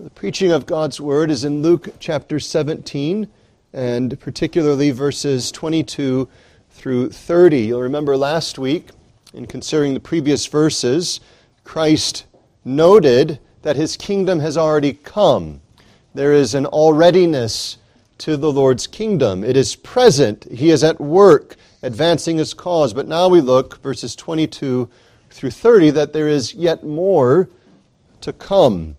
The 0.00 0.10
preaching 0.10 0.50
of 0.50 0.66
God's 0.66 1.00
Word 1.00 1.30
is 1.30 1.44
in 1.44 1.62
Luke 1.62 1.88
chapter 2.00 2.40
17, 2.40 3.28
and 3.72 4.18
particularly 4.18 4.90
verses 4.90 5.52
22 5.52 6.28
through 6.70 7.10
30. 7.10 7.60
You'll 7.60 7.80
remember 7.80 8.16
last 8.16 8.58
week, 8.58 8.88
in 9.34 9.46
considering 9.46 9.94
the 9.94 10.00
previous 10.00 10.46
verses, 10.46 11.20
Christ 11.62 12.26
noted 12.64 13.38
that 13.62 13.76
his 13.76 13.96
kingdom 13.96 14.40
has 14.40 14.58
already 14.58 14.94
come. 14.94 15.60
There 16.12 16.32
is 16.32 16.56
an 16.56 16.66
alreadiness 16.66 17.76
to 18.18 18.36
the 18.36 18.50
Lord's 18.50 18.88
kingdom. 18.88 19.44
It 19.44 19.56
is 19.56 19.76
present. 19.76 20.42
He 20.50 20.70
is 20.70 20.82
at 20.82 21.00
work 21.00 21.54
advancing 21.82 22.38
his 22.38 22.52
cause. 22.52 22.92
But 22.92 23.06
now 23.06 23.28
we 23.28 23.40
look, 23.40 23.80
verses 23.80 24.16
22 24.16 24.90
through 25.30 25.50
30, 25.52 25.90
that 25.90 26.12
there 26.12 26.28
is 26.28 26.52
yet 26.52 26.82
more 26.82 27.48
to 28.22 28.32
come. 28.32 28.96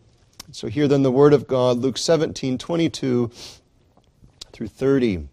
So 0.55 0.69
hear 0.69 0.87
then 0.87 1.03
the 1.03 1.11
word 1.11 1.33
of 1.33 1.47
God, 1.47 1.79
Luke 1.79 1.97
17, 1.97 2.57
22 2.57 3.29
through 4.53 4.67
30. 4.67 5.27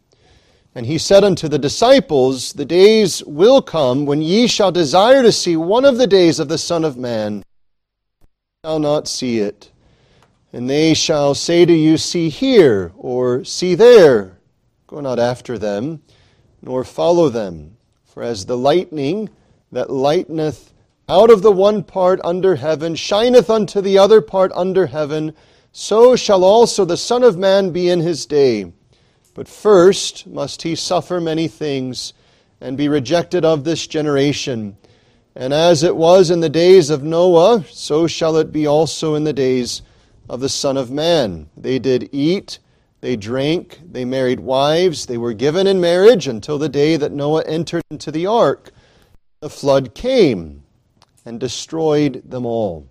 And 0.74 0.84
he 0.84 0.98
said 0.98 1.23
unto 1.23 1.46
the 1.46 1.60
disciples, 1.60 2.55
The 2.55 2.65
days 2.65 3.23
will 3.23 3.62
come 3.62 4.05
when 4.05 4.20
ye 4.20 4.48
shall 4.48 4.73
desire 4.73 5.23
to 5.23 5.30
see 5.30 5.56
one 5.56 5.84
of 5.84 5.96
the 5.96 6.09
days 6.09 6.41
of 6.41 6.48
the 6.48 6.59
Son 6.59 6.84
of 6.84 6.96
Man, 6.96 7.45
shall 8.65 8.80
not 8.80 9.06
see 9.06 9.38
it. 9.38 9.70
And 10.52 10.69
they 10.69 10.93
shall 10.93 11.37
say 11.37 11.65
to 11.66 11.73
you, 11.73 11.98
See 11.98 12.29
here, 12.29 12.91
or 12.96 13.45
see 13.45 13.77
there. 13.77 14.38
Go 14.88 14.98
not 15.01 15.20
after 15.20 15.57
them, 15.57 16.02
nor 16.60 16.82
follow 16.82 17.29
them. 17.29 17.77
For 18.04 18.24
as 18.24 18.46
the 18.46 18.59
lightning 18.59 19.30
that 19.70 19.88
lighteneth 19.88 20.73
out 21.09 21.30
of 21.30 21.42
the 21.42 21.52
one 21.52 21.83
part 21.83 22.20
under 22.23 22.56
heaven 22.56 22.95
shineth 22.95 23.51
unto 23.51 23.80
the 23.80 23.98
other 23.98 24.20
part 24.20 24.52
under 24.55 24.87
heaven, 24.87 25.34
so 25.73 26.15
shall 26.16 26.45
also 26.45 26.84
the 26.84 26.97
Son 26.97 27.23
of 27.23 27.37
Man 27.37 27.70
be 27.70 27.88
in 27.88 28.01
his 28.01 28.27
day. 28.27 28.73
But 29.35 29.49
first 29.49 30.26
must 30.26 30.63
he 30.63 30.74
suffer 30.74 31.21
many 31.21 31.49
things, 31.49 32.13
and 32.60 32.76
be 32.76 32.88
rejected 32.88 33.45
of 33.45 33.65
this 33.65 33.87
generation. 33.87 34.76
And 35.35 35.52
as 35.52 35.82
it 35.82 35.96
was 35.96 36.30
in 36.30 36.41
the 36.41 36.49
days 36.49 36.91
of 36.91 37.02
Noah, 37.02 37.65
so 37.71 38.07
shall 38.07 38.37
it 38.37 38.52
be 38.52 38.66
also 38.66 39.15
in 39.15 39.24
the 39.24 39.32
days 39.32 39.82
of 40.29 40.41
the 40.41 40.48
Son 40.48 40.76
of 40.76 40.91
Man. 40.91 41.48
They 41.57 41.79
did 41.79 42.09
eat, 42.13 42.59
they 43.01 43.16
drank, 43.16 43.80
they 43.85 44.04
married 44.04 44.41
wives, 44.41 45.07
they 45.07 45.19
were 45.19 45.32
given 45.32 45.66
in 45.66 45.80
marriage 45.80 46.29
until 46.29 46.59
the 46.59 46.69
day 46.69 46.96
that 46.96 47.13
Noah 47.13 47.45
entered 47.46 47.82
into 47.91 48.13
the 48.13 48.26
ark. 48.26 48.71
The 49.41 49.51
flood 49.51 49.95
came 49.95 50.62
and 51.24 51.38
destroyed 51.38 52.23
them 52.24 52.45
all. 52.46 52.87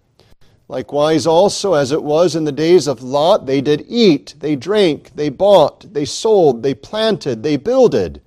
Likewise, 0.68 1.28
also, 1.28 1.74
as 1.74 1.92
it 1.92 2.02
was 2.02 2.34
in 2.36 2.46
the 2.46 2.52
days 2.52 2.88
of 2.88 3.04
Lot, 3.04 3.46
they 3.46 3.60
did 3.60 3.84
eat, 3.90 4.36
they 4.40 4.56
drank, 4.56 5.14
they 5.16 5.28
bought, 5.28 5.94
they 5.94 6.06
sold, 6.06 6.64
they 6.64 6.74
planted, 6.74 7.44
they 7.44 7.58
builded. 7.58 8.22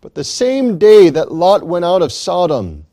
But 0.00 0.14
the 0.14 0.24
same 0.24 0.78
day 0.78 1.10
that 1.10 1.32
Lot 1.32 1.66
went 1.66 1.84
out 1.84 2.00
of 2.00 2.12
Sodom, 2.12 2.86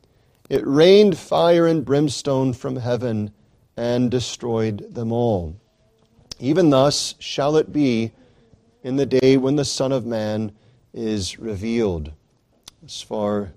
it 0.50 0.66
rained 0.66 1.16
fire 1.16 1.66
and 1.66 1.82
brimstone 1.84 2.52
from 2.52 2.76
heaven 2.76 3.30
and 3.78 4.10
destroyed 4.10 4.94
them 4.94 5.12
all. 5.12 5.56
Even 6.38 6.68
thus 6.68 7.14
shall 7.18 7.56
it 7.56 7.72
be 7.72 8.12
in 8.82 8.96
the 8.96 9.06
day 9.06 9.36
when 9.38 9.56
the 9.56 9.64
Son 9.64 9.92
of 9.92 10.04
Man 10.04 10.52
is 10.92 11.38
revealed. 11.38 12.12
As 12.84 13.00
far 13.00 13.52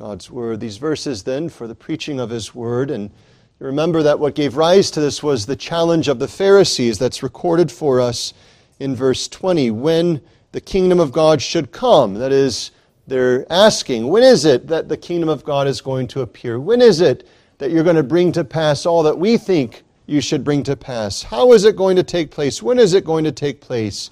God's 0.00 0.30
Word. 0.30 0.60
These 0.60 0.78
verses, 0.78 1.24
then, 1.24 1.50
for 1.50 1.66
the 1.66 1.74
preaching 1.74 2.20
of 2.20 2.30
His 2.30 2.54
Word. 2.54 2.90
And 2.90 3.10
remember 3.58 4.02
that 4.02 4.18
what 4.18 4.34
gave 4.34 4.56
rise 4.56 4.90
to 4.92 5.00
this 5.00 5.22
was 5.22 5.44
the 5.44 5.56
challenge 5.56 6.08
of 6.08 6.18
the 6.18 6.26
Pharisees 6.26 6.98
that's 6.98 7.22
recorded 7.22 7.70
for 7.70 8.00
us 8.00 8.32
in 8.78 8.96
verse 8.96 9.28
20 9.28 9.70
when 9.72 10.22
the 10.52 10.60
kingdom 10.62 11.00
of 11.00 11.12
God 11.12 11.42
should 11.42 11.70
come. 11.70 12.14
That 12.14 12.32
is, 12.32 12.70
they're 13.08 13.44
asking, 13.52 14.08
when 14.08 14.22
is 14.22 14.46
it 14.46 14.68
that 14.68 14.88
the 14.88 14.96
kingdom 14.96 15.28
of 15.28 15.44
God 15.44 15.66
is 15.66 15.82
going 15.82 16.06
to 16.08 16.22
appear? 16.22 16.58
When 16.58 16.80
is 16.80 17.02
it 17.02 17.28
that 17.58 17.70
you're 17.70 17.84
going 17.84 17.96
to 17.96 18.02
bring 18.02 18.32
to 18.32 18.42
pass 18.42 18.86
all 18.86 19.02
that 19.02 19.18
we 19.18 19.36
think 19.36 19.82
you 20.06 20.22
should 20.22 20.44
bring 20.44 20.62
to 20.62 20.76
pass? 20.76 21.22
How 21.22 21.52
is 21.52 21.66
it 21.66 21.76
going 21.76 21.96
to 21.96 22.02
take 22.02 22.30
place? 22.30 22.62
When 22.62 22.78
is 22.78 22.94
it 22.94 23.04
going 23.04 23.24
to 23.24 23.32
take 23.32 23.60
place? 23.60 24.08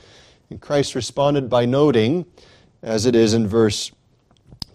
And 0.51 0.61
Christ 0.61 0.95
responded 0.95 1.49
by 1.49 1.65
noting, 1.65 2.27
as 2.83 3.07
it 3.07 3.17
is 3.17 3.33
in 3.33 3.49
verse 3.49 3.91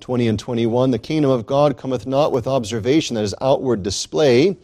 20 0.03 0.28
and 0.28 0.38
21 0.38 0.91
The 0.91 1.00
kingdom 1.00 1.31
of 1.31 1.46
God 1.46 1.78
cometh 1.78 2.06
not 2.06 2.34
with 2.34 2.46
observation, 2.46 3.16
that 3.16 3.24
is, 3.24 3.34
outward 3.40 3.84
display. 3.84 4.58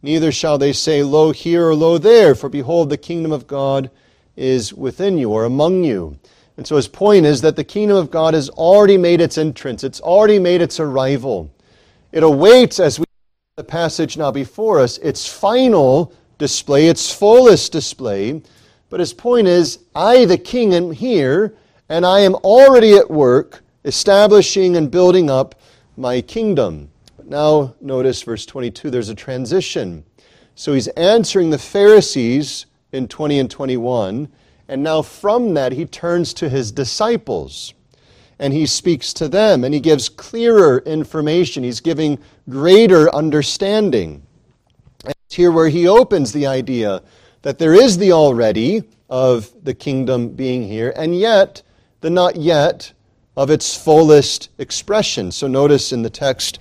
Neither 0.00 0.30
shall 0.30 0.58
they 0.58 0.72
say, 0.72 1.02
Lo 1.02 1.32
here 1.32 1.66
or 1.66 1.74
lo 1.74 1.98
there, 1.98 2.36
for 2.36 2.48
behold, 2.48 2.88
the 2.88 2.96
kingdom 2.96 3.32
of 3.32 3.48
God 3.48 3.90
is 4.36 4.72
within 4.72 5.18
you 5.18 5.32
or 5.32 5.44
among 5.44 5.82
you. 5.82 6.16
And 6.56 6.64
so 6.64 6.76
his 6.76 6.86
point 6.86 7.26
is 7.26 7.40
that 7.40 7.56
the 7.56 7.64
kingdom 7.64 7.96
of 7.96 8.12
God 8.12 8.34
has 8.34 8.48
already 8.50 8.96
made 8.96 9.20
its 9.20 9.36
entrance, 9.36 9.82
it's 9.82 10.00
already 10.00 10.38
made 10.38 10.62
its 10.62 10.78
arrival. 10.78 11.50
It 12.12 12.22
awaits, 12.22 12.78
as 12.78 13.00
we 13.00 13.06
the 13.56 13.64
passage 13.64 14.16
now 14.16 14.30
before 14.30 14.78
us, 14.78 14.98
its 14.98 15.26
final 15.26 16.12
display, 16.38 16.86
its 16.86 17.12
fullest 17.12 17.72
display. 17.72 18.40
But 18.88 19.00
his 19.00 19.12
point 19.12 19.48
is, 19.48 19.80
I, 19.96 20.26
the 20.26 20.38
king, 20.38 20.72
am 20.74 20.92
here, 20.92 21.56
and 21.88 22.06
I 22.06 22.20
am 22.20 22.36
already 22.36 22.94
at 22.94 23.10
work 23.10 23.64
establishing 23.86 24.76
and 24.76 24.90
building 24.90 25.30
up 25.30 25.54
my 25.96 26.20
kingdom. 26.20 26.90
But 27.16 27.28
now, 27.28 27.74
notice 27.80 28.22
verse 28.22 28.44
22, 28.44 28.90
there's 28.90 29.08
a 29.08 29.14
transition. 29.14 30.04
So 30.54 30.74
he's 30.74 30.88
answering 30.88 31.50
the 31.50 31.58
Pharisees 31.58 32.66
in 32.92 33.08
20 33.08 33.38
and 33.38 33.50
21, 33.50 34.28
and 34.68 34.82
now 34.82 35.02
from 35.02 35.54
that 35.54 35.72
he 35.72 35.86
turns 35.86 36.34
to 36.34 36.48
his 36.48 36.72
disciples 36.72 37.72
and 38.38 38.52
he 38.52 38.66
speaks 38.66 39.12
to 39.14 39.28
them 39.28 39.64
and 39.64 39.72
he 39.72 39.80
gives 39.80 40.08
clearer 40.08 40.78
information. 40.80 41.64
He's 41.64 41.80
giving 41.80 42.18
greater 42.48 43.14
understanding. 43.14 44.22
And 45.04 45.14
it's 45.26 45.36
here 45.36 45.52
where 45.52 45.68
he 45.68 45.88
opens 45.88 46.32
the 46.32 46.46
idea 46.46 47.02
that 47.42 47.58
there 47.58 47.74
is 47.74 47.96
the 47.96 48.12
already 48.12 48.82
of 49.08 49.52
the 49.62 49.74
kingdom 49.74 50.30
being 50.30 50.66
here, 50.66 50.92
and 50.96 51.16
yet 51.16 51.62
the 52.00 52.10
not 52.10 52.36
yet 52.36 52.92
of 53.36 53.50
its 53.50 53.76
fullest 53.76 54.50
expression. 54.58 55.30
So 55.30 55.46
notice 55.46 55.92
in 55.92 56.02
the 56.02 56.10
text, 56.10 56.58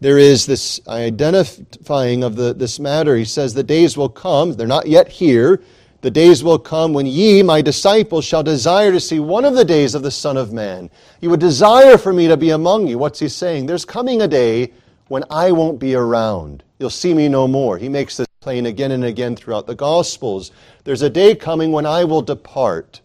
there 0.00 0.18
is 0.18 0.46
this 0.46 0.80
identifying 0.86 2.22
of 2.22 2.36
the, 2.36 2.54
this 2.54 2.78
matter. 2.78 3.16
He 3.16 3.24
says, 3.24 3.54
The 3.54 3.62
days 3.62 3.96
will 3.96 4.08
come, 4.08 4.52
they're 4.52 4.66
not 4.66 4.86
yet 4.86 5.08
here. 5.08 5.60
The 6.00 6.10
days 6.12 6.44
will 6.44 6.60
come 6.60 6.92
when 6.92 7.06
ye, 7.06 7.42
my 7.42 7.60
disciples, 7.60 8.24
shall 8.24 8.44
desire 8.44 8.92
to 8.92 9.00
see 9.00 9.18
one 9.18 9.44
of 9.44 9.56
the 9.56 9.64
days 9.64 9.96
of 9.96 10.02
the 10.04 10.12
Son 10.12 10.36
of 10.36 10.52
Man. 10.52 10.90
You 11.20 11.30
would 11.30 11.40
desire 11.40 11.98
for 11.98 12.12
me 12.12 12.28
to 12.28 12.36
be 12.36 12.50
among 12.50 12.86
you. 12.86 12.98
What's 12.98 13.18
he 13.18 13.28
saying? 13.28 13.66
There's 13.66 13.84
coming 13.84 14.22
a 14.22 14.28
day 14.28 14.72
when 15.08 15.24
I 15.28 15.50
won't 15.50 15.80
be 15.80 15.96
around. 15.96 16.62
You'll 16.78 16.90
see 16.90 17.14
me 17.14 17.28
no 17.28 17.48
more. 17.48 17.78
He 17.78 17.88
makes 17.88 18.16
this 18.16 18.28
plain 18.40 18.66
again 18.66 18.92
and 18.92 19.04
again 19.04 19.34
throughout 19.34 19.66
the 19.66 19.74
Gospels. 19.74 20.52
There's 20.84 21.02
a 21.02 21.10
day 21.10 21.34
coming 21.34 21.72
when 21.72 21.86
I 21.86 22.04
will 22.04 22.22
depart. 22.22 23.00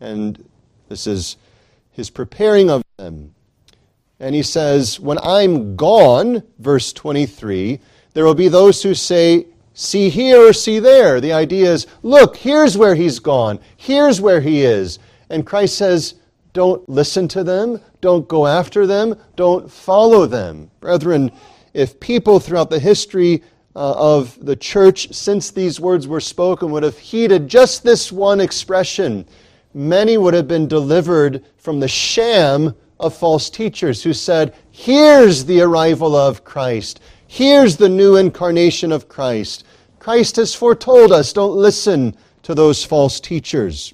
And 0.00 0.46
this 0.90 1.06
is 1.06 1.38
his 1.98 2.10
preparing 2.10 2.70
of 2.70 2.82
them. 2.96 3.34
And 4.20 4.34
he 4.34 4.42
says, 4.42 4.98
When 4.98 5.18
I'm 5.18 5.76
gone, 5.76 6.44
verse 6.58 6.92
23, 6.92 7.80
there 8.14 8.24
will 8.24 8.34
be 8.34 8.48
those 8.48 8.82
who 8.82 8.94
say, 8.94 9.46
See 9.74 10.08
here 10.08 10.48
or 10.48 10.52
see 10.52 10.78
there. 10.78 11.20
The 11.20 11.32
idea 11.32 11.72
is, 11.72 11.86
Look, 12.02 12.36
here's 12.36 12.78
where 12.78 12.94
he's 12.94 13.18
gone. 13.18 13.58
Here's 13.76 14.20
where 14.20 14.40
he 14.40 14.62
is. 14.62 15.00
And 15.28 15.44
Christ 15.44 15.76
says, 15.76 16.14
Don't 16.52 16.88
listen 16.88 17.26
to 17.28 17.42
them. 17.44 17.80
Don't 18.00 18.28
go 18.28 18.46
after 18.46 18.86
them. 18.86 19.16
Don't 19.34 19.70
follow 19.70 20.24
them. 20.26 20.70
Brethren, 20.78 21.32
if 21.74 21.98
people 21.98 22.38
throughout 22.38 22.70
the 22.70 22.78
history 22.78 23.42
uh, 23.74 23.94
of 23.96 24.38
the 24.44 24.56
church 24.56 25.12
since 25.12 25.50
these 25.50 25.80
words 25.80 26.06
were 26.06 26.20
spoken 26.20 26.70
would 26.70 26.84
have 26.84 26.98
heeded 26.98 27.48
just 27.48 27.82
this 27.82 28.12
one 28.12 28.40
expression, 28.40 29.26
many 29.74 30.18
would 30.18 30.34
have 30.34 30.48
been 30.48 30.68
delivered 30.68 31.44
from 31.56 31.80
the 31.80 31.88
sham 31.88 32.74
of 33.00 33.16
false 33.16 33.50
teachers 33.50 34.02
who 34.02 34.12
said, 34.12 34.54
Here's 34.70 35.44
the 35.44 35.60
arrival 35.60 36.16
of 36.16 36.44
Christ. 36.44 37.00
Here's 37.26 37.76
the 37.76 37.88
new 37.88 38.16
incarnation 38.16 38.90
of 38.90 39.08
Christ. 39.08 39.64
Christ 39.98 40.36
has 40.36 40.54
foretold 40.54 41.12
us. 41.12 41.32
Don't 41.32 41.54
listen 41.54 42.16
to 42.42 42.54
those 42.54 42.84
false 42.84 43.20
teachers. 43.20 43.92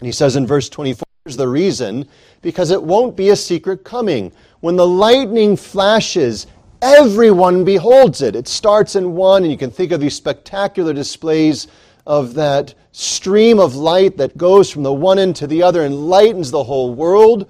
And 0.00 0.06
he 0.06 0.12
says 0.12 0.36
in 0.36 0.46
verse 0.46 0.68
24, 0.68 1.04
here's 1.24 1.36
the 1.36 1.48
reason 1.48 2.08
because 2.42 2.70
it 2.70 2.82
won't 2.82 3.16
be 3.16 3.30
a 3.30 3.36
secret 3.36 3.84
coming. 3.84 4.32
When 4.60 4.76
the 4.76 4.86
lightning 4.86 5.56
flashes, 5.56 6.46
everyone 6.82 7.64
beholds 7.64 8.22
it. 8.22 8.36
It 8.36 8.48
starts 8.48 8.96
in 8.96 9.14
one, 9.14 9.42
and 9.42 9.52
you 9.52 9.58
can 9.58 9.70
think 9.70 9.92
of 9.92 10.00
these 10.00 10.16
spectacular 10.16 10.92
displays 10.92 11.68
of 12.08 12.32
that 12.34 12.74
stream 12.90 13.60
of 13.60 13.76
light 13.76 14.16
that 14.16 14.36
goes 14.38 14.70
from 14.70 14.82
the 14.82 14.92
one 14.92 15.18
end 15.18 15.36
to 15.36 15.46
the 15.46 15.62
other 15.62 15.84
and 15.84 16.08
lightens 16.08 16.50
the 16.50 16.64
whole 16.64 16.94
world. 16.94 17.48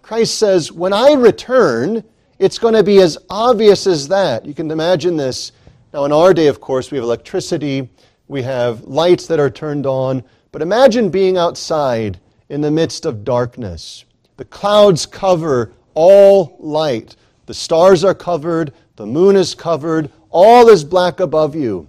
Christ 0.00 0.38
says, 0.38 0.72
When 0.72 0.94
I 0.94 1.12
return, 1.12 2.02
it's 2.38 2.58
going 2.58 2.72
to 2.72 2.82
be 2.82 3.00
as 3.00 3.18
obvious 3.28 3.86
as 3.86 4.08
that. 4.08 4.46
You 4.46 4.54
can 4.54 4.70
imagine 4.70 5.16
this. 5.16 5.52
Now, 5.92 6.06
in 6.06 6.12
our 6.12 6.32
day, 6.32 6.46
of 6.46 6.60
course, 6.60 6.90
we 6.90 6.96
have 6.96 7.04
electricity. 7.04 7.88
we 8.28 8.42
have 8.42 8.82
lights 8.84 9.26
that 9.26 9.38
are 9.38 9.50
turned 9.50 9.86
on. 9.86 10.24
But 10.52 10.62
imagine 10.62 11.10
being 11.10 11.36
outside 11.36 12.18
in 12.48 12.62
the 12.62 12.70
midst 12.70 13.04
of 13.04 13.24
darkness. 13.24 14.06
The 14.38 14.46
clouds 14.46 15.04
cover 15.04 15.72
all 15.92 16.56
light. 16.58 17.16
The 17.44 17.54
stars 17.54 18.04
are 18.04 18.14
covered, 18.14 18.72
the 18.96 19.06
moon 19.06 19.36
is 19.36 19.54
covered, 19.54 20.10
all 20.30 20.68
is 20.68 20.84
black 20.84 21.20
above 21.20 21.54
you. 21.54 21.88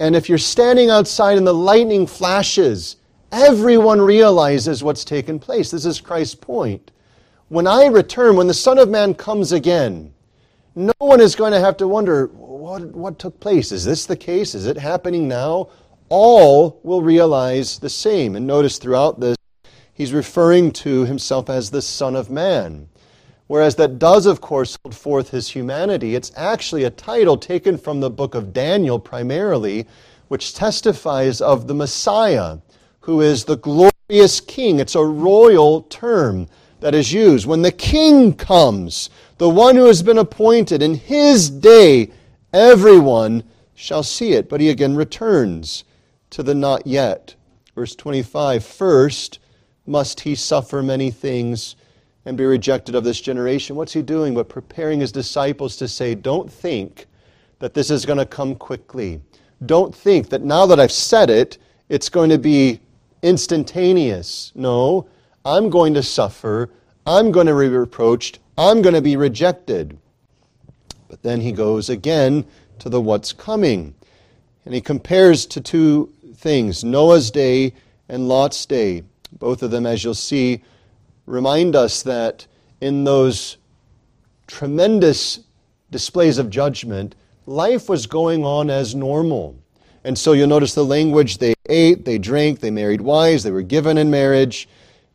And 0.00 0.16
if 0.16 0.30
you're 0.30 0.38
standing 0.38 0.88
outside 0.88 1.36
and 1.36 1.46
the 1.46 1.52
lightning 1.52 2.06
flashes, 2.06 2.96
everyone 3.30 4.00
realizes 4.00 4.82
what's 4.82 5.04
taken 5.04 5.38
place. 5.38 5.70
This 5.70 5.84
is 5.84 6.00
Christ's 6.00 6.34
point. 6.34 6.90
When 7.48 7.66
I 7.66 7.84
return, 7.84 8.34
when 8.34 8.46
the 8.46 8.54
Son 8.54 8.78
of 8.78 8.88
Man 8.88 9.12
comes 9.12 9.52
again, 9.52 10.14
no 10.74 10.94
one 10.98 11.20
is 11.20 11.34
going 11.34 11.52
to 11.52 11.60
have 11.60 11.76
to 11.76 11.86
wonder 11.86 12.28
what, 12.28 12.82
what 12.94 13.18
took 13.18 13.38
place. 13.40 13.72
Is 13.72 13.84
this 13.84 14.06
the 14.06 14.16
case? 14.16 14.54
Is 14.54 14.66
it 14.66 14.78
happening 14.78 15.28
now? 15.28 15.68
All 16.08 16.80
will 16.82 17.02
realize 17.02 17.78
the 17.78 17.90
same. 17.90 18.36
And 18.36 18.46
notice 18.46 18.78
throughout 18.78 19.20
this, 19.20 19.36
he's 19.92 20.14
referring 20.14 20.72
to 20.72 21.04
himself 21.04 21.50
as 21.50 21.70
the 21.70 21.82
Son 21.82 22.16
of 22.16 22.30
Man. 22.30 22.88
Whereas 23.50 23.74
that 23.74 23.98
does, 23.98 24.26
of 24.26 24.40
course, 24.40 24.78
hold 24.84 24.94
forth 24.94 25.30
his 25.30 25.48
humanity. 25.48 26.14
It's 26.14 26.30
actually 26.36 26.84
a 26.84 26.90
title 26.90 27.36
taken 27.36 27.76
from 27.78 27.98
the 27.98 28.08
book 28.08 28.36
of 28.36 28.52
Daniel 28.52 29.00
primarily, 29.00 29.88
which 30.28 30.54
testifies 30.54 31.40
of 31.40 31.66
the 31.66 31.74
Messiah, 31.74 32.58
who 33.00 33.20
is 33.20 33.42
the 33.42 33.56
glorious 33.56 34.40
king. 34.40 34.78
It's 34.78 34.94
a 34.94 35.04
royal 35.04 35.82
term 35.82 36.46
that 36.78 36.94
is 36.94 37.12
used. 37.12 37.44
When 37.44 37.62
the 37.62 37.72
king 37.72 38.34
comes, 38.34 39.10
the 39.38 39.48
one 39.48 39.74
who 39.74 39.86
has 39.86 40.00
been 40.00 40.18
appointed, 40.18 40.80
in 40.80 40.94
his 40.94 41.50
day, 41.50 42.12
everyone 42.52 43.42
shall 43.74 44.04
see 44.04 44.34
it. 44.34 44.48
But 44.48 44.60
he 44.60 44.68
again 44.68 44.94
returns 44.94 45.82
to 46.30 46.44
the 46.44 46.54
not 46.54 46.86
yet. 46.86 47.34
Verse 47.74 47.96
25 47.96 48.64
First 48.64 49.40
must 49.88 50.20
he 50.20 50.36
suffer 50.36 50.84
many 50.84 51.10
things 51.10 51.74
and 52.24 52.36
be 52.36 52.44
rejected 52.44 52.94
of 52.94 53.04
this 53.04 53.20
generation. 53.20 53.76
What's 53.76 53.92
he 53.92 54.02
doing? 54.02 54.34
But 54.34 54.48
preparing 54.48 55.00
his 55.00 55.12
disciples 55.12 55.76
to 55.76 55.88
say, 55.88 56.14
Don't 56.14 56.50
think 56.50 57.06
that 57.58 57.74
this 57.74 57.90
is 57.90 58.06
going 58.06 58.18
to 58.18 58.26
come 58.26 58.54
quickly. 58.54 59.20
Don't 59.64 59.94
think 59.94 60.30
that 60.30 60.42
now 60.42 60.66
that 60.66 60.80
I've 60.80 60.92
said 60.92 61.30
it, 61.30 61.58
it's 61.88 62.08
going 62.08 62.30
to 62.30 62.38
be 62.38 62.80
instantaneous. 63.22 64.52
No, 64.54 65.08
I'm 65.44 65.70
going 65.70 65.94
to 65.94 66.02
suffer. 66.02 66.70
I'm 67.06 67.30
going 67.30 67.46
to 67.46 67.58
be 67.58 67.68
reproached. 67.68 68.38
I'm 68.56 68.82
going 68.82 68.94
to 68.94 69.02
be 69.02 69.16
rejected. 69.16 69.98
But 71.08 71.22
then 71.22 71.40
he 71.40 71.52
goes 71.52 71.90
again 71.90 72.46
to 72.78 72.88
the 72.88 73.00
what's 73.00 73.32
coming. 73.32 73.94
And 74.64 74.74
he 74.74 74.80
compares 74.80 75.46
to 75.46 75.60
two 75.60 76.12
things 76.36 76.84
Noah's 76.84 77.30
day 77.30 77.74
and 78.08 78.28
Lot's 78.28 78.64
day. 78.66 79.02
Both 79.38 79.62
of 79.62 79.70
them, 79.70 79.86
as 79.86 80.04
you'll 80.04 80.14
see, 80.14 80.62
remind 81.30 81.76
us 81.76 82.02
that 82.02 82.46
in 82.80 83.04
those 83.04 83.56
tremendous 84.46 85.40
displays 85.90 86.38
of 86.38 86.50
judgment, 86.50 87.14
life 87.46 87.88
was 87.88 88.06
going 88.06 88.44
on 88.44 88.70
as 88.70 88.94
normal. 88.94 89.56
And 90.04 90.18
so 90.18 90.32
you'll 90.32 90.48
notice 90.48 90.74
the 90.74 90.84
language 90.84 91.38
they 91.38 91.54
ate, 91.68 92.04
they 92.04 92.18
drank, 92.18 92.60
they 92.60 92.70
married 92.70 93.00
wives, 93.00 93.42
they 93.42 93.50
were 93.50 93.62
given 93.62 93.98
in 93.98 94.10
marriage. 94.10 94.68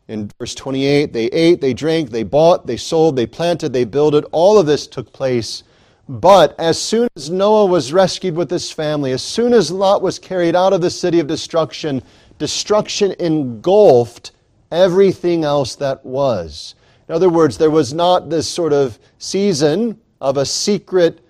In 0.08 0.30
verse 0.38 0.54
28, 0.54 1.12
they 1.12 1.26
ate, 1.26 1.60
they 1.60 1.74
drank, 1.74 2.10
they 2.10 2.22
bought, 2.22 2.66
they 2.66 2.76
sold, 2.76 3.16
they 3.16 3.26
planted, 3.26 3.72
they 3.72 3.84
builded. 3.84 4.24
All 4.30 4.58
of 4.58 4.66
this 4.66 4.86
took 4.86 5.12
place. 5.12 5.64
But 6.08 6.54
as 6.60 6.80
soon 6.80 7.08
as 7.16 7.30
Noah 7.30 7.66
was 7.66 7.92
rescued 7.92 8.36
with 8.36 8.48
his 8.48 8.70
family, 8.70 9.10
as 9.10 9.24
soon 9.24 9.52
as 9.52 9.72
Lot 9.72 10.02
was 10.02 10.20
carried 10.20 10.54
out 10.54 10.72
of 10.72 10.80
the 10.80 10.90
city 10.90 11.18
of 11.18 11.26
destruction, 11.26 12.00
destruction 12.38 13.12
engulfed 13.18 14.30
everything 14.70 15.44
else 15.44 15.76
that 15.76 16.04
was. 16.04 16.74
In 17.08 17.14
other 17.14 17.28
words, 17.30 17.58
there 17.58 17.70
was 17.70 17.92
not 17.92 18.30
this 18.30 18.48
sort 18.48 18.72
of 18.72 18.98
season 19.18 20.00
of 20.20 20.36
a 20.36 20.46
secret 20.46 21.20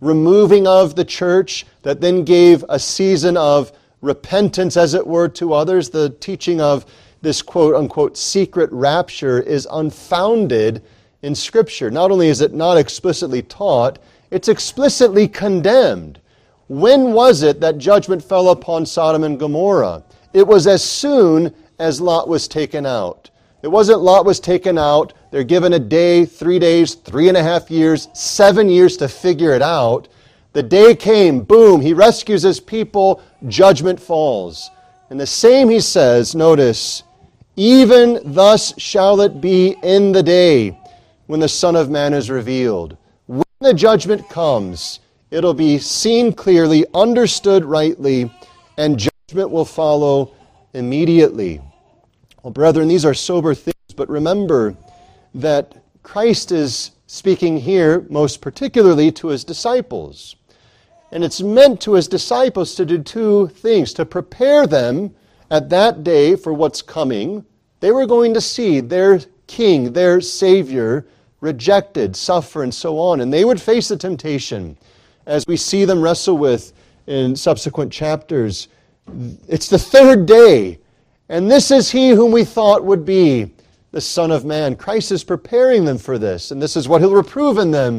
removing 0.00 0.66
of 0.66 0.94
the 0.94 1.04
church 1.04 1.66
that 1.82 2.00
then 2.00 2.24
gave 2.24 2.64
a 2.68 2.78
season 2.78 3.36
of 3.36 3.72
repentance, 4.00 4.76
as 4.76 4.94
it 4.94 5.06
were, 5.06 5.28
to 5.28 5.52
others. 5.52 5.90
The 5.90 6.10
teaching 6.10 6.60
of 6.60 6.86
this 7.22 7.42
quote 7.42 7.74
unquote 7.74 8.16
secret 8.16 8.70
rapture 8.72 9.40
is 9.40 9.66
unfounded 9.70 10.82
in 11.22 11.34
Scripture. 11.34 11.90
Not 11.90 12.10
only 12.10 12.28
is 12.28 12.40
it 12.40 12.54
not 12.54 12.78
explicitly 12.78 13.42
taught, 13.42 13.98
it's 14.30 14.48
explicitly 14.48 15.28
condemned. 15.28 16.20
When 16.68 17.12
was 17.12 17.42
it 17.42 17.60
that 17.60 17.78
judgment 17.78 18.22
fell 18.22 18.50
upon 18.50 18.86
Sodom 18.86 19.24
and 19.24 19.38
Gomorrah? 19.38 20.02
It 20.32 20.46
was 20.46 20.66
as 20.66 20.84
soon 20.84 21.54
as 21.78 22.00
Lot 22.00 22.28
was 22.28 22.48
taken 22.48 22.86
out. 22.86 23.30
It 23.62 23.68
wasn't 23.68 24.00
Lot 24.00 24.24
was 24.24 24.38
taken 24.38 24.78
out, 24.78 25.12
they're 25.30 25.44
given 25.44 25.72
a 25.72 25.78
day, 25.78 26.24
three 26.24 26.58
days, 26.58 26.94
three 26.94 27.28
and 27.28 27.36
a 27.36 27.42
half 27.42 27.70
years, 27.70 28.08
seven 28.12 28.68
years 28.68 28.96
to 28.98 29.08
figure 29.08 29.52
it 29.52 29.62
out. 29.62 30.08
The 30.52 30.62
day 30.62 30.94
came, 30.94 31.40
boom, 31.40 31.80
he 31.80 31.92
rescues 31.92 32.42
his 32.42 32.60
people, 32.60 33.22
judgment 33.48 34.00
falls. 34.00 34.70
And 35.10 35.18
the 35.18 35.26
same 35.26 35.68
he 35.68 35.80
says, 35.80 36.34
notice, 36.34 37.02
even 37.56 38.20
thus 38.24 38.78
shall 38.78 39.20
it 39.20 39.40
be 39.40 39.76
in 39.82 40.12
the 40.12 40.22
day 40.22 40.78
when 41.26 41.40
the 41.40 41.48
Son 41.48 41.76
of 41.76 41.90
Man 41.90 42.14
is 42.14 42.30
revealed. 42.30 42.96
When 43.26 43.44
the 43.60 43.74
judgment 43.74 44.28
comes, 44.28 45.00
it'll 45.30 45.54
be 45.54 45.78
seen 45.78 46.32
clearly, 46.32 46.86
understood 46.94 47.64
rightly, 47.64 48.30
and 48.78 48.98
judgment 48.98 49.50
will 49.50 49.64
follow 49.64 50.35
immediately. 50.76 51.60
Well, 52.42 52.52
brethren, 52.52 52.88
these 52.88 53.04
are 53.04 53.14
sober 53.14 53.54
things, 53.54 53.94
but 53.96 54.08
remember 54.08 54.76
that 55.34 55.82
Christ 56.02 56.52
is 56.52 56.92
speaking 57.06 57.58
here 57.58 58.06
most 58.10 58.40
particularly 58.40 59.10
to 59.12 59.28
his 59.28 59.42
disciples. 59.42 60.36
And 61.10 61.24
it's 61.24 61.40
meant 61.40 61.80
to 61.82 61.94
his 61.94 62.08
disciples 62.08 62.74
to 62.74 62.84
do 62.84 62.98
two 62.98 63.48
things 63.48 63.92
to 63.94 64.04
prepare 64.04 64.66
them 64.66 65.14
at 65.50 65.70
that 65.70 66.04
day 66.04 66.36
for 66.36 66.52
what's 66.52 66.82
coming. 66.82 67.44
They 67.80 67.92
were 67.92 68.06
going 68.06 68.34
to 68.34 68.40
see 68.40 68.80
their 68.80 69.20
king, 69.46 69.92
their 69.92 70.20
savior, 70.20 71.06
rejected, 71.40 72.16
suffer, 72.16 72.62
and 72.62 72.74
so 72.74 72.98
on. 72.98 73.20
And 73.20 73.32
they 73.32 73.44
would 73.44 73.60
face 73.60 73.88
the 73.88 73.96
temptation, 73.96 74.76
as 75.26 75.46
we 75.46 75.56
see 75.56 75.84
them 75.84 76.02
wrestle 76.02 76.36
with 76.36 76.72
in 77.06 77.36
subsequent 77.36 77.92
chapters, 77.92 78.68
it's 79.48 79.68
the 79.68 79.78
third 79.78 80.26
day, 80.26 80.78
and 81.28 81.50
this 81.50 81.70
is 81.70 81.90
he 81.90 82.10
whom 82.10 82.32
we 82.32 82.44
thought 82.44 82.84
would 82.84 83.04
be 83.04 83.52
the 83.92 84.00
Son 84.00 84.30
of 84.30 84.44
Man. 84.44 84.76
Christ 84.76 85.12
is 85.12 85.24
preparing 85.24 85.84
them 85.84 85.98
for 85.98 86.18
this, 86.18 86.50
and 86.50 86.60
this 86.60 86.76
is 86.76 86.88
what 86.88 87.00
he'll 87.00 87.14
reprove 87.14 87.58
in 87.58 87.70
them 87.70 87.96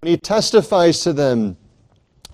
when 0.00 0.10
he 0.10 0.16
testifies 0.16 1.00
to 1.00 1.12
them 1.12 1.56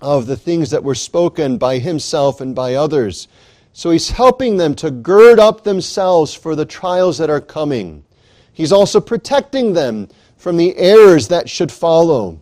of 0.01 0.25
the 0.25 0.35
things 0.35 0.69
that 0.69 0.83
were 0.83 0.95
spoken 0.95 1.57
by 1.57 1.79
himself 1.79 2.41
and 2.41 2.53
by 2.53 2.75
others. 2.75 3.27
So 3.71 3.89
he's 3.89 4.09
helping 4.09 4.57
them 4.57 4.75
to 4.75 4.91
gird 4.91 5.39
up 5.39 5.63
themselves 5.63 6.33
for 6.33 6.55
the 6.55 6.65
trials 6.65 7.17
that 7.17 7.29
are 7.29 7.41
coming. 7.41 8.03
He's 8.51 8.71
also 8.71 9.01
protecting 9.01 9.73
them 9.73 10.09
from 10.37 10.57
the 10.57 10.75
errors 10.77 11.27
that 11.29 11.49
should 11.49 11.71
follow. 11.71 12.39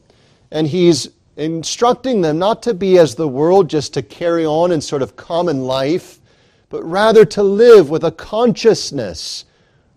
And 0.51 0.67
he's 0.67 1.09
instructing 1.41 2.21
them 2.21 2.37
not 2.37 2.61
to 2.63 2.73
be 2.73 2.97
as 2.99 3.15
the 3.15 3.27
world, 3.27 3.69
just 3.69 3.93
to 3.95 4.01
carry 4.01 4.45
on 4.45 4.71
in 4.71 4.79
sort 4.79 5.01
of 5.01 5.15
common 5.15 5.65
life, 5.65 6.19
but 6.69 6.83
rather 6.83 7.25
to 7.25 7.43
live 7.43 7.89
with 7.89 8.03
a 8.03 8.11
consciousness 8.11 9.45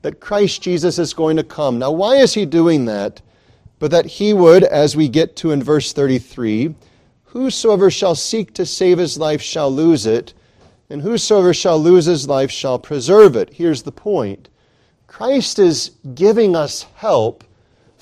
that 0.03 0.21
Christ 0.21 0.63
Jesus 0.63 0.99
is 0.99 1.15
going 1.15 1.37
to 1.37 1.45
come. 1.45 1.79
Now, 1.79 1.93
why 1.93 2.17
is 2.17 2.35
he 2.35 2.47
doing 2.47 2.87
that? 2.87 3.21
But 3.79 3.91
that 3.91 4.07
he 4.07 4.33
would, 4.33 4.65
as 4.65 4.97
we 4.97 5.09
get 5.09 5.37
to 5.37 5.51
in 5.51 5.63
verse 5.63 5.93
33, 5.93 6.75
whosoever 7.25 7.91
shall 7.91 8.15
seek 8.15 8.55
to 8.55 8.65
save 8.65 8.99
his 8.99 9.19
life 9.19 9.43
shall 9.43 9.71
lose 9.71 10.07
it, 10.07 10.33
and 10.89 11.03
whosoever 11.03 11.53
shall 11.53 11.79
lose 11.79 12.07
his 12.07 12.29
life 12.29 12.51
shall 12.51 12.79
preserve 12.79 13.37
it. 13.37 13.55
Here's 13.55 13.83
the 13.83 13.93
point 13.93 14.49
Christ 15.07 15.59
is 15.59 15.93
giving 16.15 16.57
us 16.57 16.87
help 16.97 17.45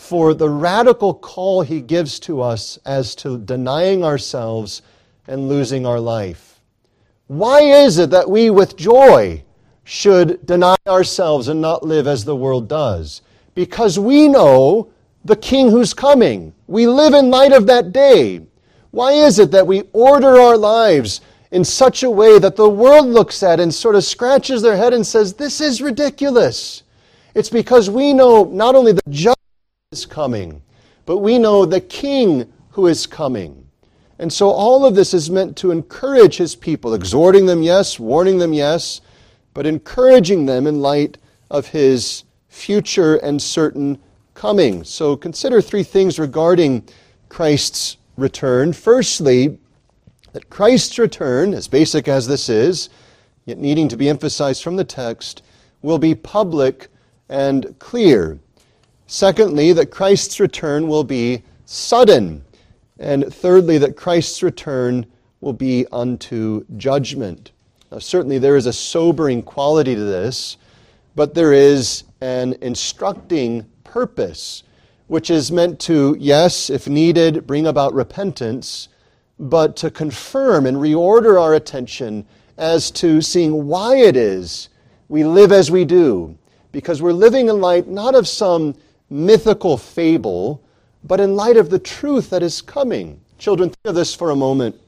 for 0.02 0.34
the 0.34 0.50
radical 0.50 1.14
call 1.14 1.62
he 1.62 1.80
gives 1.80 2.18
to 2.18 2.42
us 2.42 2.76
as 2.84 3.14
to 3.14 3.38
denying 3.38 4.04
ourselves 4.04 4.82
and 5.28 5.48
losing 5.48 5.86
our 5.86 6.00
life. 6.00 6.60
Why 7.28 7.60
is 7.60 7.98
it 7.98 8.10
that 8.10 8.28
we, 8.28 8.50
with 8.50 8.76
joy, 8.76 9.44
should 9.84 10.44
deny 10.44 10.74
ourselves 10.88 11.46
and 11.46 11.60
not 11.60 11.84
live 11.84 12.08
as 12.08 12.24
the 12.24 12.34
world 12.34 12.68
does? 12.68 13.22
Because 13.54 13.96
we 13.96 14.26
know 14.26 14.90
the 15.24 15.36
King 15.36 15.70
who's 15.70 15.94
coming. 15.94 16.52
We 16.66 16.88
live 16.88 17.14
in 17.14 17.30
light 17.30 17.52
of 17.52 17.68
that 17.68 17.92
day. 17.92 18.40
Why 18.90 19.12
is 19.12 19.38
it 19.38 19.52
that 19.52 19.68
we 19.68 19.84
order 19.92 20.36
our 20.36 20.56
lives 20.58 21.20
in 21.52 21.62
such 21.62 22.02
a 22.02 22.10
way 22.10 22.40
that 22.40 22.56
the 22.56 22.68
world 22.68 23.06
looks 23.06 23.44
at 23.44 23.60
and 23.60 23.72
sort 23.72 23.94
of 23.94 24.02
scratches 24.02 24.62
their 24.62 24.76
head 24.76 24.92
and 24.92 25.06
says, 25.06 25.34
This 25.34 25.60
is 25.60 25.80
ridiculous? 25.80 26.82
It's 27.36 27.48
because 27.48 27.88
we 27.88 28.12
know 28.12 28.44
not 28.44 28.74
only 28.74 28.92
the 28.92 29.00
is 29.92 30.06
coming, 30.06 30.62
but 31.04 31.18
we 31.18 31.38
know 31.38 31.64
the 31.64 31.80
king 31.80 32.50
who 32.70 32.86
is 32.86 33.06
coming. 33.06 33.66
And 34.18 34.32
so 34.32 34.48
all 34.48 34.86
of 34.86 34.94
this 34.94 35.12
is 35.12 35.30
meant 35.30 35.56
to 35.58 35.70
encourage 35.70 36.36
his 36.36 36.56
people, 36.56 36.94
exhorting 36.94 37.46
them, 37.46 37.62
yes, 37.62 37.98
warning 37.98 38.38
them, 38.38 38.52
yes, 38.52 39.02
but 39.52 39.66
encouraging 39.66 40.46
them 40.46 40.66
in 40.66 40.80
light 40.80 41.18
of 41.50 41.66
his 41.68 42.24
future 42.48 43.16
and 43.16 43.40
certain 43.40 43.98
coming. 44.34 44.82
So 44.82 45.16
consider 45.16 45.60
three 45.60 45.82
things 45.82 46.18
regarding 46.18 46.88
Christ's 47.28 47.98
return. 48.16 48.72
Firstly, 48.72 49.58
that 50.32 50.48
Christ's 50.48 50.98
return, 50.98 51.52
as 51.52 51.68
basic 51.68 52.08
as 52.08 52.26
this 52.26 52.48
is, 52.48 52.88
yet 53.44 53.58
needing 53.58 53.88
to 53.88 53.96
be 53.96 54.08
emphasized 54.08 54.62
from 54.62 54.76
the 54.76 54.84
text, 54.84 55.42
will 55.82 55.98
be 55.98 56.14
public 56.14 56.88
and 57.28 57.78
clear. 57.78 58.38
Secondly, 59.12 59.74
that 59.74 59.90
Christ's 59.90 60.40
return 60.40 60.88
will 60.88 61.04
be 61.04 61.42
sudden. 61.66 62.42
And 62.98 63.26
thirdly, 63.26 63.76
that 63.76 63.94
Christ's 63.94 64.42
return 64.42 65.04
will 65.42 65.52
be 65.52 65.84
unto 65.92 66.64
judgment. 66.78 67.52
Now, 67.90 67.98
certainly 67.98 68.38
there 68.38 68.56
is 68.56 68.64
a 68.64 68.72
sobering 68.72 69.42
quality 69.42 69.94
to 69.94 70.00
this, 70.00 70.56
but 71.14 71.34
there 71.34 71.52
is 71.52 72.04
an 72.22 72.54
instructing 72.62 73.66
purpose, 73.84 74.62
which 75.08 75.28
is 75.28 75.52
meant 75.52 75.78
to, 75.80 76.16
yes, 76.18 76.70
if 76.70 76.88
needed, 76.88 77.46
bring 77.46 77.66
about 77.66 77.92
repentance, 77.92 78.88
but 79.38 79.76
to 79.76 79.90
confirm 79.90 80.64
and 80.64 80.78
reorder 80.78 81.38
our 81.38 81.52
attention 81.52 82.24
as 82.56 82.90
to 82.92 83.20
seeing 83.20 83.66
why 83.66 83.96
it 83.96 84.16
is 84.16 84.70
we 85.10 85.22
live 85.22 85.52
as 85.52 85.70
we 85.70 85.84
do. 85.84 86.38
Because 86.72 87.02
we're 87.02 87.12
living 87.12 87.50
in 87.50 87.60
light 87.60 87.86
not 87.88 88.14
of 88.14 88.26
some 88.26 88.74
mythical 89.12 89.76
fable, 89.76 90.62
but 91.04 91.20
in 91.20 91.36
light 91.36 91.56
of 91.56 91.68
the 91.70 91.78
truth 91.78 92.30
that 92.30 92.42
is 92.42 92.62
coming. 92.62 93.20
Children, 93.38 93.68
think 93.68 93.84
of 93.84 93.94
this 93.94 94.14
for 94.14 94.30
a 94.30 94.36
moment. 94.36 94.80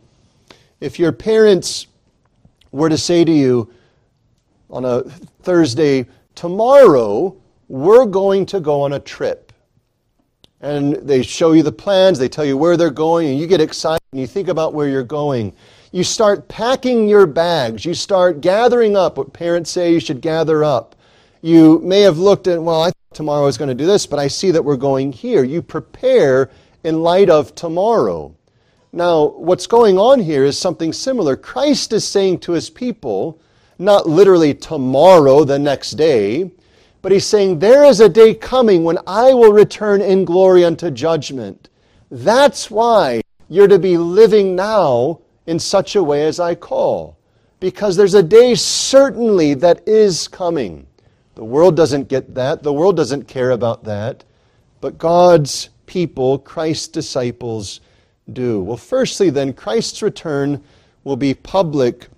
If 0.81 0.99
your 0.99 1.13
parents 1.13 1.87
were 2.73 2.89
to 2.89 2.99
say 2.99 3.25
to 3.25 3.33
you 3.33 3.71
on 4.71 4.85
a 4.85 5.03
Thursday, 5.43 6.07
tomorrow 6.35 7.37
we're 7.69 8.07
going 8.07 8.47
to 8.47 8.61
go 8.61 8.81
on 8.83 8.95
a 8.95 9.01
trip. 9.01 9.53
And 10.61 10.95
they 10.95 11.23
show 11.23 11.53
you 11.53 11.63
the 11.63 11.73
plans, 11.73 12.19
they 12.19 12.29
tell 12.29 12.45
you 12.45 12.57
where 12.57 12.79
they're 12.79 12.91
going, 12.91 13.29
and 13.29 13.39
you 13.39 13.47
get 13.47 13.61
excited 13.61 14.01
and 14.13 14.21
you 14.21 14.27
think 14.27 14.49
about 14.49 14.73
where 14.73 14.89
you're 14.89 15.03
going. 15.03 15.53
You 15.93 16.03
start 16.03 16.49
packing 16.49 17.09
your 17.09 17.27
bags, 17.27 17.85
you 17.85 17.93
start 17.93 18.41
gathering 18.41 18.97
up 18.97 19.19
what 19.19 19.35
parents 19.35 19.71
say 19.71 19.93
you 19.93 20.01
should 20.01 20.23
gather 20.23 20.65
up. 20.65 20.97
You 21.45 21.79
may 21.81 22.01
have 22.01 22.17
looked 22.17 22.47
at, 22.47 22.63
well, 22.63 22.81
I 22.81 22.87
thought 22.87 23.13
tomorrow 23.13 23.43
I 23.43 23.45
was 23.45 23.59
going 23.59 23.69
to 23.69 23.75
do 23.75 23.85
this, 23.85 24.07
but 24.07 24.19
I 24.19 24.29
see 24.29 24.51
that 24.53 24.65
we're 24.65 24.79
going 24.79 25.13
here. 25.13 25.45
You 25.45 25.61
prepare 25.61 26.49
in 26.85 27.03
light 27.03 27.29
of 27.29 27.55
tomorrow. 27.55 28.35
Now, 28.95 29.27
what's 29.27 29.67
going 29.67 29.99
on 29.99 30.21
here 30.21 30.47
is 30.47 30.59
something 30.59 30.91
similar. 30.91 31.37
Christ 31.37 31.93
is 31.93 32.09
saying 32.09 32.39
to 32.39 32.53
his 32.53 32.71
people, 32.71 33.43
not 33.79 34.09
literally 34.09 34.55
tomorrow, 34.55 35.45
the 35.45 35.59
next 35.59 35.91
day, 35.99 36.51
but 37.03 37.13
he's 37.13 37.27
saying, 37.27 37.59
There 37.59 37.85
is 37.85 38.01
a 38.01 38.09
day 38.09 38.33
coming 38.33 38.83
when 38.83 38.97
I 39.07 39.35
will 39.35 39.53
return 39.53 40.01
in 40.01 40.25
glory 40.25 40.65
unto 40.65 40.91
judgment. 40.91 41.69
That's 42.11 42.71
why 42.71 43.21
you're 43.51 43.69
to 43.69 43.79
be 43.79 43.99
living 43.99 44.57
now 44.57 45.21
in 45.47 45.59
such 45.59 45.95
a 45.95 46.03
way 46.03 46.27
as 46.27 46.41
I 46.41 46.55
call. 46.55 47.19
Because 47.61 47.99
there's 47.99 48.15
a 48.15 48.23
day 48.23 48.55
certainly 48.55 49.53
that 49.53 49.87
is 49.87 50.27
coming. 50.27 50.87
The 51.35 51.45
world 51.45 51.77
doesn't 51.77 52.09
get 52.09 52.35
that, 52.35 52.63
the 52.63 52.73
world 52.73 52.97
doesn't 52.97 53.27
care 53.29 53.51
about 53.51 53.85
that. 53.85 54.25
But 54.81 54.99
God's 54.99 55.71
people, 55.87 56.39
Christ's 56.39 56.89
disciples, 56.89 57.81
do? 58.33 58.63
Well, 58.63 58.77
firstly, 58.77 59.31
then, 59.31 59.53
Christ's 59.53 60.03
return 60.03 60.63
will 61.03 61.17
be 61.17 61.35
public 61.35 62.09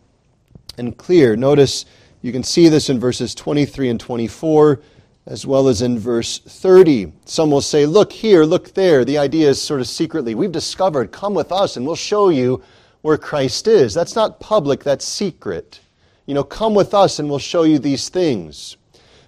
and 0.79 0.97
clear. 0.97 1.37
Notice 1.37 1.85
you 2.23 2.33
can 2.33 2.43
see 2.43 2.69
this 2.69 2.91
in 2.91 3.01
verses 3.01 3.35
23 3.35 3.89
and 3.89 4.01
24, 4.01 4.81
as 5.27 5.47
well 5.47 5.69
as 5.69 5.83
in 5.83 5.99
verse 5.99 6.39
30. 6.39 7.13
Some 7.25 7.51
will 7.51 7.61
say, 7.61 7.87
Look 7.87 8.13
here, 8.13 8.45
look 8.45 8.75
there. 8.75 9.05
The 9.05 9.19
idea 9.19 9.49
is 9.49 9.61
sort 9.61 9.81
of 9.81 9.89
secretly, 9.89 10.35
we've 10.35 10.53
discovered, 10.53 11.13
come 11.13 11.35
with 11.35 11.53
us 11.53 11.77
and 11.77 11.87
we'll 11.87 11.97
show 11.97 12.29
you 12.29 12.63
where 13.03 13.19
Christ 13.19 13.69
is. 13.69 13.95
That's 13.95 14.15
not 14.15 14.41
public, 14.41 14.83
that's 14.85 15.05
secret. 15.05 15.81
You 16.27 16.35
know, 16.35 16.45
come 16.45 16.75
with 16.75 16.95
us 16.95 17.19
and 17.19 17.29
we'll 17.29 17.39
show 17.39 17.63
you 17.63 17.79
these 17.79 18.09
things. 18.09 18.77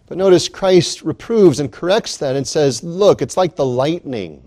But 0.08 0.16
notice 0.16 0.48
Christ 0.48 1.02
reproves 1.02 1.60
and 1.60 1.70
corrects 1.70 2.16
that 2.16 2.34
and 2.34 2.46
says, 2.46 2.82
Look, 2.82 3.20
it's 3.20 3.36
like 3.36 3.56
the 3.56 3.66
lightning. 3.66 4.42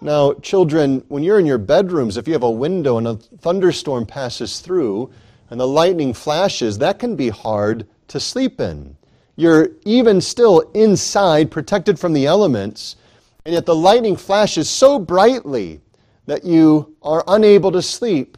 Now, 0.00 0.32
children, 0.34 1.04
when 1.06 1.22
you're 1.22 1.38
in 1.38 1.46
your 1.46 1.58
bedrooms, 1.58 2.16
if 2.16 2.26
you 2.26 2.32
have 2.32 2.42
a 2.42 2.50
window 2.50 2.98
and 2.98 3.06
a 3.06 3.14
thunderstorm 3.14 4.04
passes 4.04 4.58
through 4.58 5.12
and 5.50 5.60
the 5.60 5.68
lightning 5.68 6.12
flashes, 6.12 6.78
that 6.78 6.98
can 6.98 7.14
be 7.14 7.28
hard 7.28 7.86
to 8.08 8.18
sleep 8.18 8.60
in. 8.60 8.96
You're 9.36 9.68
even 9.84 10.20
still 10.20 10.60
inside, 10.74 11.52
protected 11.52 12.00
from 12.00 12.12
the 12.12 12.26
elements, 12.26 12.96
and 13.44 13.54
yet 13.54 13.64
the 13.64 13.76
lightning 13.76 14.16
flashes 14.16 14.68
so 14.68 14.98
brightly 14.98 15.80
that 16.26 16.44
you 16.44 16.96
are 17.02 17.22
unable 17.28 17.70
to 17.70 17.82
sleep. 17.82 18.36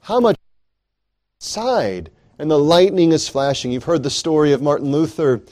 How 0.00 0.18
much 0.18 0.36
inside 1.40 2.10
and 2.40 2.50
the 2.50 2.58
lightning 2.58 3.12
is 3.12 3.28
flashing? 3.28 3.70
You've 3.70 3.84
heard 3.84 4.02
the 4.02 4.10
story 4.10 4.52
of 4.52 4.60
Martin 4.60 4.90
Luther 4.90 5.42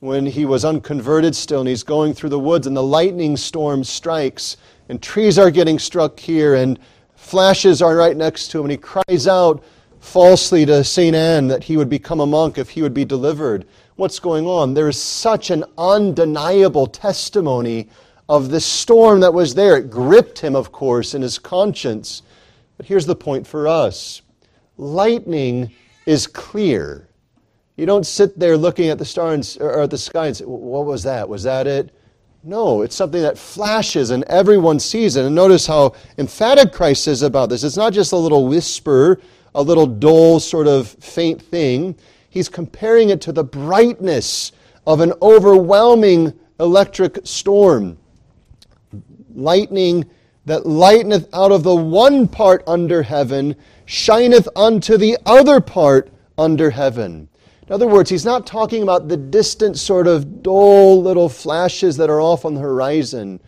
when 0.00 0.26
he 0.26 0.44
was 0.44 0.64
unconverted 0.64 1.36
still 1.36 1.60
and 1.60 1.68
he's 1.68 1.82
going 1.82 2.12
through 2.14 2.30
the 2.30 2.38
woods 2.38 2.66
and 2.66 2.76
the 2.76 2.82
lightning 2.82 3.36
storm 3.36 3.84
strikes 3.84 4.56
and 4.90 5.00
trees 5.00 5.38
are 5.38 5.52
getting 5.52 5.78
struck 5.78 6.18
here, 6.18 6.56
and 6.56 6.76
flashes 7.14 7.80
are 7.80 7.94
right 7.94 8.16
next 8.16 8.48
to 8.48 8.58
him, 8.58 8.64
and 8.64 8.72
he 8.72 8.76
cries 8.76 9.28
out 9.28 9.62
falsely 10.00 10.66
to 10.66 10.82
St. 10.82 11.14
Anne 11.14 11.46
that 11.46 11.62
he 11.62 11.76
would 11.76 11.88
become 11.88 12.18
a 12.18 12.26
monk 12.26 12.58
if 12.58 12.70
he 12.70 12.82
would 12.82 12.92
be 12.92 13.04
delivered. 13.04 13.66
What's 13.94 14.18
going 14.18 14.46
on? 14.48 14.74
There 14.74 14.88
is 14.88 15.00
such 15.00 15.50
an 15.50 15.62
undeniable 15.78 16.88
testimony 16.88 17.88
of 18.28 18.50
the 18.50 18.60
storm 18.60 19.20
that 19.20 19.32
was 19.32 19.54
there. 19.54 19.76
It 19.76 19.90
gripped 19.90 20.40
him, 20.40 20.56
of 20.56 20.72
course, 20.72 21.14
in 21.14 21.22
his 21.22 21.38
conscience. 21.38 22.22
But 22.76 22.86
here's 22.86 23.06
the 23.06 23.14
point 23.14 23.46
for 23.46 23.68
us 23.68 24.22
lightning 24.76 25.70
is 26.04 26.26
clear. 26.26 27.09
You 27.80 27.86
don't 27.86 28.04
sit 28.04 28.38
there 28.38 28.58
looking 28.58 28.90
at 28.90 28.98
the 28.98 29.06
stars 29.06 29.56
or 29.56 29.80
at 29.80 29.88
the 29.88 29.96
sky 29.96 30.26
and 30.26 30.36
say, 30.36 30.44
What 30.44 30.84
was 30.84 31.02
that? 31.04 31.26
Was 31.26 31.44
that 31.44 31.66
it? 31.66 31.94
No, 32.44 32.82
it's 32.82 32.94
something 32.94 33.22
that 33.22 33.38
flashes 33.38 34.10
and 34.10 34.22
everyone 34.24 34.78
sees 34.78 35.16
it. 35.16 35.24
And 35.24 35.34
notice 35.34 35.66
how 35.66 35.94
emphatic 36.18 36.74
Christ 36.74 37.08
is 37.08 37.22
about 37.22 37.48
this. 37.48 37.64
It's 37.64 37.78
not 37.78 37.94
just 37.94 38.12
a 38.12 38.18
little 38.18 38.46
whisper, 38.46 39.18
a 39.54 39.62
little 39.62 39.86
dull, 39.86 40.40
sort 40.40 40.66
of 40.66 40.88
faint 40.88 41.40
thing. 41.40 41.96
He's 42.28 42.50
comparing 42.50 43.08
it 43.08 43.22
to 43.22 43.32
the 43.32 43.44
brightness 43.44 44.52
of 44.86 45.00
an 45.00 45.14
overwhelming 45.22 46.38
electric 46.60 47.20
storm. 47.24 47.96
Lightning 49.34 50.04
that 50.44 50.66
lighteneth 50.66 51.30
out 51.32 51.50
of 51.50 51.62
the 51.62 51.74
one 51.74 52.28
part 52.28 52.62
under 52.66 53.02
heaven, 53.02 53.56
shineth 53.86 54.48
unto 54.54 54.98
the 54.98 55.16
other 55.24 55.62
part 55.62 56.10
under 56.36 56.68
heaven. 56.68 57.30
In 57.70 57.74
other 57.74 57.86
words, 57.86 58.10
he's 58.10 58.24
not 58.24 58.48
talking 58.48 58.82
about 58.82 59.06
the 59.06 59.16
distant 59.16 59.78
sort 59.78 60.08
of 60.08 60.42
dull 60.42 61.00
little 61.00 61.28
flashes 61.28 61.96
that 61.98 62.10
are 62.10 62.20
off 62.20 62.44
on 62.44 62.54
the 62.54 62.60
horizon. 62.60 63.38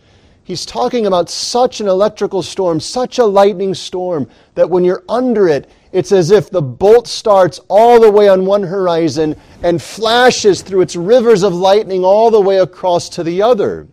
He's 0.44 0.64
talking 0.64 1.06
about 1.06 1.28
such 1.28 1.80
an 1.80 1.88
electrical 1.88 2.40
storm, 2.40 2.78
such 2.78 3.18
a 3.18 3.24
lightning 3.24 3.74
storm, 3.74 4.28
that 4.54 4.70
when 4.70 4.84
you're 4.84 5.02
under 5.08 5.48
it, 5.48 5.68
it's 5.90 6.12
as 6.12 6.30
if 6.30 6.50
the 6.50 6.62
bolt 6.62 7.08
starts 7.08 7.58
all 7.66 8.00
the 8.00 8.12
way 8.12 8.28
on 8.28 8.46
one 8.46 8.62
horizon 8.62 9.34
and 9.64 9.82
flashes 9.82 10.62
through 10.62 10.82
its 10.82 10.94
rivers 10.94 11.42
of 11.42 11.52
lightning 11.52 12.04
all 12.04 12.30
the 12.30 12.40
way 12.40 12.58
across 12.58 13.08
to 13.08 13.24
the 13.24 13.42
other. 13.42 13.88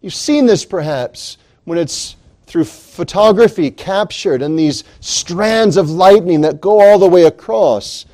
You've 0.00 0.14
seen 0.14 0.46
this 0.46 0.64
perhaps 0.64 1.36
when 1.64 1.76
it's 1.76 2.16
through 2.46 2.64
photography 2.64 3.70
captured 3.70 4.40
and 4.40 4.58
these 4.58 4.84
strands 5.00 5.76
of 5.76 5.90
lightning 5.90 6.40
that 6.40 6.58
go 6.58 6.80
all 6.80 6.98
the 6.98 7.06
way 7.06 7.24
across. 7.24 8.06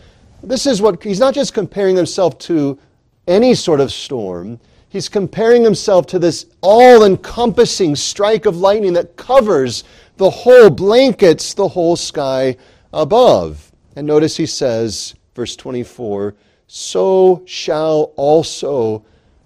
This 0.46 0.66
is 0.66 0.82
what 0.82 1.02
he's 1.02 1.20
not 1.20 1.34
just 1.34 1.54
comparing 1.54 1.96
himself 1.96 2.38
to 2.40 2.78
any 3.26 3.54
sort 3.54 3.80
of 3.80 3.90
storm, 3.90 4.60
he's 4.90 5.08
comparing 5.08 5.64
himself 5.64 6.06
to 6.06 6.18
this 6.18 6.46
all 6.60 7.04
encompassing 7.04 7.96
strike 7.96 8.44
of 8.44 8.58
lightning 8.58 8.92
that 8.92 9.16
covers 9.16 9.84
the 10.18 10.28
whole, 10.28 10.68
blankets 10.68 11.54
the 11.54 11.68
whole 11.68 11.96
sky 11.96 12.56
above. 12.92 13.72
And 13.96 14.06
notice 14.06 14.36
he 14.36 14.46
says, 14.46 15.14
verse 15.34 15.56
24, 15.56 16.34
so 16.66 17.42
shall 17.46 18.12
also 18.16 19.04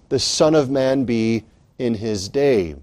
the 0.09 0.19
Son 0.19 0.55
of 0.55 0.69
Man 0.69 1.05
be 1.05 1.45
in 1.77 1.93
his 1.93 2.27
day. 2.27 2.75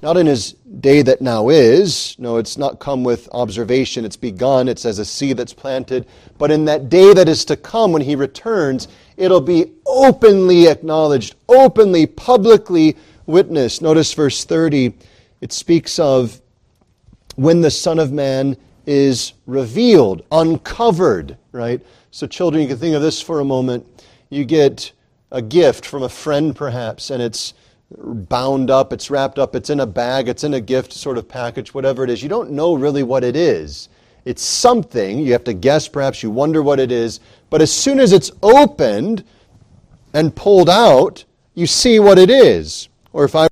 Not 0.00 0.16
in 0.16 0.26
his 0.26 0.52
day 0.52 1.02
that 1.02 1.20
now 1.20 1.48
is. 1.48 2.14
No, 2.20 2.36
it's 2.36 2.56
not 2.56 2.78
come 2.78 3.02
with 3.02 3.28
observation. 3.32 4.04
It's 4.04 4.16
begun. 4.16 4.68
It's 4.68 4.84
as 4.84 5.00
a 5.00 5.04
seed 5.04 5.38
that's 5.38 5.52
planted. 5.52 6.06
But 6.38 6.52
in 6.52 6.66
that 6.66 6.88
day 6.88 7.12
that 7.14 7.28
is 7.28 7.44
to 7.46 7.56
come 7.56 7.90
when 7.90 8.02
he 8.02 8.14
returns, 8.14 8.86
it'll 9.16 9.40
be 9.40 9.72
openly 9.86 10.68
acknowledged, 10.68 11.34
openly, 11.48 12.06
publicly 12.06 12.96
witnessed. 13.26 13.82
Notice 13.82 14.14
verse 14.14 14.44
30. 14.44 14.94
It 15.40 15.52
speaks 15.52 15.98
of 15.98 16.40
when 17.34 17.60
the 17.60 17.70
Son 17.70 17.98
of 17.98 18.12
Man 18.12 18.56
is 18.86 19.32
revealed, 19.46 20.22
uncovered, 20.30 21.36
right? 21.50 21.84
So, 22.12 22.28
children, 22.28 22.62
you 22.62 22.68
can 22.68 22.78
think 22.78 22.94
of 22.94 23.02
this 23.02 23.20
for 23.20 23.40
a 23.40 23.44
moment. 23.44 23.84
You 24.30 24.44
get 24.44 24.92
a 25.32 25.42
gift 25.42 25.84
from 25.84 26.04
a 26.04 26.08
friend, 26.08 26.54
perhaps, 26.54 27.10
and 27.10 27.20
it's 27.20 27.52
bound 27.96 28.70
up, 28.70 28.92
it's 28.92 29.10
wrapped 29.10 29.38
up, 29.38 29.54
it's 29.54 29.70
in 29.70 29.80
a 29.80 29.86
bag, 29.86 30.28
it's 30.28 30.44
in 30.44 30.54
a 30.54 30.60
gift 30.60 30.92
sort 30.92 31.18
of 31.18 31.28
package, 31.28 31.72
whatever 31.72 32.04
it 32.04 32.10
is. 32.10 32.22
You 32.22 32.28
don't 32.28 32.50
know 32.50 32.74
really 32.74 33.02
what 33.02 33.24
it 33.24 33.36
is. 33.36 33.88
It's 34.24 34.42
something, 34.42 35.20
you 35.20 35.32
have 35.32 35.44
to 35.44 35.54
guess, 35.54 35.88
perhaps 35.88 36.22
you 36.22 36.30
wonder 36.30 36.62
what 36.62 36.80
it 36.80 36.92
is, 36.92 37.20
but 37.48 37.62
as 37.62 37.72
soon 37.72 37.98
as 37.98 38.12
it's 38.12 38.30
opened 38.42 39.24
and 40.12 40.34
pulled 40.36 40.68
out, 40.68 41.24
you 41.54 41.66
see 41.66 41.98
what 41.98 42.18
it 42.18 42.28
is. 42.28 42.88
Or 43.12 43.24
if 43.24 43.34
I 43.34 43.48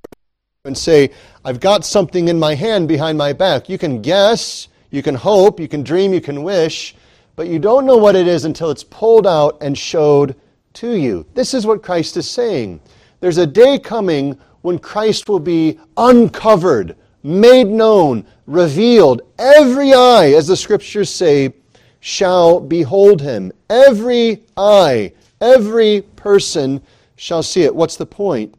and 0.67 0.77
say, 0.77 1.11
I've 1.45 1.61
got 1.61 1.85
something 1.85 2.29
in 2.29 2.39
my 2.39 2.55
hand 2.55 2.89
behind 2.89 3.17
my 3.17 3.33
back, 3.33 3.69
you 3.69 3.79
can 3.79 4.03
guess, 4.03 4.69
you 4.91 5.03
can 5.03 5.15
hope, 5.15 5.61
you 5.61 5.69
can 5.69 5.83
dream, 5.83 6.13
you 6.13 6.21
can 6.21 6.43
wish, 6.43 6.95
but 7.37 7.47
you 7.47 7.59
don't 7.59 7.87
know 7.87 7.97
what 7.97 8.17
it 8.17 8.27
is 8.27 8.45
until 8.45 8.71
it's 8.71 8.85
pulled 8.85 9.27
out 9.27 9.57
and 9.61 9.79
showed 9.79 10.35
to 10.75 10.93
you. 10.93 11.25
This 11.35 11.55
is 11.55 11.67
what 11.67 11.83
Christ 11.83 12.17
is 12.17 12.29
saying. 12.29 12.81
There's 13.21 13.39
a 13.39 13.47
day 13.47 13.79
coming 13.79 14.39
when 14.63 14.79
Christ 14.79 15.29
will 15.29 15.41
be 15.41 15.79
uncovered, 15.97 16.97
made 17.23 17.69
known, 17.69 18.27
revealed. 18.47 19.23
Every 19.39 19.95
eye, 19.95 20.33
as 20.37 20.49
the 20.49 20.57
scriptures 20.57 21.11
say, 21.11 21.55
shall 22.01 22.61
behold 22.61 23.21
him. 23.21 23.53
Every 23.71 24.43
eye, 24.57 25.13
every 25.41 26.03
person 26.17 26.83
shall 27.17 27.43
see 27.43 27.63
it. 27.63 27.75
What's 27.75 27.97
the 27.97 28.07
point? 28.07 28.55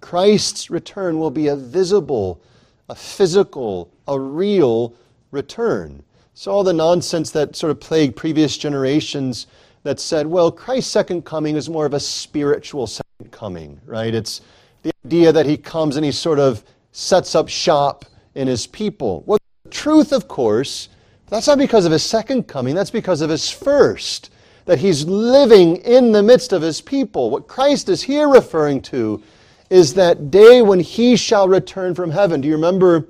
Christ's 0.00 0.70
return 0.70 1.18
will 1.18 1.30
be 1.30 1.48
a 1.48 1.56
visible, 1.56 2.40
a 2.88 2.94
physical, 2.94 3.90
a 4.08 4.18
real 4.18 4.94
return. 5.30 6.02
So, 6.34 6.50
all 6.50 6.64
the 6.64 6.72
nonsense 6.72 7.30
that 7.30 7.56
sort 7.56 7.70
of 7.70 7.80
plagued 7.80 8.16
previous 8.16 8.56
generations 8.56 9.46
that 9.82 10.00
said, 10.00 10.26
well, 10.26 10.50
Christ's 10.50 10.90
second 10.90 11.24
coming 11.24 11.56
is 11.56 11.68
more 11.68 11.86
of 11.86 11.94
a 11.94 12.00
spiritual 12.00 12.86
coming, 13.30 13.80
right? 13.86 14.14
It's 14.14 14.40
the 14.82 14.92
idea 15.04 15.32
that 15.32 15.46
he 15.46 15.56
comes 15.56 15.96
and 15.96 16.04
he 16.04 16.12
sort 16.12 16.38
of 16.38 16.64
sets 16.92 17.34
up 17.34 17.48
shop 17.48 18.04
in 18.34 18.48
his 18.48 18.66
people. 18.66 19.22
Well, 19.26 19.38
the 19.64 19.70
truth, 19.70 20.12
of 20.12 20.28
course, 20.28 20.88
that's 21.28 21.46
not 21.46 21.58
because 21.58 21.86
of 21.86 21.92
his 21.92 22.02
second 22.02 22.48
coming, 22.48 22.74
that's 22.74 22.90
because 22.90 23.20
of 23.20 23.30
his 23.30 23.50
first, 23.50 24.30
that 24.64 24.78
he's 24.78 25.04
living 25.06 25.76
in 25.76 26.12
the 26.12 26.22
midst 26.22 26.52
of 26.52 26.62
his 26.62 26.80
people. 26.80 27.30
What 27.30 27.48
Christ 27.48 27.88
is 27.88 28.02
here 28.02 28.28
referring 28.28 28.82
to 28.82 29.22
is 29.70 29.94
that 29.94 30.30
day 30.30 30.60
when 30.60 30.80
he 30.80 31.16
shall 31.16 31.48
return 31.48 31.94
from 31.94 32.10
heaven. 32.10 32.40
Do 32.40 32.48
you 32.48 32.54
remember 32.54 33.08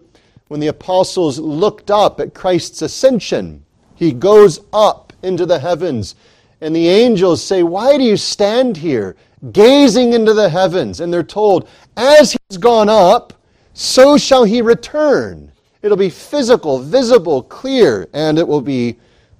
when 0.48 0.60
the 0.60 0.68
apostles 0.68 1.38
looked 1.38 1.90
up 1.90 2.20
at 2.20 2.34
Christ's 2.34 2.82
ascension? 2.82 3.64
He 3.96 4.12
goes 4.12 4.60
up 4.72 5.12
into 5.22 5.46
the 5.46 5.58
heavens 5.58 6.14
and 6.62 6.74
the 6.76 6.88
angels 6.88 7.42
say, 7.42 7.64
Why 7.64 7.98
do 7.98 8.04
you 8.04 8.16
stand 8.16 8.76
here, 8.76 9.16
gazing 9.50 10.12
into 10.12 10.34
the 10.34 10.48
heavens? 10.48 11.00
And 11.00 11.12
they're 11.12 11.22
told, 11.22 11.68
As 11.96 12.32
he's 12.32 12.58
gone 12.58 12.88
up, 12.88 13.32
so 13.74 14.16
shall 14.16 14.44
he 14.44 14.62
return. 14.62 15.52
It'll 15.82 15.96
be 15.96 16.10
physical, 16.10 16.78
visible, 16.78 17.42
clear, 17.42 18.08
and 18.12 18.38
it 18.38 18.46
will 18.46 18.60
be 18.60 18.98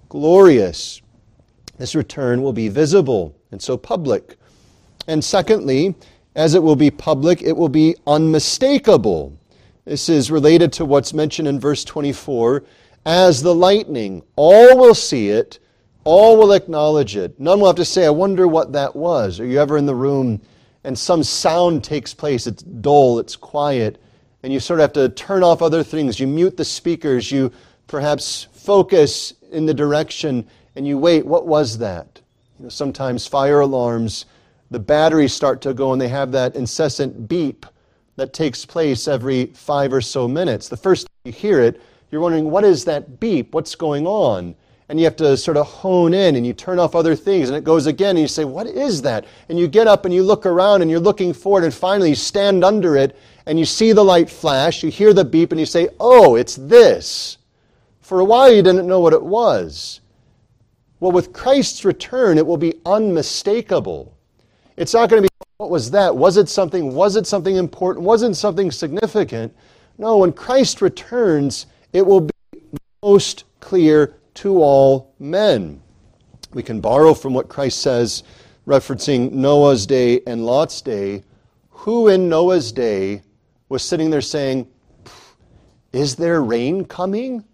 glorious. 0.09 1.01
This 1.79 1.95
return 1.95 2.43
will 2.43 2.53
be 2.53 2.69
visible 2.69 3.37
and 3.51 3.63
so 3.63 3.77
public. 3.77 4.37
And 5.07 5.23
secondly, 5.23 5.95
as 6.35 6.55
it 6.55 6.63
will 6.63 6.77
be 6.77 6.91
public, 6.91 7.43
it 7.43 7.57
will 7.57 7.69
be 7.69 7.97
unmistakable. 8.07 9.37
This 9.85 10.09
is 10.09 10.31
related 10.31 10.73
to 10.75 10.85
what's 10.85 11.13
mentioned 11.13 11.49
in 11.49 11.61
verse 11.61 11.85
24 11.85 12.65
as 13.05 13.43
the 13.43 13.55
lightning. 13.55 14.23
All 14.37 14.79
will 14.79 14.95
see 14.95 15.29
it, 15.29 15.59
all 16.05 16.37
will 16.37 16.53
acknowledge 16.53 17.17
it. 17.17 17.39
None 17.39 17.61
will 17.61 17.69
have 17.69 17.77
to 17.77 17.85
say, 17.85 18.07
I 18.07 18.11
wonder 18.11 18.49
what 18.49 18.73
that 18.73 18.95
was. 18.97 19.39
Are 19.41 19.47
you 19.47 19.61
ever 19.61 19.77
in 19.77 19.87
the 19.87 19.95
room 19.95 20.41
and 20.85 20.99
some 20.99 21.23
sound 21.23 21.85
takes 21.85 22.13
place? 22.13 22.47
It's 22.47 22.63
dull, 22.63 23.19
it's 23.19 23.37
quiet, 23.37 24.03
and 24.43 24.53
you 24.53 24.61
sort 24.61 24.81
of 24.81 24.83
have 24.83 24.93
to 24.95 25.09
turn 25.11 25.43
off 25.43 25.63
other 25.63 25.83
things. 25.83 26.19
You 26.19 26.27
mute 26.27 26.57
the 26.57 26.65
speakers, 26.65 27.31
you 27.31 27.53
perhaps 27.87 28.49
focus 28.53 29.35
in 29.53 29.67
the 29.67 29.75
direction, 29.75 30.47
and 30.77 30.87
you 30.87 30.99
wait, 30.99 31.27
what 31.27 31.47
was 31.47 31.79
that? 31.79 32.21
You 32.59 32.65
know, 32.65 32.69
sometimes 32.69 33.27
fire 33.27 33.61
alarms, 33.61 34.27
the 34.71 34.79
batteries 34.79 35.33
start 35.33 35.61
to 35.63 35.75
go, 35.75 35.93
and 35.93 36.01
they 36.01 36.09
have 36.09 36.33
that 36.33 36.57
incessant 36.57 37.29
beep 37.29 37.67
that 38.17 38.33
takes 38.33 38.65
place 38.65 39.07
every 39.07 39.47
five 39.47 39.93
or 39.93 40.01
so 40.01 40.27
minutes. 40.27 40.69
The 40.69 40.77
first 40.77 41.07
time 41.07 41.33
you 41.33 41.33
hear 41.33 41.61
it, 41.61 41.81
you're 42.11 42.21
wondering, 42.21 42.51
what 42.51 42.65
is 42.65 42.85
that 42.87 43.21
beep? 43.21 43.55
What's 43.55 43.75
going 43.75 44.07
on? 44.07 44.55
And 44.89 44.99
you 44.99 45.05
have 45.05 45.17
to 45.17 45.37
sort 45.37 45.57
of 45.57 45.67
hone 45.67 46.13
in 46.13 46.37
and 46.37 46.47
you 46.47 46.53
turn 46.53 46.79
off 46.79 46.95
other 46.95 47.15
things 47.15 47.49
and 47.49 47.57
it 47.57 47.65
goes 47.65 47.87
again 47.87 48.11
and 48.11 48.21
you 48.21 48.29
say, 48.29 48.45
What 48.45 48.67
is 48.67 49.03
that? 49.03 49.25
And 49.49 49.59
you 49.59 49.69
get 49.69 49.87
up 49.87 50.05
and 50.05 50.13
you 50.13 50.23
look 50.23 50.45
around 50.47 50.83
and 50.83 50.91
you're 50.91 51.01
looking 51.01 51.33
for 51.33 51.61
it 51.61 51.65
and 51.65 51.73
finally 51.73 52.11
you 52.11 52.15
stand 52.15 52.65
under 52.65 52.97
it 52.97 53.17
and 53.47 53.59
you 53.59 53.65
see 53.65 53.93
the 53.93 54.05
light 54.05 54.29
flash, 54.29 54.83
you 54.83 54.91
hear 54.91 55.13
the 55.13 55.25
beep 55.25 55.53
and 55.53 55.61
you 55.61 55.67
say, 55.67 55.89
Oh, 56.01 56.35
it's 56.37 56.57
this. 56.57 57.39
For 58.01 58.21
a 58.21 58.25
while 58.25 58.53
you 58.53 58.63
didn't 58.63 58.87
know 58.87 59.01
what 59.01 59.13
it 59.13 59.23
was. 59.23 60.01
Well, 61.01 61.13
with 61.13 61.33
Christ's 61.33 61.85
return, 61.85 62.39
it 62.39 62.47
will 62.47 62.57
be 62.57 62.75
unmistakable. 62.87 64.15
It's 64.77 64.95
not 64.95 65.09
going 65.09 65.23
to 65.23 65.29
be, 65.29 65.47
What 65.57 65.71
was 65.71 65.91
that? 65.93 66.15
Was 66.15 66.37
it 66.37 66.49
something? 66.49 66.95
Was 66.95 67.17
it 67.17 67.27
something 67.27 67.57
important? 67.57 68.05
Wasn't 68.05 68.37
something 68.37 68.71
significant? 68.71 69.55
No, 69.99 70.19
when 70.19 70.33
Christ 70.33 70.83
returns, 70.83 71.67
it 71.93 72.05
will 72.05 72.23
be 72.23 72.33
most 73.03 73.45
clear 73.61 74.15
to 74.35 74.63
all 74.63 75.15
men. 75.19 75.81
We 76.55 76.63
can 76.63 76.81
borrow 76.81 77.15
from 77.15 77.35
what 77.35 77.49
Christ 77.49 77.81
says, 77.81 78.23
referencing 78.67 79.33
Noah's 79.33 79.87
day 79.87 80.21
and 80.27 80.45
Lot's 80.45 80.81
day. 80.81 81.25
Who 81.71 82.09
in 82.09 82.29
Noah's 82.29 82.73
day 82.73 83.23
was 83.69 83.83
sitting 83.83 84.11
there 84.11 84.21
saying, 84.21 84.69
Is 85.93 86.17
there 86.17 86.43
rain 86.43 86.85
coming? 86.85 87.45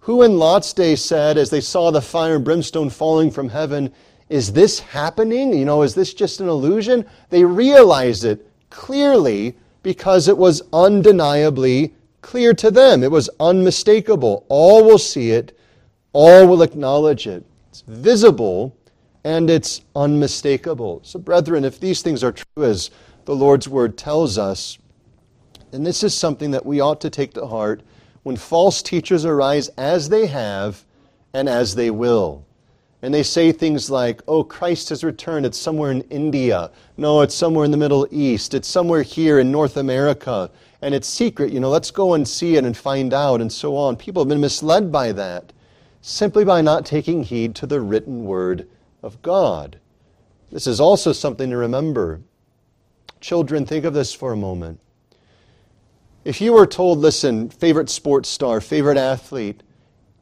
Who 0.00 0.22
in 0.22 0.38
Lot's 0.38 0.72
day 0.72 0.96
said, 0.96 1.38
as 1.38 1.50
they 1.50 1.60
saw 1.60 1.90
the 1.90 2.02
fire 2.02 2.36
and 2.36 2.44
brimstone 2.44 2.90
falling 2.90 3.30
from 3.30 3.48
heaven, 3.48 3.92
Is 4.28 4.52
this 4.52 4.80
happening? 4.80 5.52
You 5.52 5.64
know, 5.64 5.82
is 5.82 5.94
this 5.94 6.12
just 6.12 6.40
an 6.40 6.48
illusion? 6.48 7.06
They 7.30 7.44
realized 7.44 8.24
it 8.24 8.46
clearly 8.70 9.56
because 9.82 10.26
it 10.26 10.36
was 10.36 10.62
undeniably 10.72 11.94
clear 12.20 12.52
to 12.54 12.72
them. 12.72 13.04
It 13.04 13.10
was 13.10 13.30
unmistakable. 13.38 14.44
All 14.48 14.84
will 14.84 14.98
see 14.98 15.30
it 15.30 15.56
all 16.16 16.46
will 16.46 16.62
acknowledge 16.62 17.26
it. 17.26 17.44
It's 17.68 17.82
visible 17.82 18.74
and 19.22 19.50
it's 19.50 19.82
unmistakable. 19.94 21.00
So, 21.04 21.18
brethren, 21.18 21.62
if 21.62 21.78
these 21.78 22.00
things 22.00 22.24
are 22.24 22.32
true 22.32 22.64
as 22.64 22.90
the 23.26 23.36
Lord's 23.36 23.68
word 23.68 23.98
tells 23.98 24.38
us, 24.38 24.78
then 25.72 25.82
this 25.82 26.02
is 26.02 26.14
something 26.14 26.52
that 26.52 26.64
we 26.64 26.80
ought 26.80 27.02
to 27.02 27.10
take 27.10 27.34
to 27.34 27.46
heart 27.46 27.82
when 28.22 28.34
false 28.34 28.80
teachers 28.80 29.26
arise 29.26 29.68
as 29.76 30.08
they 30.08 30.24
have 30.24 30.86
and 31.34 31.50
as 31.50 31.74
they 31.74 31.90
will. 31.90 32.46
And 33.02 33.12
they 33.12 33.22
say 33.22 33.52
things 33.52 33.90
like, 33.90 34.22
oh, 34.26 34.42
Christ 34.42 34.88
has 34.88 35.04
returned. 35.04 35.44
It's 35.44 35.58
somewhere 35.58 35.90
in 35.90 36.00
India. 36.08 36.70
No, 36.96 37.20
it's 37.20 37.34
somewhere 37.34 37.66
in 37.66 37.72
the 37.72 37.76
Middle 37.76 38.08
East. 38.10 38.54
It's 38.54 38.68
somewhere 38.68 39.02
here 39.02 39.38
in 39.38 39.52
North 39.52 39.76
America. 39.76 40.50
And 40.80 40.94
it's 40.94 41.06
secret. 41.08 41.52
You 41.52 41.60
know, 41.60 41.68
let's 41.68 41.90
go 41.90 42.14
and 42.14 42.26
see 42.26 42.56
it 42.56 42.64
and 42.64 42.74
find 42.74 43.12
out 43.12 43.42
and 43.42 43.52
so 43.52 43.76
on. 43.76 43.96
People 43.96 44.22
have 44.22 44.30
been 44.30 44.40
misled 44.40 44.90
by 44.90 45.12
that 45.12 45.52
simply 46.08 46.44
by 46.44 46.60
not 46.60 46.86
taking 46.86 47.24
heed 47.24 47.52
to 47.52 47.66
the 47.66 47.80
written 47.80 48.24
word 48.24 48.68
of 49.02 49.20
God. 49.22 49.76
This 50.52 50.68
is 50.68 50.78
also 50.78 51.12
something 51.12 51.50
to 51.50 51.56
remember. 51.56 52.20
Children, 53.20 53.66
think 53.66 53.84
of 53.84 53.92
this 53.92 54.14
for 54.14 54.32
a 54.32 54.36
moment. 54.36 54.78
If 56.24 56.40
you 56.40 56.52
were 56.52 56.66
told, 56.66 56.98
listen, 56.98 57.50
favorite 57.50 57.90
sports 57.90 58.28
star, 58.28 58.60
favorite 58.60 58.96
athlete, 58.96 59.64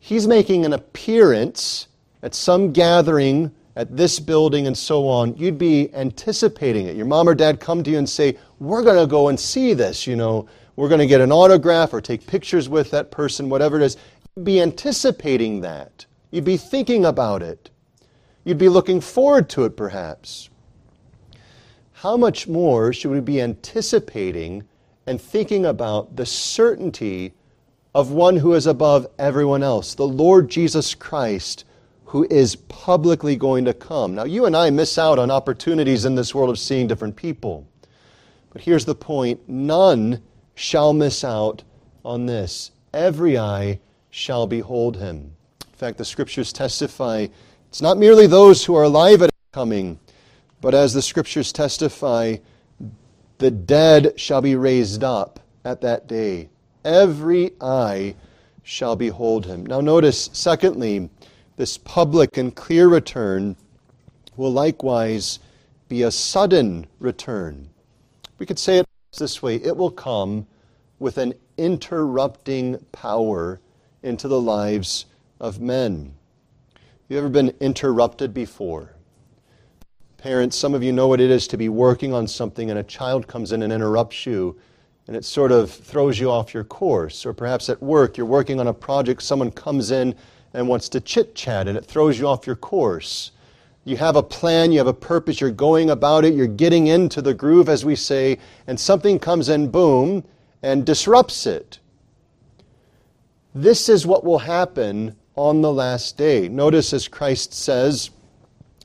he's 0.01 0.27
making 0.27 0.65
an 0.65 0.73
appearance 0.73 1.89
at 2.23 2.35
some 2.35 2.73
gathering 2.73 3.53
at 3.77 3.95
this 3.95 4.19
building 4.19 4.67
and 4.67 4.79
so 4.79 5.07
on, 5.07 5.37
you'd 5.37 5.59
be 5.59 5.95
anticipating 5.95 6.87
it. 6.87 6.97
Your 6.97 7.05
mom 7.05 7.29
or 7.29 7.35
dad 7.35 7.61
come 7.61 7.83
to 7.83 7.91
you 7.91 7.99
and 7.99 8.09
say, 8.09 8.39
We're 8.59 8.83
going 8.83 8.99
to 8.99 9.07
go 9.07 9.29
and 9.29 9.39
see 9.39 9.75
this, 9.75 10.07
you 10.07 10.17
know, 10.17 10.49
we're 10.77 10.89
going 10.89 11.01
to 11.01 11.07
get 11.07 11.21
an 11.21 11.31
autograph 11.31 11.93
or 11.93 12.01
take 12.01 12.27
pictures 12.27 12.69
with 12.69 12.91
that 12.91 13.11
person, 13.11 13.49
whatever 13.49 13.77
it 13.77 13.85
is 13.85 13.97
be 14.43 14.61
anticipating 14.61 15.61
that. 15.61 16.07
You'd 16.33 16.45
be 16.45 16.57
thinking 16.57 17.05
about 17.05 17.41
it. 17.41 17.71
You'd 18.43 18.59
be 18.59 18.69
looking 18.69 19.01
forward 19.01 19.49
to 19.51 19.65
it, 19.65 19.77
perhaps. 19.77 20.51
How 21.93 22.17
much 22.17 22.49
more 22.49 22.93
should 22.93 23.13
we 23.13 23.21
be 23.21 23.41
anticipating 23.41 24.65
and 25.07 25.21
thinking 25.21 25.65
about 25.65 26.17
the 26.17 26.27
certainty 26.27 27.33
of 27.95 28.11
one 28.11 28.37
who 28.37 28.55
is 28.55 28.67
above 28.67 29.07
everyone 29.21 29.63
else, 29.63 29.95
the 29.95 30.09
Lord 30.09 30.51
Jesus 30.51 30.97
Christ, 30.97 31.65
who 32.07 32.27
is 32.29 32.57
publicly 32.57 33.37
going 33.37 33.65
to 33.67 33.73
come? 33.73 34.17
Now, 34.17 34.25
you 34.25 34.47
and 34.47 34.57
I 34.57 34.69
miss 34.71 34.99
out 34.99 35.21
on 35.21 35.31
opportunities 35.31 36.05
in 36.05 36.17
this 36.17 36.35
world 36.35 36.51
of 36.51 36.59
seeing 36.59 36.89
different 36.89 37.15
people. 37.15 37.69
But 38.53 38.63
here's 38.63 38.85
the 38.85 38.97
point 38.97 39.49
none 39.49 40.23
shall 40.57 40.93
miss 40.93 41.23
out 41.23 41.63
on 42.05 42.27
this 42.27 42.73
every 42.93 43.39
eye 43.39 43.79
shall 44.15 44.47
behold 44.47 44.97
him. 44.97 45.35
In 45.67 45.77
fact, 45.77 45.99
the 45.99 46.05
scriptures 46.05 46.53
testify 46.53 47.27
it's 47.69 47.83
not 47.83 47.99
merely 47.99 48.29
those 48.29 48.65
who 48.65 48.77
are 48.77 48.85
alive 48.85 49.21
at 49.23 49.31
his 49.31 49.53
coming, 49.53 49.99
but 50.61 50.73
as 50.73 50.95
the 50.95 51.03
scriptures 51.03 51.51
testify, 51.53 52.37
the 53.39 53.51
dead 53.51 54.13
shall 54.15 54.41
be 54.41 54.55
raised 54.55 55.03
up 55.03 55.41
at 55.65 55.81
that 55.81 56.07
day. 56.07 56.49
Every 56.85 57.51
eye 57.61 58.15
shall 58.63 58.95
behold 58.95 59.47
him. 59.47 59.67
Now, 59.67 59.81
notice, 59.81 60.31
secondly, 60.33 61.11
this 61.57 61.77
public 61.79 62.37
and 62.37 62.55
clear 62.55 62.87
return 62.87 63.57
will 64.37 64.53
likewise 64.53 65.41
be 65.89 66.05
a 66.05 66.13
sudden 66.13 66.87
return. 67.01 67.69
We 68.39 68.47
could 68.47 68.61
say 68.61 68.79
it 68.79 68.87
this 69.19 69.43
way 69.43 69.57
it 69.57 69.77
will 69.77 69.91
come 69.91 70.47
with 71.01 71.19
an 71.19 71.35
interrupting 71.59 72.79
power 72.93 73.59
into 74.05 74.29
the 74.29 74.41
lives 74.41 75.07
of 75.41 75.61
men. 75.61 76.15
Have 76.75 76.83
you 77.09 77.19
ever 77.19 77.29
been 77.29 77.55
interrupted 77.61 78.33
before? 78.33 78.91
Parents, 80.19 80.57
some 80.57 80.75
of 80.75 80.83
you 80.83 80.93
know 80.93 81.09
what 81.09 81.21
it 81.21 81.31
is 81.31 81.49
to 81.49 81.57
be 81.57 81.69
working 81.69 82.13
on 82.13 82.27
something 82.27 82.71
and 82.71 82.79
a 82.79 82.83
child 82.83 83.27
comes 83.27 83.53
in 83.53 83.63
and 83.63 83.73
interrupts 83.73 84.27
you 84.27 84.57
and 85.07 85.17
it 85.17 85.25
sort 85.25 85.53
of 85.53 85.71
throws 85.71 86.19
you 86.19 86.31
off 86.31 86.55
your 86.55 86.65
course. 86.65 87.27
Or 87.27 87.33
perhaps 87.33 87.69
at 87.69 87.83
work, 87.83 88.17
you're 88.17 88.27
working 88.27 88.61
on 88.61 88.69
a 88.69 88.75
project, 88.75 89.23
someone 89.23 89.51
comes 89.51 89.91
in 89.91 90.15
and 90.55 90.69
wants 90.69 90.89
to 90.91 91.01
chit 91.01 91.35
chat 91.35 91.67
and 91.69 91.77
it 91.77 91.85
throws 91.85 92.19
you 92.19 92.29
off 92.29 92.47
your 92.47 92.57
course. 92.57 93.33
You 93.85 93.99
have 93.99 94.17
a 94.17 94.23
plan, 94.23 94.73
you 94.73 94.79
have 94.79 94.87
a 94.87 94.95
purpose, 94.95 95.41
you're 95.41 95.51
going 95.51 95.91
about 95.91 96.25
it, 96.25 96.33
you're 96.33 96.47
getting 96.47 96.87
into 96.87 97.21
the 97.21 97.35
groove, 97.35 97.69
as 97.69 97.85
we 97.85 97.97
say, 97.97 98.39
and 98.67 98.81
something 98.81 99.19
comes 99.19 99.51
in, 99.51 99.71
boom, 99.71 100.25
and 100.63 100.87
disrupts 100.87 101.47
it. 101.47 101.81
This 103.55 103.89
is 103.89 104.05
what 104.05 104.25
will 104.25 104.41
happen 104.41 105.15
on 105.37 105.63
the 105.63 105.73
last 105.73 106.17
day. 106.17 106.49
Notice 106.49 106.93
as 106.93 107.07
Christ 107.07 107.53
says, 107.53 108.11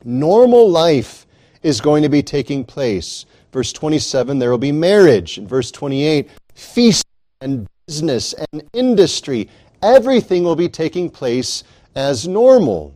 normal 0.03 0.69
life 0.69 1.25
is 1.63 1.81
going 1.81 2.03
to 2.03 2.09
be 2.09 2.21
taking 2.21 2.63
place. 2.63 3.25
Verse 3.51 3.73
27, 3.73 4.37
there 4.37 4.51
will 4.51 4.59
be 4.59 4.71
marriage. 4.71 5.39
In 5.39 5.47
verse 5.47 5.71
28, 5.71 6.29
feast 6.53 7.03
and 7.41 7.67
business 7.87 8.35
and 8.51 8.63
industry. 8.73 9.49
Everything 9.81 10.43
will 10.43 10.55
be 10.55 10.69
taking 10.69 11.09
place 11.09 11.63
as 11.95 12.27
normal. 12.27 12.95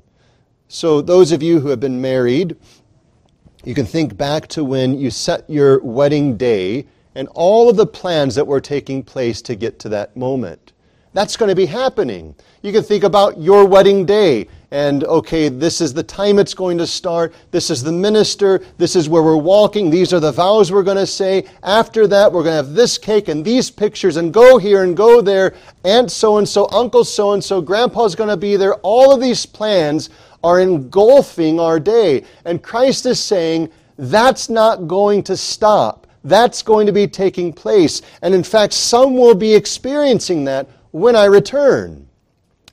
So, 0.68 1.02
those 1.02 1.32
of 1.32 1.42
you 1.42 1.60
who 1.60 1.70
have 1.70 1.80
been 1.80 2.02
married, 2.02 2.56
you 3.64 3.74
can 3.74 3.86
think 3.86 4.16
back 4.16 4.48
to 4.50 4.64
when 4.64 5.00
you 5.00 5.10
set 5.10 5.50
your 5.50 5.80
wedding 5.80 6.38
day 6.38 6.86
and 7.16 7.28
all 7.30 7.70
of 7.70 7.78
the 7.78 7.88
plans 7.88 8.36
that 8.36 8.46
were 8.46 8.62
taking 8.62 9.02
place 9.02 9.42
to 9.44 9.56
get 9.56 9.80
to 9.80 9.90
that 9.90 10.16
moment. 10.16 10.73
That's 11.14 11.38
going 11.38 11.50
to 11.50 11.56
be 11.56 11.66
happening. 11.66 12.36
You 12.62 12.72
can 12.72 12.84
think 12.84 13.04
about 13.04 13.40
your 13.40 13.66
wedding 13.66 14.06
day 14.06 14.48
and, 14.74 15.04
okay, 15.04 15.50
this 15.50 15.82
is 15.82 15.94
the 15.94 16.02
time 16.02 16.40
it's 16.40 16.56
going 16.56 16.80
to 16.80 16.88
start. 16.88 17.36
This 17.52 17.70
is 17.70 17.84
the 17.84 17.92
minister. 17.92 18.60
This 18.80 18.96
is 18.96 19.08
where 19.08 19.22
we're 19.22 19.38
walking. 19.38 19.92
These 19.92 20.14
are 20.14 20.20
the 20.20 20.32
vows 20.32 20.72
we're 20.72 20.82
going 20.82 20.98
to 20.98 21.06
say. 21.06 21.46
After 21.62 22.08
that, 22.08 22.34
we're 22.34 22.42
going 22.42 22.54
to 22.54 22.66
have 22.66 22.74
this 22.74 22.98
cake 22.98 23.28
and 23.28 23.46
these 23.46 23.70
pictures 23.70 24.18
and 24.18 24.34
go 24.34 24.58
here 24.58 24.82
and 24.82 24.98
go 24.98 25.22
there. 25.22 25.54
Aunt 25.84 26.10
so 26.10 26.38
and 26.40 26.50
so, 26.50 26.68
uncle 26.72 27.04
so 27.04 27.34
and 27.34 27.44
so, 27.44 27.62
grandpa's 27.62 28.16
going 28.16 28.32
to 28.32 28.38
be 28.38 28.56
there. 28.56 28.74
All 28.78 29.14
of 29.14 29.22
these 29.22 29.46
plans 29.46 30.10
are 30.44 30.60
engulfing 30.60 31.60
our 31.60 31.80
day. 31.80 32.24
And 32.46 32.64
Christ 32.64 33.06
is 33.06 33.20
saying 33.20 33.70
that's 34.00 34.50
not 34.50 34.88
going 34.88 35.22
to 35.26 35.38
stop. 35.38 36.08
That's 36.24 36.64
going 36.64 36.88
to 36.88 36.94
be 36.94 37.06
taking 37.06 37.54
place. 37.54 38.02
And 38.24 38.34
in 38.34 38.44
fact, 38.44 38.74
some 38.74 39.16
will 39.16 39.36
be 39.36 39.54
experiencing 39.54 40.46
that 40.46 40.68
when 40.94 41.16
I 41.16 41.26
return. 41.26 42.08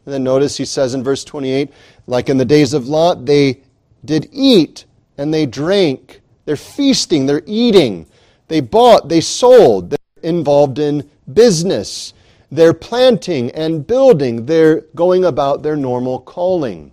And 0.04 0.14
then 0.14 0.22
notice 0.22 0.56
he 0.56 0.64
says 0.64 0.94
in 0.94 1.02
verse 1.02 1.24
28 1.24 1.72
like 2.06 2.28
in 2.28 2.36
the 2.36 2.44
days 2.44 2.74
of 2.74 2.86
Lot, 2.86 3.24
they 3.26 3.62
did 4.04 4.28
eat 4.32 4.84
and 5.18 5.32
they 5.32 5.46
drank. 5.46 6.20
They're 6.44 6.56
feasting, 6.56 7.26
they're 7.26 7.42
eating. 7.46 8.06
They 8.48 8.60
bought, 8.60 9.08
they 9.08 9.20
sold, 9.20 9.90
they're 9.90 9.98
involved 10.22 10.78
in 10.78 11.08
business. 11.32 12.14
They're 12.50 12.74
planting 12.74 13.50
and 13.52 13.86
building, 13.86 14.46
they're 14.46 14.82
going 14.94 15.24
about 15.24 15.62
their 15.62 15.76
normal 15.76 16.20
calling. 16.20 16.90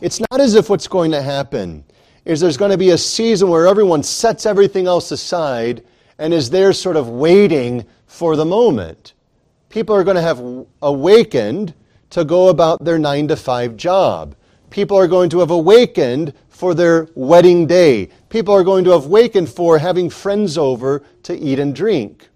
It's 0.00 0.20
not 0.20 0.40
as 0.40 0.54
if 0.54 0.70
what's 0.70 0.86
going 0.86 1.10
to 1.10 1.22
happen 1.22 1.84
is 2.24 2.40
there's 2.40 2.56
going 2.56 2.70
to 2.70 2.78
be 2.78 2.90
a 2.90 2.98
season 2.98 3.48
where 3.48 3.66
everyone 3.66 4.02
sets 4.02 4.46
everything 4.46 4.86
else 4.86 5.10
aside 5.10 5.82
and 6.18 6.32
is 6.32 6.50
there 6.50 6.72
sort 6.72 6.96
of 6.96 7.08
waiting 7.08 7.84
for 8.06 8.36
the 8.36 8.44
moment 8.44 9.14
people 9.68 9.94
are 9.94 10.04
going 10.04 10.16
to 10.16 10.22
have 10.22 10.66
awakened 10.82 11.74
to 12.10 12.24
go 12.24 12.48
about 12.48 12.84
their 12.84 12.98
nine 12.98 13.28
to 13.28 13.36
five 13.36 13.76
job. 13.76 14.34
People 14.70 14.96
are 14.96 15.08
going 15.08 15.30
to 15.30 15.40
have 15.40 15.50
awakened 15.50 16.32
for 16.48 16.74
their 16.74 17.08
wedding 17.14 17.66
day. 17.66 18.08
People 18.28 18.54
are 18.54 18.64
going 18.64 18.84
to 18.84 18.90
have 18.90 19.06
awakened 19.06 19.48
for 19.48 19.78
having 19.78 20.10
friends 20.10 20.58
over 20.58 21.02
to 21.22 21.36
eat 21.36 21.58
and 21.58 21.74
drink. 21.74 22.28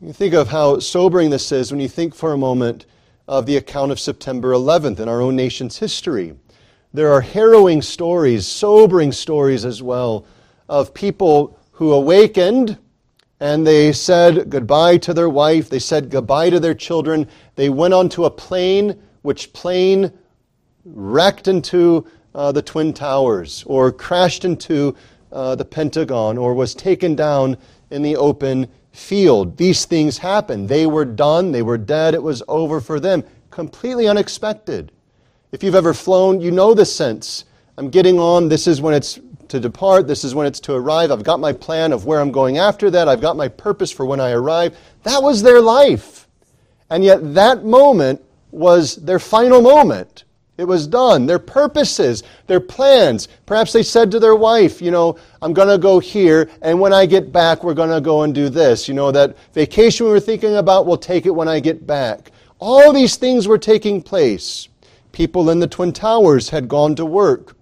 You 0.00 0.12
think 0.12 0.34
of 0.34 0.48
how 0.48 0.78
sobering 0.78 1.30
this 1.30 1.50
is 1.52 1.70
when 1.70 1.80
you 1.80 1.88
think 1.88 2.14
for 2.14 2.32
a 2.32 2.38
moment 2.38 2.86
of 3.28 3.46
the 3.46 3.56
account 3.56 3.92
of 3.92 4.00
September 4.00 4.52
11th 4.52 5.00
in 5.00 5.08
our 5.08 5.20
own 5.20 5.34
nation's 5.34 5.78
history. 5.78 6.34
There 6.92 7.12
are 7.12 7.20
harrowing 7.20 7.82
stories, 7.82 8.46
sobering 8.46 9.12
stories 9.12 9.64
as 9.64 9.82
well, 9.82 10.26
of 10.68 10.94
people 10.94 11.58
who 11.72 11.92
awakened 11.92 12.78
and 13.40 13.66
they 13.66 13.92
said 13.92 14.48
goodbye 14.48 14.96
to 14.98 15.12
their 15.12 15.28
wife. 15.28 15.68
They 15.68 15.78
said 15.78 16.10
goodbye 16.10 16.50
to 16.50 16.60
their 16.60 16.74
children. 16.74 17.28
They 17.54 17.68
went 17.68 17.94
onto 17.94 18.24
a 18.24 18.30
plane, 18.30 18.98
which 19.22 19.52
plane 19.52 20.12
wrecked 20.84 21.48
into 21.48 22.06
uh, 22.34 22.52
the 22.52 22.62
Twin 22.62 22.92
Towers 22.92 23.64
or 23.66 23.92
crashed 23.92 24.44
into 24.44 24.96
uh, 25.32 25.54
the 25.54 25.64
Pentagon 25.64 26.38
or 26.38 26.54
was 26.54 26.74
taken 26.74 27.14
down 27.14 27.56
in 27.90 28.02
the 28.02 28.16
open 28.16 28.68
field. 28.92 29.56
These 29.56 29.84
things 29.84 30.18
happened. 30.18 30.68
They 30.68 30.86
were 30.86 31.04
done. 31.04 31.52
They 31.52 31.62
were 31.62 31.78
dead. 31.78 32.14
It 32.14 32.22
was 32.22 32.42
over 32.48 32.80
for 32.80 32.98
them. 32.98 33.22
Completely 33.50 34.08
unexpected. 34.08 34.92
If 35.52 35.62
you've 35.62 35.74
ever 35.74 35.94
flown, 35.94 36.40
you 36.40 36.50
know 36.50 36.74
the 36.74 36.84
sense. 36.86 37.44
I'm 37.78 37.90
getting 37.90 38.18
on. 38.18 38.48
This 38.48 38.66
is 38.66 38.80
when 38.80 38.94
it's 38.94 39.18
to 39.48 39.60
depart. 39.60 40.06
This 40.06 40.24
is 40.24 40.34
when 40.34 40.46
it's 40.46 40.60
to 40.60 40.74
arrive. 40.74 41.10
I've 41.10 41.22
got 41.22 41.40
my 41.40 41.52
plan 41.52 41.92
of 41.92 42.06
where 42.06 42.20
I'm 42.20 42.32
going 42.32 42.58
after 42.58 42.90
that. 42.90 43.08
I've 43.08 43.20
got 43.20 43.36
my 43.36 43.48
purpose 43.48 43.90
for 43.90 44.06
when 44.06 44.20
I 44.20 44.30
arrive. 44.32 44.76
That 45.02 45.22
was 45.22 45.42
their 45.42 45.60
life. 45.60 46.26
And 46.90 47.04
yet 47.04 47.34
that 47.34 47.64
moment 47.64 48.22
was 48.50 48.96
their 48.96 49.18
final 49.18 49.60
moment. 49.60 50.24
It 50.56 50.64
was 50.64 50.86
done. 50.86 51.26
Their 51.26 51.38
purposes, 51.38 52.22
their 52.46 52.60
plans. 52.60 53.28
Perhaps 53.44 53.72
they 53.72 53.82
said 53.82 54.10
to 54.10 54.18
their 54.18 54.34
wife, 54.34 54.80
you 54.80 54.90
know, 54.90 55.18
I'm 55.42 55.52
going 55.52 55.68
to 55.68 55.76
go 55.76 55.98
here, 55.98 56.48
and 56.62 56.80
when 56.80 56.94
I 56.94 57.04
get 57.04 57.30
back, 57.30 57.62
we're 57.62 57.74
going 57.74 57.90
to 57.90 58.00
go 58.00 58.22
and 58.22 58.34
do 58.34 58.48
this. 58.48 58.88
You 58.88 58.94
know, 58.94 59.12
that 59.12 59.36
vacation 59.52 60.06
we 60.06 60.12
were 60.12 60.20
thinking 60.20 60.56
about, 60.56 60.86
we'll 60.86 60.96
take 60.96 61.26
it 61.26 61.34
when 61.34 61.48
I 61.48 61.60
get 61.60 61.86
back. 61.86 62.30
All 62.58 62.92
these 62.92 63.16
things 63.16 63.46
were 63.46 63.58
taking 63.58 64.00
place. 64.00 64.68
People 65.12 65.50
in 65.50 65.60
the 65.60 65.66
Twin 65.66 65.92
Towers 65.92 66.48
had 66.48 66.68
gone 66.68 66.94
to 66.96 67.04
work 67.04 67.55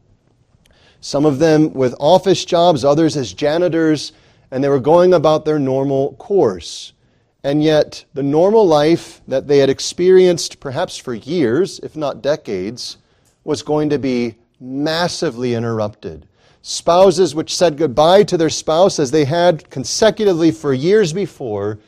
some 1.05 1.27
of 1.27 1.39
them 1.39 1.71
with 1.75 1.95
office 2.01 2.47
jobs, 2.47 2.83
others 2.83 3.15
as 3.15 3.35
janitors, 3.35 4.13
and 4.51 4.65
they 4.65 4.71
were 4.71 4.81
going 4.81 5.13
about 5.13 5.45
their 5.45 5.59
normal 5.59 6.15
course. 6.15 6.95
And 7.43 7.63
yet, 7.63 8.07
the 8.15 8.23
normal 8.23 8.67
life 8.67 9.21
that 9.29 9.47
they 9.47 9.59
had 9.59 9.69
experienced 9.69 10.61
perhaps 10.61 10.97
for 10.97 11.13
years, 11.13 11.79
if 11.81 11.95
not 11.95 12.23
decades, 12.23 12.97
was 13.45 13.61
going 13.61 13.91
to 13.91 13.99
be 13.99 14.37
massively 14.59 15.53
interrupted. 15.53 16.27
Spouses 16.63 17.35
which 17.35 17.55
said 17.55 17.77
goodbye 17.77 18.23
to 18.23 18.39
their 18.39 18.49
spouse 18.49 18.99
as 18.99 19.11
they 19.11 19.27
had 19.27 19.69
consecutively 19.69 20.51
for 20.51 20.73
years 20.73 21.13
before, 21.13 21.79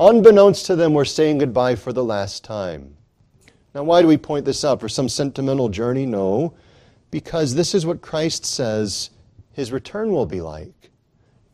unbeknownst 0.00 0.66
to 0.66 0.74
them, 0.74 0.92
were 0.92 1.04
saying 1.04 1.38
goodbye 1.38 1.76
for 1.76 1.92
the 1.92 2.02
last 2.02 2.42
time. 2.42 2.96
Now, 3.76 3.84
why 3.84 4.02
do 4.02 4.08
we 4.08 4.16
point 4.16 4.44
this 4.44 4.64
out? 4.64 4.80
For 4.80 4.88
some 4.88 5.08
sentimental 5.08 5.68
journey? 5.68 6.04
No 6.04 6.52
because 7.10 7.54
this 7.54 7.74
is 7.74 7.86
what 7.86 8.00
Christ 8.00 8.44
says 8.44 9.10
his 9.52 9.72
return 9.72 10.12
will 10.12 10.26
be 10.26 10.40
like. 10.40 10.90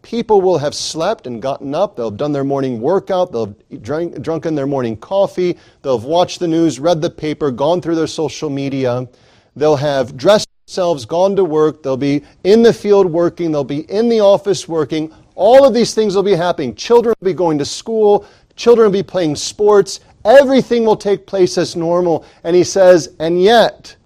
People 0.03 0.41
will 0.41 0.59
have 0.59 0.75
slept 0.75 1.27
and 1.27 1.43
gotten 1.43 1.75
up. 1.75 1.97
They'll 1.97 2.11
have 2.11 2.17
done 2.17 2.31
their 2.31 2.45
morning 2.45 2.81
workout. 2.81 3.33
They'll 3.33 3.47
have 3.47 3.83
drink, 3.83 4.23
drunken 4.23 4.55
their 4.55 4.67
morning 4.67 4.97
coffee. 4.97 5.59
They'll 5.83 5.99
have 5.99 6.07
watched 6.07 6.39
the 6.39 6.47
news, 6.47 6.79
read 6.79 7.03
the 7.03 7.11
paper, 7.11 7.51
gone 7.51 7.81
through 7.81 7.97
their 7.97 8.07
social 8.07 8.49
media. 8.49 9.09
They'll 9.57 9.75
have 9.75 10.17
dressed 10.17 10.49
themselves, 10.67 11.07
gone 11.07 11.35
to 11.35 11.45
work. 11.45 11.83
They'll 11.83 11.97
be 11.97 12.23
in 12.45 12.63
the 12.63 12.73
field 12.73 13.07
working. 13.11 13.51
They'll 13.51 13.65
be 13.65 13.91
in 13.91 14.09
the 14.09 14.21
office 14.21 14.69
working. 14.69 15.13
All 15.35 15.67
of 15.67 15.75
these 15.75 15.93
things 15.93 16.15
will 16.15 16.23
be 16.23 16.37
happening. 16.37 16.77
Children 16.77 17.15
will 17.21 17.27
be 17.27 17.35
going 17.35 17.59
to 17.59 17.65
school. 17.65 18.25
Children 18.55 18.87
will 18.87 18.99
be 18.99 19.03
playing 19.03 19.35
sports. 19.35 20.01
Everything 20.25 20.85
will 20.85 20.97
take 20.97 21.27
place 21.27 21.59
as 21.59 21.75
normal. 21.75 22.25
And 22.45 22.55
he 22.55 22.63
says, 22.63 23.15
and 23.19 23.43
yet, 23.43 23.97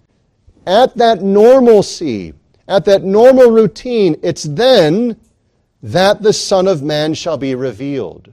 at 0.66 0.96
that 0.96 1.22
normalcy, 1.22 2.34
at 2.68 2.84
that 2.84 3.02
normal 3.02 3.50
routine, 3.50 4.16
it's 4.22 4.44
then 4.44 5.18
that 5.82 6.22
the 6.22 6.32
Son 6.32 6.68
of 6.68 6.82
Man 6.82 7.14
shall 7.14 7.38
be 7.38 7.54
revealed. 7.54 8.32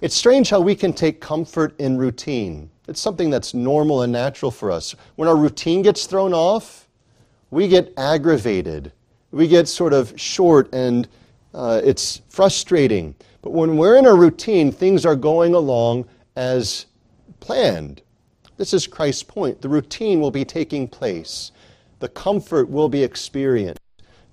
It's 0.00 0.14
strange 0.14 0.50
how 0.50 0.60
we 0.60 0.74
can 0.74 0.92
take 0.92 1.20
comfort 1.20 1.78
in 1.80 1.96
routine. 1.96 2.70
It's 2.86 3.00
something 3.00 3.30
that's 3.30 3.54
normal 3.54 4.02
and 4.02 4.12
natural 4.12 4.50
for 4.50 4.70
us. 4.70 4.94
When 5.16 5.28
our 5.28 5.36
routine 5.36 5.82
gets 5.82 6.06
thrown 6.06 6.34
off, 6.34 6.86
we 7.50 7.66
get 7.66 7.92
aggravated. 7.96 8.92
We 9.30 9.48
get 9.48 9.68
sort 9.68 9.92
of 9.92 10.12
short 10.20 10.72
and 10.72 11.08
uh, 11.54 11.80
it's 11.82 12.20
frustrating. 12.28 13.14
But 13.42 13.50
when 13.50 13.76
we're 13.76 13.96
in 13.96 14.06
a 14.06 14.14
routine, 14.14 14.70
things 14.70 15.06
are 15.06 15.16
going 15.16 15.54
along 15.54 16.06
as 16.36 16.86
planned. 17.40 18.02
This 18.56 18.72
is 18.72 18.86
Christ's 18.86 19.22
point. 19.22 19.60
The 19.60 19.68
routine 19.68 20.20
will 20.20 20.30
be 20.30 20.44
taking 20.44 20.88
place, 20.88 21.52
the 21.98 22.08
comfort 22.08 22.68
will 22.68 22.88
be 22.88 23.02
experienced. 23.02 23.80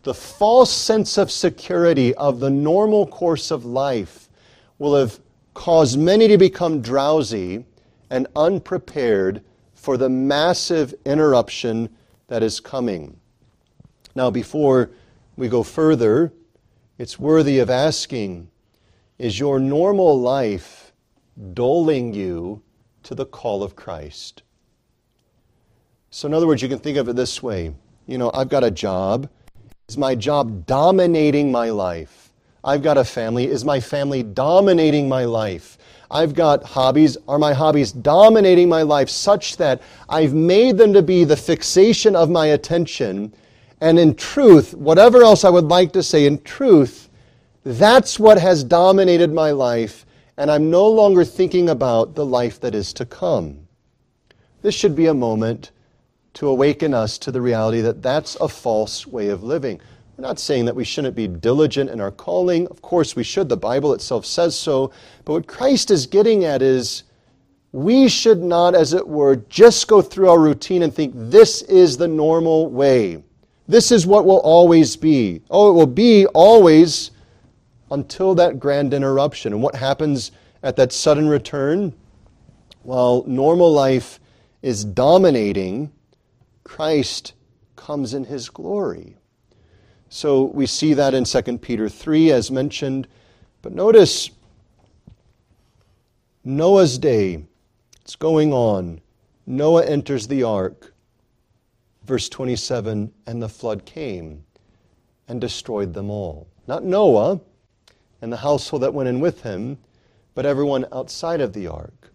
The 0.04 0.14
false 0.14 0.72
sense 0.72 1.18
of 1.18 1.32
security 1.32 2.14
of 2.16 2.42
the 2.42 2.50
normal 2.50 3.08
course 3.08 3.52
of 3.52 3.64
life 3.64 4.28
will 4.78 4.96
have 4.96 5.20
caused 5.54 5.98
many 5.98 6.28
to 6.28 6.38
become 6.38 6.82
drowsy 6.82 7.66
and 8.10 8.28
unprepared 8.36 9.42
for 9.76 9.96
the 9.96 10.10
massive 10.10 10.94
interruption 11.06 11.90
that 12.28 12.44
is 12.44 12.60
coming. 12.60 13.18
Now, 14.16 14.30
before 14.30 14.92
we 15.38 15.48
go 15.48 15.64
further, 15.64 16.34
it's 16.98 17.18
worthy 17.18 17.60
of 17.60 17.70
asking 17.70 18.50
Is 19.18 19.40
your 19.40 19.60
normal 19.60 20.20
life 20.20 20.92
dulling 21.54 22.14
you 22.14 22.62
to 23.04 23.16
the 23.16 23.26
call 23.26 23.64
of 23.64 23.76
Christ? 23.76 24.44
So, 26.10 26.28
in 26.28 26.34
other 26.34 26.48
words, 26.48 26.62
you 26.62 26.70
can 26.70 26.80
think 26.80 26.98
of 26.98 27.10
it 27.10 27.16
this 27.16 27.42
way 27.42 27.74
you 28.06 28.18
know, 28.18 28.32
I've 28.34 28.50
got 28.50 28.64
a 28.64 28.72
job. 28.72 29.30
Is 29.88 29.98
my 29.98 30.16
job 30.16 30.66
dominating 30.66 31.52
my 31.52 31.70
life? 31.70 32.32
I've 32.64 32.82
got 32.82 32.98
a 32.98 33.04
family. 33.04 33.46
Is 33.46 33.66
my 33.66 33.80
family 33.80 34.24
dominating 34.24 35.08
my 35.08 35.26
life? 35.26 35.78
I've 36.10 36.34
got 36.34 36.64
hobbies. 36.64 37.18
Are 37.28 37.40
my 37.40 37.54
hobbies 37.54 37.92
dominating 37.92 38.70
my 38.70 38.84
life 38.84 39.10
such 39.10 39.58
that 39.58 39.82
I've 40.10 40.34
made 40.34 40.78
them 40.78 40.94
to 40.94 41.02
be 41.02 41.24
the 41.24 41.36
fixation 41.36 42.16
of 42.16 42.30
my 42.30 42.48
attention? 42.48 43.34
And 43.82 44.00
in 44.00 44.16
truth, 44.16 44.74
whatever 44.74 45.24
else 45.24 45.44
I 45.44 45.50
would 45.50 45.66
like 45.66 45.92
to 45.94 46.04
say, 46.04 46.26
in 46.26 46.42
truth, 46.44 47.10
that's 47.66 48.20
what 48.20 48.40
has 48.40 48.64
dominated 48.64 49.34
my 49.34 49.52
life, 49.52 50.06
and 50.38 50.50
I'm 50.50 50.70
no 50.70 50.88
longer 50.90 51.24
thinking 51.24 51.70
about 51.70 52.16
the 52.16 52.26
life 52.26 52.60
that 52.62 52.76
is 52.76 52.94
to 52.94 53.06
come. 53.06 53.68
This 54.62 54.76
should 54.76 54.96
be 54.96 55.08
a 55.08 55.14
moment 55.14 55.72
to 56.36 56.48
awaken 56.48 56.94
us 56.94 57.18
to 57.20 57.32
the 57.32 57.42
reality 57.42 57.82
that 57.82 58.02
that's 58.02 58.36
a 58.36 58.48
false 58.48 59.06
way 59.06 59.30
of 59.30 59.44
living. 59.44 59.80
We're 60.18 60.28
not 60.28 60.40
saying 60.40 60.66
that 60.66 60.76
we 60.76 60.84
shouldn't 60.84 61.16
be 61.16 61.28
diligent 61.28 61.90
in 61.90 62.00
our 62.00 62.12
calling. 62.12 62.68
Of 62.68 62.82
course, 62.82 63.16
we 63.16 63.24
should. 63.24 63.50
The 63.50 63.58
Bible 63.58 63.94
itself 63.94 64.26
says 64.26 64.56
so. 64.56 64.92
But 65.26 65.34
what 65.34 65.48
Christ 65.48 65.92
is 65.92 66.08
getting 66.08 66.46
at 66.46 66.62
is 66.62 67.04
we 67.72 68.08
should 68.08 68.40
not, 68.40 68.76
as 68.76 68.94
it 68.94 69.08
were, 69.08 69.36
just 69.36 69.88
go 69.88 70.02
through 70.02 70.30
our 70.30 70.40
routine 70.40 70.84
and 70.84 70.94
think 70.94 71.14
this 71.16 71.64
is 71.64 71.98
the 71.98 72.08
normal 72.08 72.70
way. 72.70 73.24
This 73.68 73.92
is 73.92 74.06
what 74.06 74.26
will 74.26 74.40
always 74.40 74.96
be. 74.96 75.42
Oh, 75.50 75.70
it 75.70 75.74
will 75.74 75.88
be 75.88 76.26
always 76.28 77.12
until 77.94 78.34
that 78.34 78.60
grand 78.60 78.92
interruption. 78.92 79.54
And 79.54 79.62
what 79.62 79.76
happens 79.76 80.32
at 80.64 80.76
that 80.78 80.92
sudden 80.92 81.30
return? 81.30 81.94
While 82.82 83.24
normal 83.28 83.72
life 83.72 84.20
is 84.64 84.84
dominating, 84.84 85.92
Christ 86.64 87.34
comes 87.76 88.16
in 88.16 88.26
his 88.26 88.50
glory. 88.50 89.16
So 90.10 90.46
we 90.46 90.66
see 90.66 90.96
that 90.96 91.14
in 91.14 91.24
2 91.24 91.60
Peter 91.60 91.88
3, 91.88 92.32
as 92.32 92.50
mentioned. 92.50 93.08
But 93.62 93.74
notice 93.74 94.32
Noah's 96.44 96.98
day. 96.98 97.46
It's 98.02 98.16
going 98.16 98.54
on. 98.54 99.02
Noah 99.46 99.86
enters 99.86 100.28
the 100.28 100.42
ark. 100.44 100.94
Verse 102.06 102.28
27 102.28 103.14
And 103.28 103.42
the 103.42 103.48
flood 103.48 103.86
came 103.86 104.44
and 105.28 105.40
destroyed 105.40 105.94
them 105.94 106.10
all. 106.10 106.48
Not 106.68 106.84
Noah 106.84 107.40
and 108.24 108.32
the 108.32 108.38
household 108.38 108.82
that 108.82 108.94
went 108.94 109.10
in 109.10 109.20
with 109.20 109.42
him, 109.42 109.78
but 110.34 110.46
everyone 110.46 110.86
outside 110.94 111.42
of 111.42 111.52
the 111.52 111.68
ark. 111.68 112.10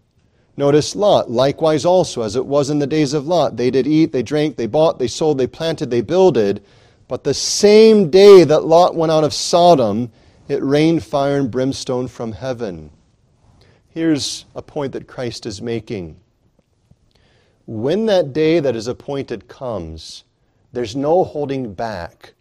Notice 0.57 0.95
Lot, 0.95 1.29
likewise 1.29 1.85
also, 1.85 2.23
as 2.23 2.35
it 2.35 2.47
was 2.47 2.71
in 2.71 2.79
the 2.79 2.87
days 2.87 3.13
of 3.13 3.27
Lot. 3.27 3.57
They 3.57 3.69
did 3.69 3.85
eat, 3.85 4.11
they 4.11 4.23
drank, 4.23 4.55
they 4.55 4.65
bought, 4.65 4.97
they 4.97 5.07
sold, 5.07 5.37
they 5.37 5.45
planted, 5.45 5.91
they 5.91 6.01
builded. 6.01 6.63
But 7.07 7.23
the 7.23 7.35
same 7.35 8.09
day 8.09 8.43
that 8.43 8.65
Lot 8.65 8.95
went 8.95 9.11
out 9.11 9.23
of 9.23 9.35
Sodom, 9.35 10.11
it 10.47 10.63
rained 10.63 11.03
fire 11.03 11.37
and 11.37 11.51
brimstone 11.51 12.07
from 12.07 12.31
heaven. 12.31 12.89
Here's 13.89 14.45
a 14.55 14.63
point 14.63 14.93
that 14.93 15.07
Christ 15.07 15.45
is 15.45 15.61
making. 15.61 16.19
When 17.67 18.07
that 18.07 18.33
day 18.33 18.59
that 18.59 18.75
is 18.75 18.87
appointed 18.87 19.47
comes, 19.47 20.23
there's 20.73 20.95
no 20.95 21.23
holding 21.23 21.75
back 21.75 22.33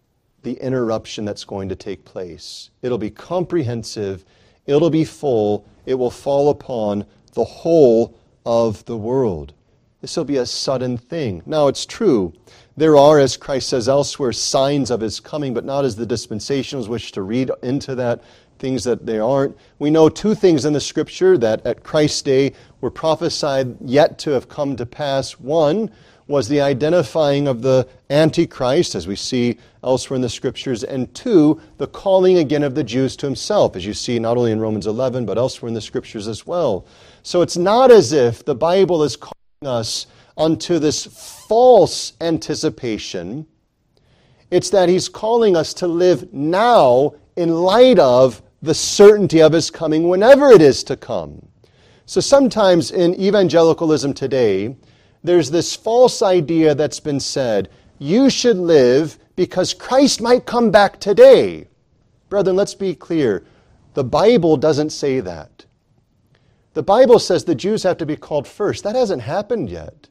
the 0.43 0.55
interruption 0.55 1.25
that's 1.25 1.45
going 1.45 1.69
to 1.69 1.77
take 1.77 2.05
place. 2.05 2.71
It'll 2.83 2.99
be 2.99 3.11
comprehensive, 3.11 4.25
it'll 4.67 4.91
be 4.91 5.05
full, 5.05 5.67
it 5.87 5.95
will 5.95 6.11
fall 6.11 6.51
upon 6.51 7.05
the 7.35 7.45
whole 7.45 8.17
of 8.47 8.85
the 8.85 8.97
world. 8.97 9.53
This 10.01 10.17
will 10.17 10.25
be 10.25 10.37
a 10.37 10.47
sudden 10.47 10.97
thing. 10.97 11.43
Now, 11.45 11.67
it's 11.67 11.85
true. 11.85 12.33
There 12.77 12.97
are, 12.97 13.19
as 13.19 13.37
Christ 13.37 13.71
says 13.71 13.89
elsewhere, 13.89 14.33
signs 14.33 14.91
of 14.93 15.01
his 15.01 15.19
coming, 15.19 15.53
but 15.53 15.65
not 15.65 15.85
as 15.85 15.97
the 15.97 16.07
dispensationals 16.07 16.87
wish 16.87 17.11
to 17.13 17.23
read 17.23 17.51
into 17.63 17.97
that, 17.97 18.23
things 18.61 18.85
that 18.85 19.07
they 19.07 19.19
aren't. 19.19 19.57
We 19.81 19.91
know 19.91 20.09
two 20.09 20.35
things 20.35 20.65
in 20.65 20.73
the 20.73 20.81
scripture 20.81 21.37
that 21.39 21.67
at 21.67 21.83
Christ's 21.83 22.23
day 22.23 22.53
were 22.81 22.91
prophesied 22.91 23.77
yet 23.81 24.19
to 24.21 24.31
have 24.31 24.49
come 24.49 24.77
to 24.77 24.87
pass. 24.87 25.33
One 25.33 25.91
was 26.29 26.47
the 26.47 26.61
identifying 26.61 27.49
of 27.49 27.63
the 27.63 27.89
Antichrist, 28.11 28.95
as 28.95 29.09
we 29.09 29.17
see 29.17 29.59
elsewhere 29.83 30.17
in 30.17 30.23
the 30.23 30.29
scriptures, 30.29 30.85
and 30.85 31.13
two, 31.15 31.61
the 31.79 31.87
calling 31.87 32.39
again 32.39 32.63
of 32.63 32.75
the 32.75 32.85
Jews 32.85 33.17
to 33.17 33.27
himself, 33.27 33.75
as 33.75 33.85
you 33.85 33.95
see 33.95 34.19
not 34.19 34.37
only 34.37 34.53
in 34.53 34.61
Romans 34.61 34.87
11, 34.87 35.25
but 35.25 35.39
elsewhere 35.39 35.69
in 35.69 35.75
the 35.75 35.81
scriptures 35.81 36.29
as 36.29 36.47
well. 36.47 36.87
So 37.23 37.41
it's 37.41 37.57
not 37.57 37.91
as 37.91 38.13
if 38.13 38.45
the 38.45 38.55
Bible 38.55 39.03
is 39.03 39.17
calling 39.17 39.35
us 39.63 40.07
unto 40.37 40.79
this 40.79 41.07
false 41.49 42.13
anticipation. 42.21 43.47
It's 44.51 44.71
that 44.71 44.89
he's 44.89 45.09
calling 45.09 45.57
us 45.57 45.73
to 45.75 45.87
live 45.87 46.33
now 46.33 47.15
in 47.37 47.55
light 47.55 47.99
of 47.99 48.43
the 48.61 48.75
certainty 48.75 49.41
of 49.41 49.53
his 49.53 49.71
coming 49.71 50.09
whenever 50.09 50.51
it 50.51 50.61
is 50.61 50.85
to 50.85 50.97
come. 50.97 51.47
So 52.07 52.21
sometimes 52.21 52.91
in 52.91 53.15
evangelicalism 53.21 54.15
today, 54.15 54.77
there's 55.23 55.51
this 55.51 55.75
false 55.75 56.23
idea 56.23 56.75
that's 56.75 57.01
been 57.01 57.21
said 57.21 57.69
you 57.99 58.31
should 58.31 58.57
live 58.57 59.19
because 59.37 59.75
Christ 59.75 60.21
might 60.21 60.47
come 60.47 60.71
back 60.71 61.01
today. 61.01 61.67
Brethren, 62.29 62.57
let's 62.57 62.75
be 62.75 62.95
clear. 62.95 63.45
The 63.95 64.05
Bible 64.05 64.57
doesn't 64.57 64.91
say 64.91 65.21
that. 65.21 65.65
The 66.75 66.83
Bible 66.83 67.19
says 67.19 67.45
the 67.45 67.55
Jews 67.55 67.83
have 67.83 67.97
to 67.99 68.07
be 68.07 68.17
called 68.17 68.47
first. 68.47 68.85
That 68.85 68.95
hasn't 68.95 69.23
happened 69.23 69.69
yet. 69.69 70.09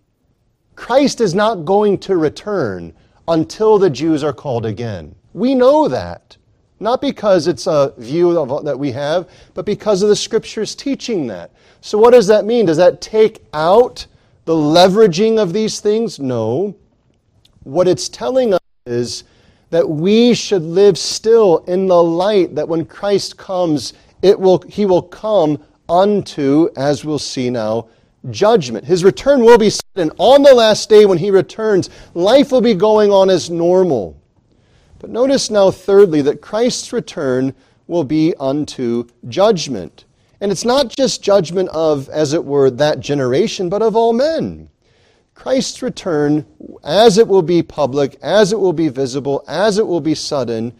Christ 0.75 1.21
is 1.21 1.33
not 1.33 1.65
going 1.65 1.97
to 1.99 2.17
return 2.17 2.93
until 3.27 3.77
the 3.77 3.89
Jews 3.89 4.23
are 4.23 4.33
called 4.33 4.65
again. 4.65 5.15
We 5.33 5.55
know 5.55 5.87
that. 5.87 6.35
Not 6.79 7.01
because 7.01 7.47
it's 7.47 7.65
a 7.65 7.93
view 7.97 8.37
of, 8.37 8.65
that 8.65 8.77
we 8.77 8.91
have, 8.91 9.27
but 9.53 9.65
because 9.65 10.03
of 10.03 10.09
the 10.09 10.15
Scriptures 10.15 10.75
teaching 10.75 11.25
that. 11.27 11.51
So, 11.81 11.97
what 11.97 12.11
does 12.11 12.27
that 12.27 12.45
mean? 12.45 12.65
Does 12.67 12.77
that 12.77 13.01
take 13.01 13.43
out 13.53 14.05
the 14.47 14.53
leveraging 14.53 15.37
of 15.37 15.51
these 15.51 15.81
things? 15.81 16.19
No. 16.19 16.73
What 17.63 17.85
it's 17.85 18.07
telling 18.07 18.53
us 18.53 18.61
is 18.85 19.25
that 19.71 19.87
we 19.87 20.33
should 20.33 20.61
live 20.61 20.97
still 20.97 21.57
in 21.67 21.85
the 21.87 22.01
light 22.01 22.55
that 22.55 22.67
when 22.67 22.85
Christ 22.85 23.35
comes, 23.35 23.93
it 24.21 24.39
will, 24.39 24.63
he 24.69 24.85
will 24.85 25.01
come 25.01 25.61
unto, 25.89 26.69
as 26.77 27.03
we'll 27.03 27.19
see 27.19 27.49
now, 27.49 27.89
judgment. 28.29 28.85
His 28.85 29.03
return 29.03 29.43
will 29.43 29.57
be 29.57 29.69
sudden. 29.69 30.13
On 30.17 30.41
the 30.43 30.55
last 30.55 30.87
day 30.87 31.05
when 31.05 31.17
he 31.17 31.29
returns, 31.29 31.89
life 32.13 32.49
will 32.49 32.61
be 32.61 32.73
going 32.73 33.11
on 33.11 33.29
as 33.29 33.49
normal. 33.49 34.17
But 34.99 35.09
notice 35.09 35.51
now, 35.51 35.71
thirdly, 35.71 36.21
that 36.21 36.41
Christ's 36.41 36.93
return 36.93 37.53
will 37.87 38.05
be 38.05 38.33
unto 38.39 39.09
judgment. 39.27 40.05
And 40.39 40.51
it's 40.51 40.65
not 40.65 40.95
just 40.95 41.23
judgment 41.23 41.69
of, 41.69 42.09
as 42.09 42.33
it 42.33 42.45
were, 42.45 42.69
that 42.69 42.99
generation, 42.99 43.69
but 43.69 43.81
of 43.81 43.95
all 43.95 44.13
men. 44.13 44.69
Christ's 45.33 45.81
return, 45.81 46.45
as 46.83 47.17
it 47.17 47.27
will 47.27 47.41
be 47.41 47.61
public, 47.63 48.17
as 48.21 48.51
it 48.51 48.59
will 48.59 48.73
be 48.73 48.89
visible, 48.89 49.43
as 49.47 49.77
it 49.77 49.87
will 49.87 50.01
be 50.01 50.15
sudden, 50.15 50.73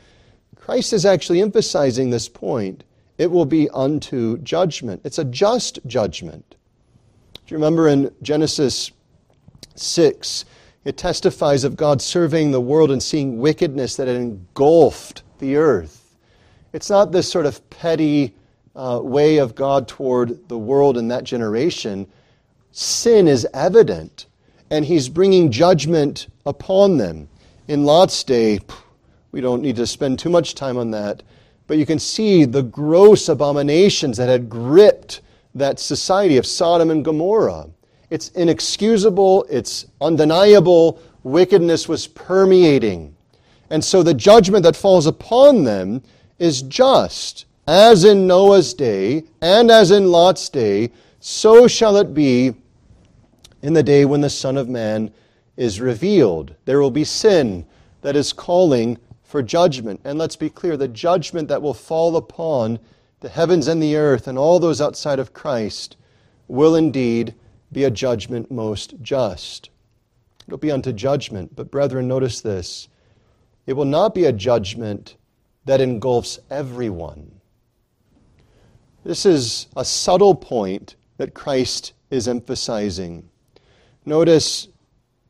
Christ 0.55 0.93
is 0.93 1.05
actually 1.05 1.41
emphasizing 1.41 2.09
this 2.09 2.27
point 2.27 2.83
it 3.17 3.31
will 3.31 3.45
be 3.45 3.69
unto 3.69 4.37
judgment. 4.39 5.01
It's 5.03 5.17
a 5.17 5.25
just 5.25 5.79
judgment. 5.87 6.55
Do 7.33 7.53
you 7.53 7.57
remember 7.57 7.87
in 7.87 8.13
Genesis 8.21 8.91
6, 9.75 10.45
it 10.85 10.97
testifies 10.97 11.63
of 11.63 11.75
God 11.75 12.01
surveying 12.01 12.51
the 12.51 12.61
world 12.61 12.91
and 12.91 13.01
seeing 13.01 13.39
wickedness 13.39 13.95
that 13.95 14.07
had 14.07 14.17
engulfed 14.17 15.23
the 15.39 15.55
earth. 15.55 16.15
It's 16.73 16.89
not 16.89 17.11
this 17.11 17.29
sort 17.29 17.45
of 17.45 17.67
petty 17.69 18.35
uh, 18.77 18.99
way 19.01 19.37
of 19.37 19.55
God 19.55 19.87
toward 19.87 20.47
the 20.47 20.57
world 20.57 20.97
in 20.97 21.07
that 21.07 21.23
generation, 21.23 22.07
sin 22.71 23.27
is 23.27 23.47
evident, 23.53 24.27
and 24.69 24.85
he's 24.85 25.09
bringing 25.09 25.51
judgment 25.51 26.27
upon 26.45 26.97
them. 26.97 27.27
In 27.67 27.83
Lot's 27.83 28.23
day, 28.23 28.59
we 29.31 29.41
don't 29.41 29.63
need 29.63 29.75
to 29.77 29.87
spend 29.87 30.19
too 30.19 30.29
much 30.29 30.53
time 30.53 30.77
on 30.77 30.91
that, 30.91 31.23
but 31.65 31.77
you 31.77 31.85
can 31.85 31.99
see 31.99 32.45
the 32.45 32.61
gross 32.61 33.27
abominations 33.27 34.15
that 34.17 34.29
had 34.29 34.47
gripped 34.47 35.21
that 35.55 35.79
society 35.79 36.37
of 36.37 36.45
Sodom 36.45 36.91
and 36.91 37.03
Gomorrah. 37.03 37.67
It's 38.11 38.29
inexcusable, 38.29 39.45
it's 39.49 39.87
undeniable. 39.99 41.01
Wickedness 41.23 41.89
was 41.89 42.07
permeating. 42.07 43.15
And 43.69 43.83
so 43.83 44.01
the 44.01 44.13
judgment 44.13 44.63
that 44.63 44.75
falls 44.75 45.07
upon 45.07 45.63
them 45.63 46.03
is 46.39 46.61
just. 46.61 47.46
As 47.67 48.05
in 48.05 48.27
Noah's 48.27 48.73
day 48.73 49.25
and 49.41 49.69
as 49.69 49.91
in 49.91 50.09
Lot's 50.09 50.47
day, 50.47 50.91
so 51.19 51.67
shall 51.67 51.97
it 51.97 52.13
be 52.13 52.53
in 53.61 53.73
the 53.73 53.83
day 53.83 54.05
when 54.05 54.21
the 54.21 54.29
Son 54.29 54.55
of 54.55 54.69
Man 54.69 55.11
is 55.57 55.81
revealed. 55.81 56.55
There 56.63 56.79
will 56.79 56.91
be 56.91 57.03
sin 57.03 57.65
that 58.01 58.15
is 58.15 58.31
calling 58.31 58.97
for 59.23 59.41
judgment. 59.41 59.99
And 60.05 60.17
let's 60.17 60.37
be 60.37 60.49
clear 60.49 60.77
the 60.77 60.87
judgment 60.87 61.49
that 61.49 61.61
will 61.61 61.73
fall 61.73 62.15
upon 62.15 62.79
the 63.19 63.29
heavens 63.29 63.67
and 63.67 63.83
the 63.83 63.97
earth 63.97 64.27
and 64.27 64.37
all 64.37 64.59
those 64.59 64.79
outside 64.79 65.19
of 65.19 65.33
Christ 65.33 65.97
will 66.47 66.75
indeed 66.75 67.35
be 67.73 67.83
a 67.83 67.91
judgment 67.91 68.49
most 68.49 68.93
just. 69.01 69.69
It'll 70.47 70.57
be 70.57 70.71
unto 70.71 70.93
judgment. 70.93 71.53
But, 71.55 71.71
brethren, 71.71 72.07
notice 72.07 72.39
this 72.39 72.87
it 73.65 73.73
will 73.73 73.83
not 73.83 74.15
be 74.15 74.23
a 74.23 74.31
judgment 74.31 75.17
that 75.65 75.81
engulfs 75.81 76.39
everyone. 76.49 77.36
This 79.07 79.25
is 79.25 79.67
a 79.77 79.85
subtle 79.85 80.35
point 80.35 80.97
that 81.15 81.33
Christ 81.33 81.93
is 82.11 82.27
emphasizing. 82.27 83.29
Notice 84.05 84.67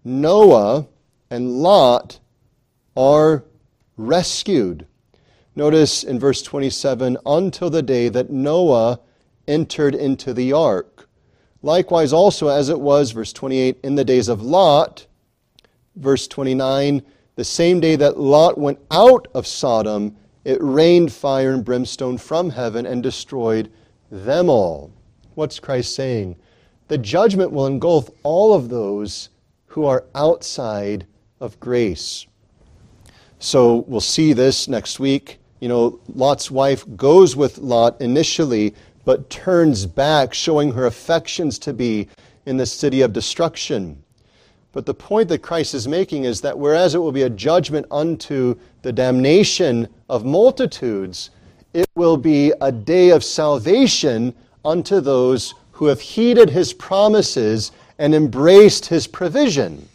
Noah 0.03 0.87
and 1.29 1.59
Lot 1.61 2.19
are 2.95 3.43
rescued. 3.95 4.87
Notice 5.55 6.03
in 6.03 6.19
verse 6.19 6.41
27 6.41 7.17
until 7.23 7.69
the 7.69 7.83
day 7.83 8.09
that 8.09 8.31
Noah 8.31 8.99
entered 9.47 9.93
into 9.93 10.33
the 10.33 10.53
ark. 10.53 11.07
Likewise, 11.61 12.11
also 12.11 12.47
as 12.47 12.69
it 12.69 12.79
was, 12.79 13.11
verse 13.11 13.31
28, 13.31 13.77
in 13.83 13.93
the 13.93 14.03
days 14.03 14.27
of 14.27 14.41
Lot, 14.41 15.05
verse 15.95 16.27
29, 16.27 17.03
the 17.35 17.43
same 17.43 17.79
day 17.79 17.95
that 17.95 18.19
Lot 18.19 18.57
went 18.57 18.79
out 18.89 19.27
of 19.35 19.45
Sodom, 19.45 20.17
it 20.47 20.57
rained 20.62 21.12
fire 21.12 21.51
and 21.51 21.65
brimstone 21.65 22.17
from 22.17 22.49
heaven 22.49 22.86
and 22.86 23.03
destroyed 23.03 23.69
them 24.10 24.49
all. 24.49 24.89
What's 25.36 25.60
Christ 25.60 25.93
saying? 25.93 26.38
The 26.88 26.97
judgment 26.97 27.51
will 27.51 27.67
engulf 27.67 28.10
all 28.23 28.53
of 28.53 28.69
those 28.69 29.27
who 29.65 29.83
are 29.83 30.05
outside 30.15 31.05
of 31.41 31.60
grace. 31.60 32.27
So 33.39 33.83
we'll 33.89 33.99
see 33.99 34.31
this 34.31 34.69
next 34.69 35.01
week. 35.01 35.39
You 35.60 35.67
know, 35.67 35.99
Lot's 36.15 36.49
wife 36.49 36.86
goes 36.95 37.36
with 37.36 37.57
Lot 37.57 37.99
initially, 37.99 38.73
but 39.03 39.29
turns 39.29 39.86
back, 39.86 40.33
showing 40.33 40.71
her 40.71 40.86
affections 40.86 41.60
to 41.60 41.73
be 41.73 42.07
in 42.45 42.55
the 42.55 42.65
city 42.65 43.01
of 43.01 43.12
destruction. 43.12 44.01
But 44.73 44.86
the 44.86 44.93
point 44.93 45.30
that 45.30 45.41
Christ 45.41 45.73
is 45.73 45.88
making 45.88 46.25
is 46.25 46.41
that 46.41 46.58
whereas 46.58 46.93
it 46.93 46.99
will 46.99 47.12
be 47.12 47.23
a 47.23 47.30
judgment 47.30 47.86
unto 47.89 48.56
the 48.82 48.91
damnation 48.91 49.88
of 50.10 50.25
multitudes, 50.25 51.32
it 51.73 51.88
will 51.95 52.17
be 52.17 52.53
a 52.62 52.71
day 52.71 53.10
of 53.10 53.23
salvation 53.23 54.34
unto 54.65 54.99
those 54.99 55.53
who 55.71 55.86
have 55.86 56.01
heeded 56.01 56.49
his 56.49 56.73
promises 56.73 57.71
and 57.97 58.13
embraced 58.13 58.86
his 58.86 59.08
provision. 59.08 59.88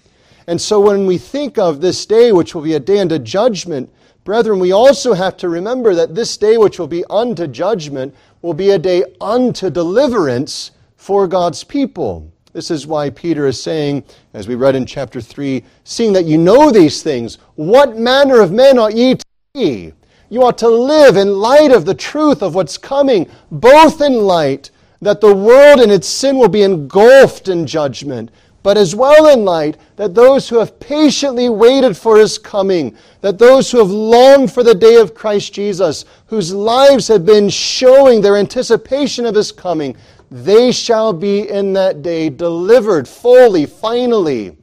And 0.46 0.60
so 0.60 0.80
when 0.80 1.06
we 1.06 1.18
think 1.18 1.58
of 1.58 1.80
this 1.80 2.04
day, 2.06 2.32
which 2.32 2.54
will 2.54 2.62
be 2.62 2.74
a 2.74 2.80
day 2.80 2.98
unto 2.98 3.18
judgment, 3.18 3.90
brethren, 4.24 4.58
we 4.58 4.72
also 4.72 5.12
have 5.12 5.36
to 5.38 5.48
remember 5.48 5.94
that 5.94 6.14
this 6.14 6.36
day, 6.36 6.56
which 6.56 6.78
will 6.78 6.88
be 6.88 7.04
unto 7.10 7.46
judgment, 7.46 8.14
will 8.40 8.54
be 8.54 8.70
a 8.70 8.78
day 8.78 9.04
unto 9.20 9.70
deliverance 9.70 10.72
for 10.96 11.28
God's 11.28 11.62
people. 11.62 12.31
This 12.52 12.70
is 12.70 12.86
why 12.86 13.08
Peter 13.08 13.46
is 13.46 13.62
saying, 13.62 14.04
as 14.34 14.46
we 14.46 14.56
read 14.56 14.76
in 14.76 14.84
chapter 14.84 15.22
3, 15.22 15.64
seeing 15.84 16.12
that 16.12 16.26
you 16.26 16.36
know 16.36 16.70
these 16.70 17.02
things, 17.02 17.38
what 17.54 17.96
manner 17.96 18.40
of 18.40 18.52
men 18.52 18.78
ought 18.78 18.94
ye 18.94 19.14
to 19.14 19.24
be? 19.54 19.92
You 20.28 20.42
ought 20.42 20.58
to 20.58 20.68
live 20.68 21.16
in 21.16 21.32
light 21.32 21.72
of 21.72 21.86
the 21.86 21.94
truth 21.94 22.42
of 22.42 22.54
what's 22.54 22.76
coming, 22.76 23.26
both 23.50 24.02
in 24.02 24.14
light 24.14 24.70
that 25.00 25.22
the 25.22 25.34
world 25.34 25.80
and 25.80 25.90
its 25.90 26.06
sin 26.06 26.36
will 26.36 26.48
be 26.48 26.62
engulfed 26.62 27.48
in 27.48 27.66
judgment, 27.66 28.30
but 28.62 28.76
as 28.76 28.94
well 28.94 29.32
in 29.32 29.44
light 29.44 29.78
that 29.96 30.14
those 30.14 30.48
who 30.48 30.58
have 30.58 30.78
patiently 30.78 31.48
waited 31.48 31.96
for 31.96 32.18
his 32.18 32.38
coming, 32.38 32.96
that 33.20 33.38
those 33.38 33.70
who 33.70 33.78
have 33.78 33.90
longed 33.90 34.52
for 34.52 34.62
the 34.62 34.74
day 34.74 34.96
of 34.96 35.14
Christ 35.14 35.54
Jesus, 35.54 36.04
whose 36.26 36.54
lives 36.54 37.08
have 37.08 37.26
been 37.26 37.48
showing 37.48 38.20
their 38.20 38.36
anticipation 38.36 39.26
of 39.26 39.34
his 39.34 39.50
coming, 39.50 39.96
they 40.32 40.72
shall 40.72 41.12
be 41.12 41.46
in 41.48 41.74
that 41.74 42.00
day 42.00 42.30
delivered 42.30 43.06
fully, 43.06 43.66
finally, 43.66 44.56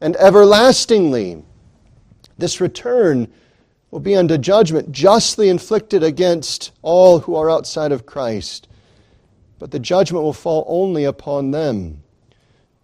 and 0.00 0.16
everlastingly. 0.16 1.42
This 2.38 2.58
return 2.58 3.30
will 3.90 4.00
be 4.00 4.16
unto 4.16 4.38
judgment 4.38 4.90
justly 4.92 5.50
inflicted 5.50 6.02
against 6.02 6.70
all 6.80 7.18
who 7.18 7.36
are 7.36 7.50
outside 7.50 7.92
of 7.92 8.06
Christ. 8.06 8.68
But 9.58 9.70
the 9.70 9.78
judgment 9.78 10.24
will 10.24 10.32
fall 10.32 10.64
only 10.66 11.04
upon 11.04 11.50
them. 11.50 12.02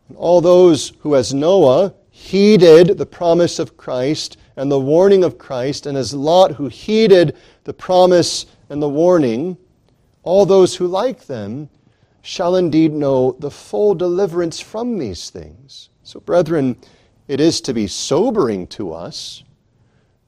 And 0.08 0.18
all 0.18 0.42
those 0.42 0.92
who, 1.00 1.16
as 1.16 1.32
Noah, 1.32 1.94
heeded 2.10 2.98
the 2.98 3.06
promise 3.06 3.58
of 3.58 3.78
Christ 3.78 4.36
and 4.56 4.70
the 4.70 4.78
warning 4.78 5.24
of 5.24 5.38
Christ, 5.38 5.86
and 5.86 5.96
as 5.96 6.12
Lot, 6.12 6.52
who 6.52 6.68
heeded 6.68 7.34
the 7.64 7.72
promise 7.72 8.44
and 8.68 8.82
the 8.82 8.88
warning, 8.88 9.56
all 10.22 10.44
those 10.44 10.76
who, 10.76 10.86
like 10.86 11.26
them, 11.26 11.70
shall 12.26 12.56
indeed 12.56 12.92
know 12.92 13.36
the 13.38 13.50
full 13.52 13.94
deliverance 13.94 14.58
from 14.58 14.98
these 14.98 15.30
things. 15.30 15.90
So, 16.02 16.18
brethren, 16.18 16.76
it 17.28 17.38
is 17.38 17.60
to 17.60 17.72
be 17.72 17.86
sobering 17.86 18.66
to 18.68 18.92
us, 18.92 19.44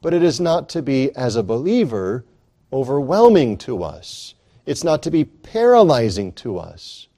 but 0.01 0.15
it 0.15 0.23
is 0.23 0.39
not 0.39 0.69
to 0.69 0.81
be, 0.81 1.11
as 1.17 1.35
a 1.35 1.43
believer, 1.43 2.25
overwhelming 2.73 3.57
to 3.59 3.83
us. 3.83 4.35
It's 4.65 4.85
not 4.85 5.03
to 5.03 5.11
be 5.11 5.25
paralyzing 5.25 6.31
to 6.35 6.59
us. 6.59 7.09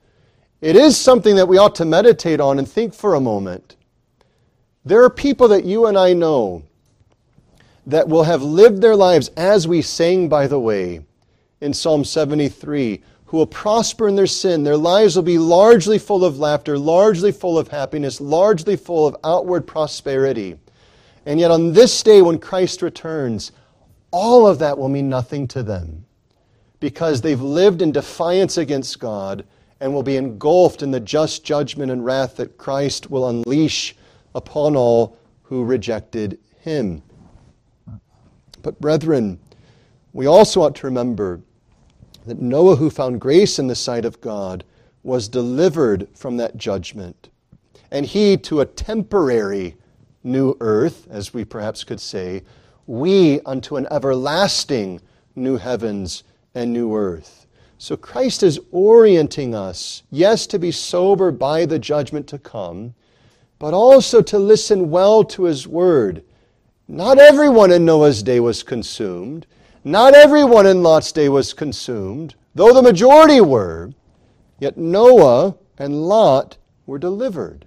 It 0.62 0.76
is 0.76 0.96
something 0.96 1.36
that 1.36 1.48
we 1.48 1.58
ought 1.58 1.74
to 1.74 1.84
meditate 1.84 2.40
on 2.40 2.58
and 2.58 2.66
think 2.66 2.94
for 2.94 3.14
a 3.14 3.20
moment. 3.20 3.76
There 4.86 5.04
are 5.04 5.10
people 5.10 5.48
that 5.48 5.64
you 5.64 5.86
and 5.86 5.98
I 5.98 6.14
know 6.14 6.62
that 7.86 8.08
will 8.08 8.24
have 8.24 8.42
lived 8.42 8.80
their 8.80 8.96
lives 8.96 9.28
as 9.36 9.68
we 9.68 9.82
sang, 9.82 10.30
by 10.30 10.46
the 10.46 10.60
way, 10.60 11.04
in 11.60 11.74
Psalm 11.74 12.02
73 12.02 13.02
who 13.30 13.36
will 13.36 13.46
prosper 13.46 14.08
in 14.08 14.16
their 14.16 14.26
sin. 14.26 14.64
Their 14.64 14.76
lives 14.76 15.14
will 15.14 15.22
be 15.22 15.38
largely 15.38 16.00
full 16.00 16.24
of 16.24 16.40
laughter, 16.40 16.76
largely 16.76 17.30
full 17.30 17.58
of 17.58 17.68
happiness, 17.68 18.20
largely 18.20 18.74
full 18.74 19.06
of 19.06 19.16
outward 19.22 19.68
prosperity. 19.68 20.58
And 21.24 21.38
yet, 21.38 21.52
on 21.52 21.72
this 21.72 22.02
day 22.02 22.22
when 22.22 22.40
Christ 22.40 22.82
returns, 22.82 23.52
all 24.10 24.48
of 24.48 24.58
that 24.58 24.76
will 24.76 24.88
mean 24.88 25.08
nothing 25.08 25.46
to 25.48 25.62
them 25.62 26.06
because 26.80 27.20
they've 27.20 27.40
lived 27.40 27.82
in 27.82 27.92
defiance 27.92 28.58
against 28.58 28.98
God 28.98 29.44
and 29.78 29.94
will 29.94 30.02
be 30.02 30.16
engulfed 30.16 30.82
in 30.82 30.90
the 30.90 30.98
just 30.98 31.44
judgment 31.44 31.92
and 31.92 32.04
wrath 32.04 32.34
that 32.34 32.58
Christ 32.58 33.12
will 33.12 33.28
unleash 33.28 33.94
upon 34.34 34.74
all 34.74 35.16
who 35.44 35.62
rejected 35.62 36.36
him. 36.62 37.00
But, 38.60 38.80
brethren, 38.80 39.38
we 40.12 40.26
also 40.26 40.62
ought 40.62 40.74
to 40.74 40.88
remember 40.88 41.42
that 42.30 42.40
Noah, 42.40 42.76
who 42.76 42.90
found 42.90 43.20
grace 43.20 43.58
in 43.58 43.66
the 43.66 43.74
sight 43.74 44.04
of 44.04 44.20
God, 44.20 44.62
was 45.02 45.26
delivered 45.26 46.06
from 46.14 46.36
that 46.36 46.56
judgment. 46.56 47.28
And 47.90 48.06
he 48.06 48.36
to 48.36 48.60
a 48.60 48.66
temporary 48.66 49.76
new 50.22 50.56
earth, 50.60 51.08
as 51.10 51.34
we 51.34 51.44
perhaps 51.44 51.82
could 51.82 52.00
say, 52.00 52.44
we 52.86 53.40
unto 53.40 53.76
an 53.76 53.88
everlasting 53.90 55.00
new 55.34 55.56
heavens 55.56 56.22
and 56.54 56.72
new 56.72 56.94
earth. 56.94 57.48
So 57.78 57.96
Christ 57.96 58.44
is 58.44 58.60
orienting 58.70 59.52
us, 59.52 60.04
yes, 60.12 60.46
to 60.48 60.58
be 60.60 60.70
sober 60.70 61.32
by 61.32 61.66
the 61.66 61.80
judgment 61.80 62.28
to 62.28 62.38
come, 62.38 62.94
but 63.58 63.74
also 63.74 64.22
to 64.22 64.38
listen 64.38 64.88
well 64.88 65.24
to 65.24 65.44
his 65.44 65.66
word. 65.66 66.22
Not 66.86 67.18
everyone 67.18 67.72
in 67.72 67.84
Noah's 67.84 68.22
day 68.22 68.38
was 68.38 68.62
consumed. 68.62 69.48
Not 69.84 70.14
everyone 70.14 70.66
in 70.66 70.82
Lot's 70.82 71.10
day 71.10 71.30
was 71.30 71.54
consumed, 71.54 72.34
though 72.54 72.74
the 72.74 72.82
majority 72.82 73.40
were, 73.40 73.92
yet 74.58 74.76
Noah 74.76 75.56
and 75.78 76.06
Lot 76.06 76.58
were 76.84 76.98
delivered. 76.98 77.66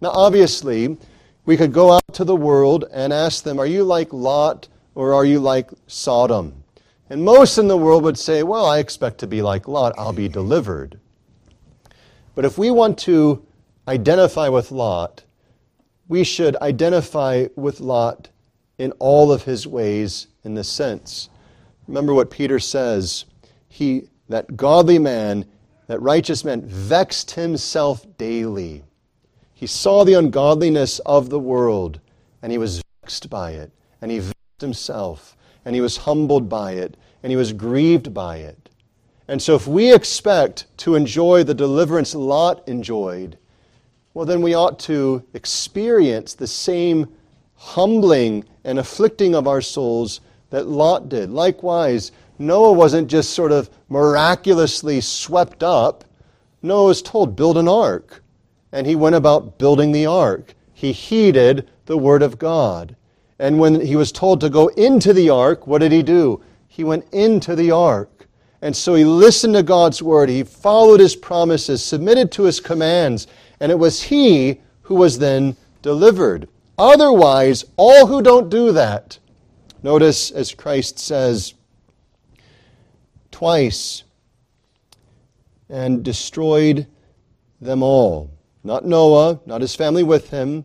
Now, 0.00 0.10
obviously, 0.10 0.96
we 1.44 1.58
could 1.58 1.74
go 1.74 1.92
out 1.92 2.14
to 2.14 2.24
the 2.24 2.34
world 2.34 2.86
and 2.90 3.12
ask 3.12 3.44
them, 3.44 3.58
Are 3.58 3.66
you 3.66 3.84
like 3.84 4.14
Lot 4.14 4.68
or 4.94 5.12
are 5.12 5.26
you 5.26 5.38
like 5.38 5.68
Sodom? 5.86 6.64
And 7.10 7.22
most 7.22 7.58
in 7.58 7.68
the 7.68 7.76
world 7.76 8.02
would 8.04 8.18
say, 8.18 8.42
well, 8.42 8.64
I 8.64 8.78
expect 8.78 9.18
to 9.18 9.26
be 9.26 9.42
like 9.42 9.68
Lot, 9.68 9.94
I'll 9.98 10.14
be 10.14 10.28
delivered. 10.28 10.98
But 12.34 12.46
if 12.46 12.56
we 12.56 12.70
want 12.70 12.98
to 13.00 13.46
identify 13.86 14.48
with 14.48 14.72
Lot, 14.72 15.24
we 16.08 16.24
should 16.24 16.56
identify 16.56 17.46
with 17.56 17.80
Lot 17.80 18.30
in 18.78 18.92
all 18.92 19.32
of 19.32 19.44
his 19.44 19.66
ways 19.66 20.28
in 20.44 20.54
this 20.54 20.68
sense. 20.68 21.28
Remember 21.88 22.14
what 22.14 22.30
Peter 22.30 22.58
says. 22.58 23.24
He, 23.68 24.08
that 24.28 24.56
godly 24.56 24.98
man, 24.98 25.46
that 25.86 26.00
righteous 26.02 26.44
man, 26.44 26.62
vexed 26.62 27.32
himself 27.32 28.06
daily. 28.18 28.82
He 29.54 29.66
saw 29.66 30.04
the 30.04 30.14
ungodliness 30.14 30.98
of 31.00 31.30
the 31.30 31.38
world, 31.38 32.00
and 32.42 32.52
he 32.52 32.58
was 32.58 32.82
vexed 33.00 33.30
by 33.30 33.52
it, 33.52 33.72
and 34.00 34.10
he 34.10 34.18
vexed 34.18 34.60
himself, 34.60 35.36
and 35.64 35.74
he 35.74 35.80
was 35.80 35.98
humbled 35.98 36.48
by 36.48 36.72
it, 36.72 36.96
and 37.22 37.30
he 37.30 37.36
was 37.36 37.52
grieved 37.52 38.12
by 38.12 38.38
it. 38.38 38.68
And 39.28 39.42
so, 39.42 39.54
if 39.54 39.66
we 39.66 39.92
expect 39.92 40.66
to 40.78 40.94
enjoy 40.94 41.42
the 41.42 41.54
deliverance 41.54 42.14
Lot 42.14 42.66
enjoyed, 42.68 43.38
well, 44.14 44.24
then 44.24 44.40
we 44.40 44.54
ought 44.54 44.78
to 44.80 45.24
experience 45.34 46.34
the 46.34 46.46
same 46.46 47.15
humbling 47.56 48.44
and 48.64 48.78
afflicting 48.78 49.34
of 49.34 49.46
our 49.46 49.60
souls 49.60 50.20
that 50.50 50.68
Lot 50.68 51.08
did. 51.08 51.30
Likewise, 51.30 52.12
Noah 52.38 52.72
wasn't 52.72 53.08
just 53.08 53.30
sort 53.30 53.52
of 53.52 53.70
miraculously 53.88 55.00
swept 55.00 55.62
up. 55.62 56.04
Noah 56.62 56.86
was 56.86 57.02
told, 57.02 57.36
build 57.36 57.58
an 57.58 57.68
ark. 57.68 58.22
And 58.72 58.86
he 58.86 58.94
went 58.94 59.16
about 59.16 59.58
building 59.58 59.92
the 59.92 60.06
ark. 60.06 60.54
He 60.72 60.92
heeded 60.92 61.68
the 61.86 61.96
word 61.96 62.22
of 62.22 62.38
God. 62.38 62.94
And 63.38 63.58
when 63.58 63.80
he 63.80 63.96
was 63.96 64.12
told 64.12 64.40
to 64.40 64.50
go 64.50 64.68
into 64.68 65.12
the 65.12 65.30
ark, 65.30 65.66
what 65.66 65.78
did 65.78 65.92
he 65.92 66.02
do? 66.02 66.42
He 66.68 66.84
went 66.84 67.06
into 67.12 67.54
the 67.54 67.70
ark. 67.70 68.28
And 68.62 68.74
so 68.74 68.94
he 68.94 69.04
listened 69.04 69.54
to 69.54 69.62
God's 69.62 70.02
word. 70.02 70.28
He 70.28 70.42
followed 70.42 71.00
his 71.00 71.14
promises, 71.14 71.84
submitted 71.84 72.32
to 72.32 72.44
his 72.44 72.60
commands, 72.60 73.26
and 73.60 73.70
it 73.70 73.78
was 73.78 74.02
he 74.02 74.60
who 74.82 74.94
was 74.94 75.18
then 75.18 75.56
delivered. 75.82 76.48
Otherwise, 76.78 77.64
all 77.76 78.06
who 78.06 78.22
don't 78.22 78.50
do 78.50 78.72
that, 78.72 79.18
notice 79.82 80.30
as 80.30 80.54
Christ 80.54 80.98
says 80.98 81.54
twice, 83.30 84.02
and 85.68 86.04
destroyed 86.04 86.86
them 87.60 87.82
all. 87.82 88.30
Not 88.64 88.84
Noah, 88.84 89.40
not 89.46 89.60
his 89.60 89.74
family 89.74 90.02
with 90.02 90.30
him, 90.30 90.64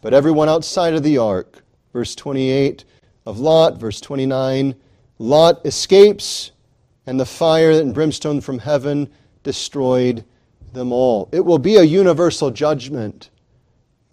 but 0.00 0.14
everyone 0.14 0.48
outside 0.48 0.94
of 0.94 1.02
the 1.02 1.18
ark. 1.18 1.64
Verse 1.92 2.14
28 2.14 2.84
of 3.26 3.38
Lot, 3.38 3.78
verse 3.78 4.00
29 4.00 4.74
Lot 5.18 5.64
escapes, 5.64 6.50
and 7.06 7.18
the 7.18 7.26
fire 7.26 7.70
and 7.70 7.94
brimstone 7.94 8.40
from 8.40 8.58
heaven 8.58 9.10
destroyed 9.42 10.24
them 10.72 10.92
all. 10.92 11.28
It 11.32 11.44
will 11.44 11.58
be 11.58 11.76
a 11.76 11.82
universal 11.82 12.50
judgment, 12.50 13.30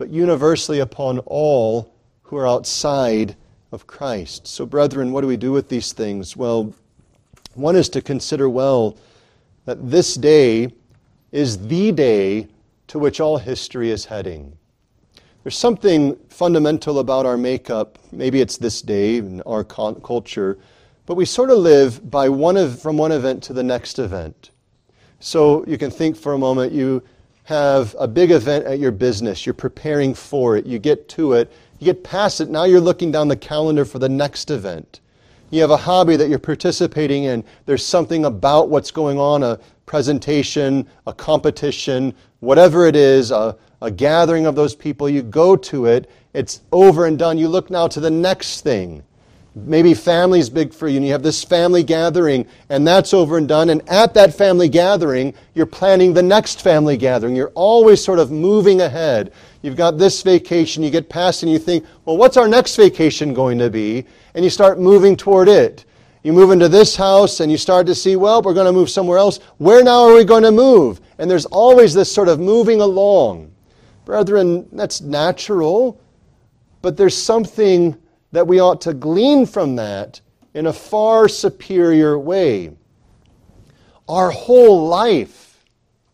but 0.01 0.09
universally 0.09 0.79
upon 0.79 1.19
all 1.27 1.93
who 2.23 2.35
are 2.35 2.47
outside 2.47 3.35
of 3.71 3.85
Christ. 3.85 4.47
So, 4.47 4.65
brethren, 4.65 5.11
what 5.11 5.21
do 5.21 5.27
we 5.27 5.37
do 5.37 5.51
with 5.51 5.69
these 5.69 5.93
things? 5.93 6.35
Well, 6.35 6.73
one 7.53 7.75
is 7.75 7.87
to 7.89 8.01
consider 8.01 8.49
well 8.49 8.97
that 9.65 9.91
this 9.91 10.15
day 10.15 10.73
is 11.31 11.67
the 11.67 11.91
day 11.91 12.47
to 12.87 12.97
which 12.97 13.19
all 13.19 13.37
history 13.37 13.91
is 13.91 14.05
heading. 14.05 14.57
There's 15.43 15.55
something 15.55 16.17
fundamental 16.29 16.97
about 16.97 17.27
our 17.27 17.37
makeup. 17.37 17.99
Maybe 18.11 18.41
it's 18.41 18.57
this 18.57 18.81
day 18.81 19.17
in 19.17 19.41
our 19.41 19.63
culture, 19.63 20.57
but 21.05 21.13
we 21.13 21.25
sort 21.25 21.51
of 21.51 21.59
live 21.59 22.09
by 22.09 22.27
one 22.27 22.57
of, 22.57 22.81
from 22.81 22.97
one 22.97 23.11
event 23.11 23.43
to 23.43 23.53
the 23.53 23.61
next 23.61 23.99
event. 23.99 24.49
So 25.19 25.63
you 25.67 25.77
can 25.77 25.91
think 25.91 26.17
for 26.17 26.33
a 26.33 26.39
moment 26.39 26.73
you 26.73 27.03
have 27.43 27.95
a 27.99 28.07
big 28.07 28.31
event 28.31 28.65
at 28.65 28.79
your 28.79 28.91
business, 28.91 29.45
you're 29.45 29.53
preparing 29.53 30.13
for 30.13 30.57
it, 30.57 30.65
you 30.65 30.79
get 30.79 31.09
to 31.09 31.33
it, 31.33 31.51
you 31.79 31.85
get 31.85 32.03
past 32.03 32.41
it, 32.41 32.49
now 32.49 32.63
you're 32.63 32.79
looking 32.79 33.11
down 33.11 33.27
the 33.27 33.35
calendar 33.35 33.85
for 33.85 33.99
the 33.99 34.09
next 34.09 34.51
event. 34.51 34.99
You 35.49 35.61
have 35.61 35.71
a 35.71 35.77
hobby 35.77 36.15
that 36.15 36.29
you're 36.29 36.39
participating 36.39 37.25
in, 37.25 37.43
there's 37.65 37.85
something 37.85 38.25
about 38.25 38.69
what's 38.69 38.91
going 38.91 39.17
on, 39.17 39.43
a 39.43 39.59
presentation, 39.85 40.87
a 41.07 41.13
competition, 41.13 42.13
whatever 42.39 42.85
it 42.85 42.95
is, 42.95 43.31
a, 43.31 43.57
a 43.81 43.91
gathering 43.91 44.45
of 44.45 44.55
those 44.55 44.75
people, 44.75 45.09
you 45.09 45.21
go 45.21 45.55
to 45.55 45.87
it, 45.87 46.09
it's 46.33 46.61
over 46.71 47.07
and 47.07 47.19
done. 47.19 47.37
You 47.37 47.49
look 47.49 47.69
now 47.69 47.87
to 47.87 47.99
the 47.99 48.11
next 48.11 48.61
thing. 48.61 49.03
Maybe 49.53 49.93
family's 49.93 50.49
big 50.49 50.73
for 50.73 50.87
you, 50.87 50.95
and 50.95 51.05
you 51.05 51.11
have 51.11 51.23
this 51.23 51.43
family 51.43 51.83
gathering, 51.83 52.47
and 52.69 52.87
that's 52.87 53.13
over 53.13 53.37
and 53.37 53.49
done. 53.49 53.69
And 53.69 53.87
at 53.89 54.13
that 54.13 54.33
family 54.33 54.69
gathering, 54.69 55.33
you're 55.55 55.65
planning 55.65 56.13
the 56.13 56.23
next 56.23 56.61
family 56.61 56.95
gathering. 56.95 57.35
You're 57.35 57.51
always 57.53 58.01
sort 58.01 58.19
of 58.19 58.31
moving 58.31 58.79
ahead. 58.79 59.33
You've 59.61 59.75
got 59.75 59.97
this 59.97 60.21
vacation, 60.23 60.83
you 60.83 60.89
get 60.89 61.09
past, 61.09 61.43
and 61.43 61.51
you 61.51 61.59
think, 61.59 61.85
well, 62.05 62.15
what's 62.15 62.37
our 62.37 62.47
next 62.47 62.77
vacation 62.77 63.33
going 63.33 63.57
to 63.57 63.69
be? 63.69 64.05
And 64.35 64.45
you 64.45 64.49
start 64.49 64.79
moving 64.79 65.17
toward 65.17 65.49
it. 65.49 65.83
You 66.23 66.31
move 66.31 66.51
into 66.51 66.69
this 66.69 66.95
house, 66.95 67.41
and 67.41 67.51
you 67.51 67.57
start 67.57 67.85
to 67.87 67.95
see, 67.95 68.15
well, 68.15 68.41
we're 68.41 68.53
going 68.53 68.67
to 68.67 68.71
move 68.71 68.89
somewhere 68.89 69.17
else. 69.17 69.39
Where 69.57 69.83
now 69.83 70.03
are 70.03 70.15
we 70.15 70.23
going 70.23 70.43
to 70.43 70.51
move? 70.51 71.01
And 71.17 71.29
there's 71.29 71.45
always 71.47 71.93
this 71.93 72.09
sort 72.09 72.29
of 72.29 72.39
moving 72.39 72.79
along. 72.79 73.51
Brethren, 74.05 74.65
that's 74.71 75.01
natural, 75.01 75.99
but 76.81 76.95
there's 76.95 77.17
something 77.17 77.97
that 78.31 78.47
we 78.47 78.59
ought 78.59 78.81
to 78.81 78.93
glean 78.93 79.45
from 79.45 79.75
that 79.75 80.21
in 80.53 80.67
a 80.67 80.73
far 80.73 81.27
superior 81.27 82.17
way. 82.17 82.71
Our 84.07 84.31
whole 84.31 84.87
life, 84.87 85.63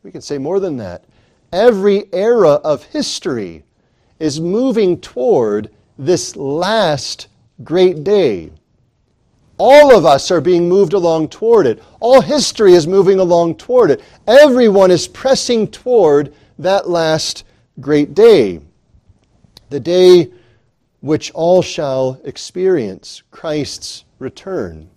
we 0.04 0.12
can 0.12 0.22
say 0.22 0.38
more 0.38 0.60
than 0.60 0.78
that, 0.78 1.06
every 1.52 2.12
era 2.14 2.54
of 2.54 2.84
history 2.84 3.64
is 4.20 4.40
moving 4.40 5.00
toward 5.00 5.70
this 5.98 6.36
last 6.36 7.28
great 7.64 8.04
day. 8.04 8.52
All 9.58 9.96
of 9.96 10.06
us 10.06 10.30
are 10.30 10.42
being 10.42 10.70
moved 10.70 10.94
along 10.94 11.30
toward 11.30 11.66
it. 11.66 11.82
All 12.00 12.22
history 12.22 12.74
is 12.74 12.86
moving 12.86 13.20
along 13.20 13.56
toward 13.56 13.90
it. 13.90 14.04
Everyone 14.28 14.92
is 14.92 15.08
pressing 15.08 15.68
toward 15.68 16.34
that 16.60 16.88
last 16.88 17.44
great 17.80 18.14
day. 18.14 18.62
The 19.70 19.80
day 19.80 20.32
which 21.08 21.32
all 21.32 21.62
shall 21.62 22.20
experience 22.26 23.24
Christ's 23.32 24.04
return. 24.20 24.90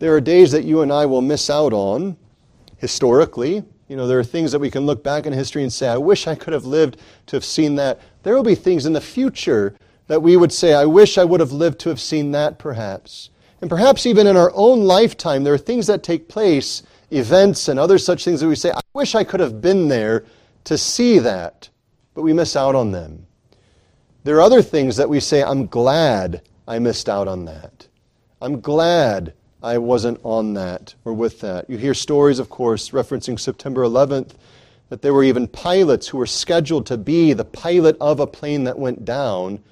There 0.00 0.14
are 0.14 0.20
days 0.20 0.50
that 0.52 0.64
you 0.64 0.82
and 0.82 0.92
I 0.92 1.06
will 1.06 1.22
miss 1.22 1.48
out 1.48 1.72
on 1.72 2.16
historically. 2.78 3.62
You 3.86 3.96
know, 3.96 4.08
there 4.08 4.18
are 4.18 4.24
things 4.24 4.50
that 4.52 4.58
we 4.58 4.70
can 4.70 4.86
look 4.86 5.04
back 5.04 5.24
in 5.24 5.32
history 5.32 5.62
and 5.62 5.72
say, 5.72 5.88
I 5.88 5.98
wish 5.98 6.26
I 6.26 6.34
could 6.34 6.52
have 6.52 6.64
lived 6.64 6.96
to 7.26 7.36
have 7.36 7.44
seen 7.44 7.76
that. 7.76 8.00
There 8.24 8.34
will 8.34 8.42
be 8.42 8.56
things 8.56 8.86
in 8.86 8.92
the 8.92 9.00
future 9.00 9.76
that 10.08 10.20
we 10.20 10.36
would 10.36 10.52
say, 10.52 10.74
I 10.74 10.86
wish 10.86 11.16
I 11.16 11.24
would 11.24 11.40
have 11.40 11.52
lived 11.52 11.78
to 11.80 11.90
have 11.90 12.00
seen 12.00 12.32
that 12.32 12.58
perhaps. 12.58 13.30
And 13.60 13.70
perhaps 13.70 14.04
even 14.04 14.26
in 14.26 14.36
our 14.36 14.50
own 14.54 14.80
lifetime, 14.80 15.44
there 15.44 15.54
are 15.54 15.58
things 15.58 15.86
that 15.86 16.02
take 16.02 16.28
place, 16.28 16.82
events 17.12 17.68
and 17.68 17.78
other 17.78 17.98
such 17.98 18.24
things 18.24 18.40
that 18.40 18.48
we 18.48 18.56
say, 18.56 18.72
I 18.72 18.80
wish 18.94 19.14
I 19.14 19.22
could 19.22 19.40
have 19.40 19.60
been 19.60 19.86
there 19.86 20.24
to 20.64 20.76
see 20.76 21.20
that, 21.20 21.68
but 22.14 22.22
we 22.22 22.32
miss 22.32 22.56
out 22.56 22.74
on 22.74 22.90
them. 22.90 23.26
There 24.22 24.36
are 24.36 24.42
other 24.42 24.60
things 24.60 24.96
that 24.96 25.08
we 25.08 25.18
say, 25.18 25.42
I'm 25.42 25.66
glad 25.66 26.42
I 26.68 26.78
missed 26.78 27.08
out 27.08 27.26
on 27.26 27.46
that. 27.46 27.86
I'm 28.42 28.60
glad 28.60 29.32
I 29.62 29.78
wasn't 29.78 30.20
on 30.22 30.54
that 30.54 30.94
or 31.04 31.14
with 31.14 31.40
that. 31.40 31.70
You 31.70 31.78
hear 31.78 31.94
stories, 31.94 32.38
of 32.38 32.50
course, 32.50 32.90
referencing 32.90 33.40
September 33.40 33.82
11th, 33.82 34.32
that 34.90 35.00
there 35.00 35.14
were 35.14 35.24
even 35.24 35.48
pilots 35.48 36.08
who 36.08 36.18
were 36.18 36.26
scheduled 36.26 36.84
to 36.86 36.98
be 36.98 37.32
the 37.32 37.44
pilot 37.44 37.96
of 38.00 38.20
a 38.20 38.26
plane 38.26 38.64
that 38.64 38.78
went 38.78 39.06
down, 39.06 39.62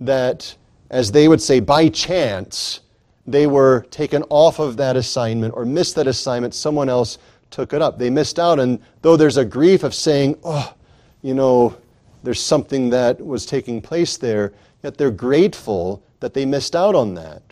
that, 0.00 0.56
as 0.90 1.12
they 1.12 1.28
would 1.28 1.42
say, 1.42 1.60
by 1.60 1.88
chance, 1.90 2.80
they 3.26 3.46
were 3.46 3.86
taken 3.90 4.22
off 4.30 4.58
of 4.58 4.78
that 4.78 4.96
assignment 4.96 5.54
or 5.54 5.66
missed 5.66 5.94
that 5.96 6.06
assignment. 6.06 6.54
Someone 6.54 6.88
else 6.88 7.18
took 7.50 7.74
it 7.74 7.82
up. 7.82 7.98
They 7.98 8.08
missed 8.08 8.38
out, 8.38 8.58
and 8.58 8.80
though 9.02 9.16
there's 9.16 9.36
a 9.36 9.44
grief 9.44 9.82
of 9.82 9.94
saying, 9.94 10.38
oh, 10.42 10.72
you 11.20 11.34
know, 11.34 11.76
there's 12.22 12.42
something 12.42 12.90
that 12.90 13.24
was 13.24 13.46
taking 13.46 13.80
place 13.80 14.16
there, 14.16 14.52
yet 14.82 14.98
they're 14.98 15.10
grateful 15.10 16.02
that 16.20 16.34
they 16.34 16.44
missed 16.44 16.76
out 16.76 16.94
on 16.94 17.14
that. 17.14 17.42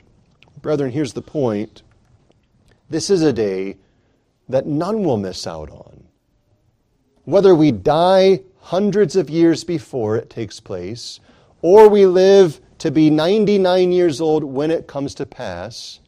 Brethren, 0.60 0.90
here's 0.90 1.12
the 1.12 1.22
point 1.22 1.82
this 2.90 3.10
is 3.10 3.22
a 3.22 3.32
day 3.32 3.76
that 4.48 4.66
none 4.66 5.04
will 5.04 5.18
miss 5.18 5.46
out 5.46 5.70
on. 5.70 6.04
Whether 7.24 7.54
we 7.54 7.70
die 7.70 8.40
hundreds 8.60 9.14
of 9.14 9.28
years 9.28 9.62
before 9.62 10.16
it 10.16 10.30
takes 10.30 10.60
place, 10.60 11.20
or 11.60 11.88
we 11.88 12.06
live 12.06 12.60
to 12.78 12.90
be 12.90 13.10
99 13.10 13.92
years 13.92 14.20
old 14.20 14.44
when 14.44 14.70
it 14.70 14.86
comes 14.86 15.14
to 15.16 15.26
pass, 15.26 16.00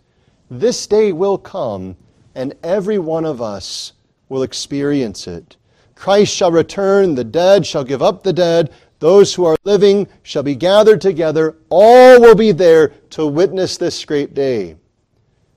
this 0.51 0.87
day 0.87 1.13
will 1.13 1.39
come 1.39 1.97
and 2.35 2.55
every 2.63 2.99
one 2.99 3.25
of 3.25 3.43
us 3.43 3.93
will 4.29 4.43
experience 4.43 5.27
it. 5.27 5.57
Christ 6.01 6.35
shall 6.35 6.51
return, 6.51 7.15
the 7.15 7.25
dead 7.25 7.67
shall 7.67 7.85
give 7.85 8.01
up 8.01 8.23
the 8.23 8.33
dead, 8.33 8.73
Those 9.01 9.35
who 9.35 9.45
are 9.45 9.57
living 9.65 10.09
shall 10.23 10.43
be 10.43 10.55
gathered 10.55 11.03
together. 11.03 11.59
All 11.69 12.19
will 12.19 12.35
be 12.35 12.53
there 12.53 12.89
to 13.11 13.27
witness 13.27 13.77
this 13.77 14.03
great 14.07 14.33
day. 14.33 14.77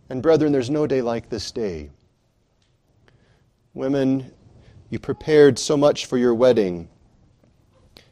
And 0.09 0.21
brethren, 0.21 0.51
there's 0.51 0.69
no 0.69 0.85
day 0.85 1.01
like 1.01 1.29
this 1.29 1.49
day. 1.49 1.91
Women, 3.73 4.33
you 4.89 4.99
prepared 4.99 5.57
so 5.57 5.77
much 5.77 6.07
for 6.07 6.17
your 6.17 6.33
wedding 6.33 6.89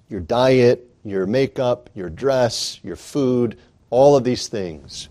your 0.08 0.22
diet, 0.22 0.90
your 1.04 1.26
makeup, 1.26 1.90
your 1.96 2.10
dress, 2.10 2.80
your 2.82 2.96
food, 2.96 3.58
all 3.90 4.16
of 4.16 4.24
these 4.24 4.48
things. 4.48 5.10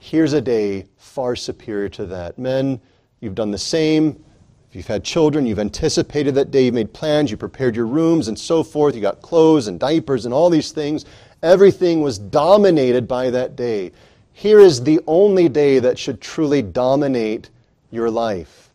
Here's 0.00 0.32
a 0.32 0.40
day 0.40 0.86
far 0.96 1.36
superior 1.36 1.88
to 1.90 2.06
that. 2.06 2.36
Men, 2.36 2.80
you've 3.20 3.36
done 3.36 3.52
the 3.52 3.58
same. 3.58 4.24
If 4.72 4.76
you've 4.76 4.86
had 4.86 5.04
children, 5.04 5.44
you've 5.44 5.58
anticipated 5.58 6.34
that 6.34 6.50
day, 6.50 6.64
you've 6.64 6.72
made 6.72 6.94
plans, 6.94 7.30
you 7.30 7.36
prepared 7.36 7.76
your 7.76 7.86
rooms 7.86 8.28
and 8.28 8.38
so 8.38 8.62
forth, 8.62 8.94
you 8.94 9.02
got 9.02 9.20
clothes 9.20 9.66
and 9.66 9.78
diapers 9.78 10.24
and 10.24 10.32
all 10.32 10.48
these 10.48 10.72
things. 10.72 11.04
Everything 11.42 12.00
was 12.00 12.16
dominated 12.16 13.06
by 13.06 13.28
that 13.28 13.54
day. 13.54 13.92
Here 14.32 14.60
is 14.60 14.82
the 14.82 14.98
only 15.06 15.50
day 15.50 15.78
that 15.78 15.98
should 15.98 16.22
truly 16.22 16.62
dominate 16.62 17.50
your 17.90 18.10
life. 18.10 18.70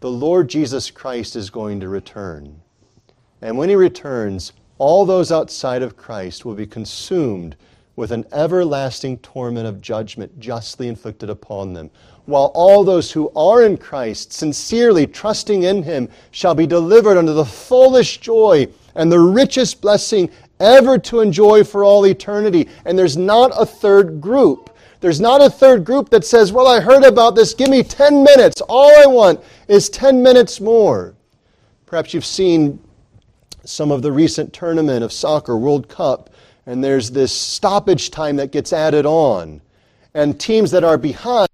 The 0.00 0.10
Lord 0.10 0.50
Jesus 0.50 0.90
Christ 0.90 1.34
is 1.36 1.48
going 1.48 1.80
to 1.80 1.88
return. 1.88 2.60
And 3.40 3.56
when 3.56 3.70
he 3.70 3.76
returns, 3.76 4.52
all 4.76 5.06
those 5.06 5.32
outside 5.32 5.80
of 5.80 5.96
Christ 5.96 6.44
will 6.44 6.54
be 6.54 6.66
consumed 6.66 7.56
with 8.00 8.10
an 8.10 8.24
everlasting 8.32 9.18
torment 9.18 9.66
of 9.66 9.80
judgment 9.80 10.40
justly 10.40 10.88
inflicted 10.88 11.28
upon 11.30 11.74
them 11.74 11.90
while 12.30 12.50
all 12.54 12.82
those 12.82 13.12
who 13.12 13.30
are 13.36 13.62
in 13.62 13.76
Christ, 13.76 14.32
sincerely 14.32 15.06
trusting 15.06 15.64
in 15.64 15.82
Him, 15.82 16.08
shall 16.30 16.54
be 16.54 16.66
delivered 16.66 17.18
unto 17.18 17.34
the 17.34 17.44
fullest 17.44 18.22
joy 18.22 18.68
and 18.94 19.12
the 19.12 19.20
richest 19.20 19.80
blessing 19.80 20.30
ever 20.60 20.98
to 20.98 21.20
enjoy 21.20 21.64
for 21.64 21.84
all 21.84 22.06
eternity. 22.06 22.68
And 22.84 22.98
there's 22.98 23.16
not 23.16 23.52
a 23.54 23.66
third 23.66 24.20
group. 24.20 24.74
There's 25.00 25.20
not 25.20 25.42
a 25.42 25.50
third 25.50 25.84
group 25.84 26.10
that 26.10 26.24
says, 26.24 26.52
Well, 26.52 26.68
I 26.68 26.80
heard 26.80 27.04
about 27.04 27.34
this. 27.34 27.52
Give 27.52 27.68
me 27.68 27.82
10 27.82 28.22
minutes. 28.22 28.60
All 28.68 28.92
I 29.02 29.06
want 29.06 29.40
is 29.68 29.90
10 29.90 30.22
minutes 30.22 30.60
more. 30.60 31.14
Perhaps 31.86 32.14
you've 32.14 32.24
seen 32.24 32.78
some 33.64 33.90
of 33.90 34.02
the 34.02 34.12
recent 34.12 34.52
tournament 34.52 35.04
of 35.04 35.12
soccer, 35.12 35.56
World 35.56 35.88
Cup, 35.88 36.30
and 36.70 36.84
there's 36.84 37.10
this 37.10 37.32
stoppage 37.32 38.12
time 38.12 38.36
that 38.36 38.52
gets 38.52 38.72
added 38.72 39.04
on. 39.04 39.60
And 40.14 40.38
teams 40.38 40.70
that 40.70 40.84
are 40.84 40.98
behind 40.98 41.48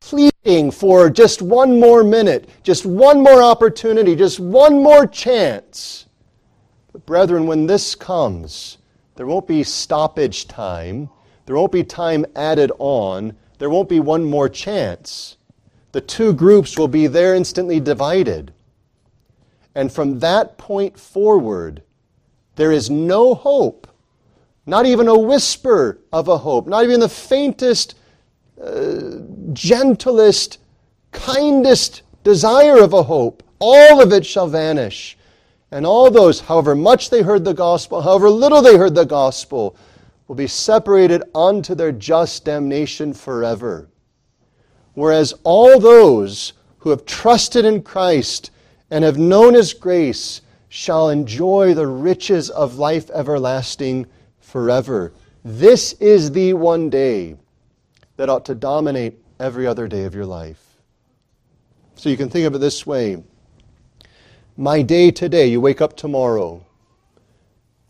pleading 0.00 0.70
for 0.70 1.10
just 1.10 1.42
one 1.42 1.80
more 1.80 2.04
minute, 2.04 2.48
just 2.62 2.86
one 2.86 3.24
more 3.24 3.42
opportunity, 3.42 4.14
just 4.14 4.38
one 4.38 4.84
more 4.84 5.04
chance. 5.04 6.06
But, 6.92 7.04
brethren, 7.06 7.48
when 7.48 7.66
this 7.66 7.96
comes, 7.96 8.78
there 9.16 9.26
won't 9.26 9.48
be 9.48 9.64
stoppage 9.64 10.46
time, 10.46 11.10
there 11.46 11.56
won't 11.56 11.72
be 11.72 11.82
time 11.82 12.24
added 12.36 12.70
on, 12.78 13.34
there 13.58 13.68
won't 13.68 13.88
be 13.88 13.98
one 13.98 14.22
more 14.22 14.48
chance. 14.48 15.38
The 15.90 16.00
two 16.00 16.34
groups 16.34 16.78
will 16.78 16.86
be 16.86 17.08
there 17.08 17.34
instantly 17.34 17.80
divided. 17.80 18.52
And 19.74 19.90
from 19.90 20.20
that 20.20 20.56
point 20.56 21.00
forward, 21.00 21.82
there 22.54 22.70
is 22.70 22.90
no 22.90 23.34
hope, 23.34 23.88
not 24.70 24.86
even 24.86 25.08
a 25.08 25.18
whisper 25.18 25.98
of 26.12 26.28
a 26.28 26.38
hope, 26.38 26.68
not 26.68 26.84
even 26.84 27.00
the 27.00 27.08
faintest 27.08 27.96
uh, 28.62 29.16
gentlest, 29.52 30.58
kindest 31.10 32.02
desire 32.22 32.78
of 32.78 32.92
a 32.92 33.02
hope, 33.02 33.42
all 33.58 34.00
of 34.00 34.12
it 34.12 34.24
shall 34.24 34.46
vanish. 34.46 35.18
And 35.72 35.84
all 35.84 36.08
those, 36.08 36.40
however 36.40 36.76
much 36.76 37.10
they 37.10 37.20
heard 37.20 37.44
the 37.44 37.52
gospel, 37.52 38.00
however 38.00 38.30
little 38.30 38.62
they 38.62 38.76
heard 38.76 38.94
the 38.94 39.04
gospel, 39.04 39.76
will 40.28 40.36
be 40.36 40.46
separated 40.46 41.24
unto 41.34 41.74
their 41.74 41.90
just 41.90 42.44
damnation 42.44 43.12
forever. 43.12 43.88
Whereas 44.94 45.34
all 45.42 45.80
those 45.80 46.52
who 46.78 46.90
have 46.90 47.04
trusted 47.04 47.64
in 47.64 47.82
Christ 47.82 48.52
and 48.88 49.02
have 49.02 49.18
known 49.18 49.54
His 49.54 49.74
grace 49.74 50.42
shall 50.68 51.10
enjoy 51.10 51.74
the 51.74 51.88
riches 51.88 52.50
of 52.50 52.78
life 52.78 53.10
everlasting 53.10 54.06
forever. 54.50 55.12
This 55.44 55.94
is 55.94 56.32
the 56.32 56.52
one 56.54 56.90
day 56.90 57.36
that 58.16 58.28
ought 58.28 58.44
to 58.46 58.54
dominate 58.54 59.18
every 59.38 59.66
other 59.66 59.88
day 59.88 60.04
of 60.04 60.14
your 60.14 60.26
life. 60.26 60.62
So 61.94 62.08
you 62.08 62.16
can 62.16 62.28
think 62.28 62.46
of 62.46 62.54
it 62.54 62.58
this 62.58 62.86
way 62.86 63.22
My 64.56 64.82
day 64.82 65.10
today, 65.10 65.46
you 65.46 65.60
wake 65.60 65.80
up 65.80 65.96
tomorrow. 65.96 66.64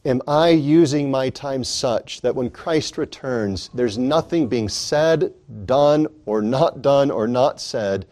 Am 0.05 0.23
I 0.27 0.51
using 0.51 1.11
my 1.11 1.29
time 1.29 1.63
such 1.63 2.23
that 2.23 2.35
when 2.35 2.49
Christ 2.49 2.97
returns, 2.97 3.69
there's 3.75 3.99
nothing 3.99 4.49
being 4.49 4.69
said, 4.69 5.35
done, 5.67 6.07
or 6.25 6.41
not 6.41 6.81
done, 6.81 7.11
or 7.11 7.29
not 7.29 7.61
said 7.61 8.07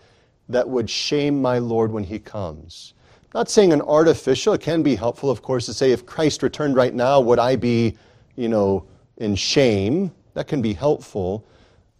that 0.51 0.69
would 0.69 0.91
shame 0.91 1.41
my 1.41 1.59
Lord 1.59 1.91
when 1.91 2.05
he 2.05 2.19
comes? 2.19 2.93
I'm 3.25 3.41
not 3.41 3.51
saying 3.51 3.73
an 3.73 3.81
artificial, 3.81 4.53
it 4.53 4.61
can 4.61 4.83
be 4.83 4.97
helpful, 4.97 5.31
of 5.31 5.41
course, 5.41 5.67
to 5.67 5.75
say 5.75 5.93
if 5.93 6.05
Christ 6.05 6.43
returned 6.43 6.77
right 6.77 6.95
now, 6.95 7.21
would 7.21 7.39
I 7.39 7.57
be, 7.57 7.97
you 8.39 8.49
know, 8.49 8.85
in 9.17 9.35
shame? 9.35 10.13
That 10.35 10.47
can 10.47 10.63
be 10.63 10.73
helpful. 10.73 11.45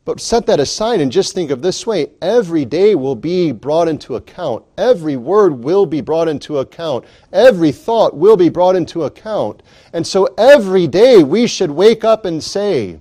But 0.05 0.21
set 0.21 0.47
that 0.47 0.61
aside 0.61 1.03
and 1.03 1.13
just 1.13 1.35
think 1.35 1.51
of 1.51 1.61
this 1.61 1.87
way 1.87 2.13
every 2.23 2.65
day 2.65 2.95
will 2.95 3.15
be 3.15 3.53
brought 3.53 3.89
into 3.89 4.17
account. 4.17 4.65
Every 4.79 5.17
word 5.17 5.63
will 5.63 5.85
be 5.85 6.01
brought 6.01 6.29
into 6.29 6.59
account. 6.59 7.05
Every 7.33 7.73
thought 7.73 8.17
will 8.17 8.37
be 8.37 8.49
brought 8.49 8.75
into 8.75 9.05
account. 9.05 9.63
And 9.93 10.07
so 10.07 10.27
every 10.39 10.87
day 10.87 11.23
we 11.23 11.47
should 11.47 11.71
wake 11.71 12.05
up 12.05 12.25
and 12.25 12.43
say, 12.43 13.01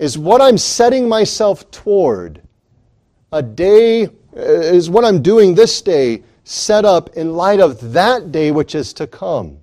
is 0.00 0.18
what 0.18 0.40
I'm 0.40 0.58
setting 0.58 1.08
myself 1.08 1.70
toward 1.70 2.42
a 3.30 3.42
day, 3.42 4.06
uh, 4.06 4.10
is 4.40 4.90
what 4.90 5.04
I'm 5.04 5.22
doing 5.22 5.54
this 5.54 5.80
day 5.82 6.24
set 6.42 6.84
up 6.84 7.10
in 7.10 7.34
light 7.34 7.60
of 7.60 7.92
that 7.92 8.32
day 8.32 8.50
which 8.50 8.74
is 8.74 8.92
to 8.94 9.06
come? 9.06 9.58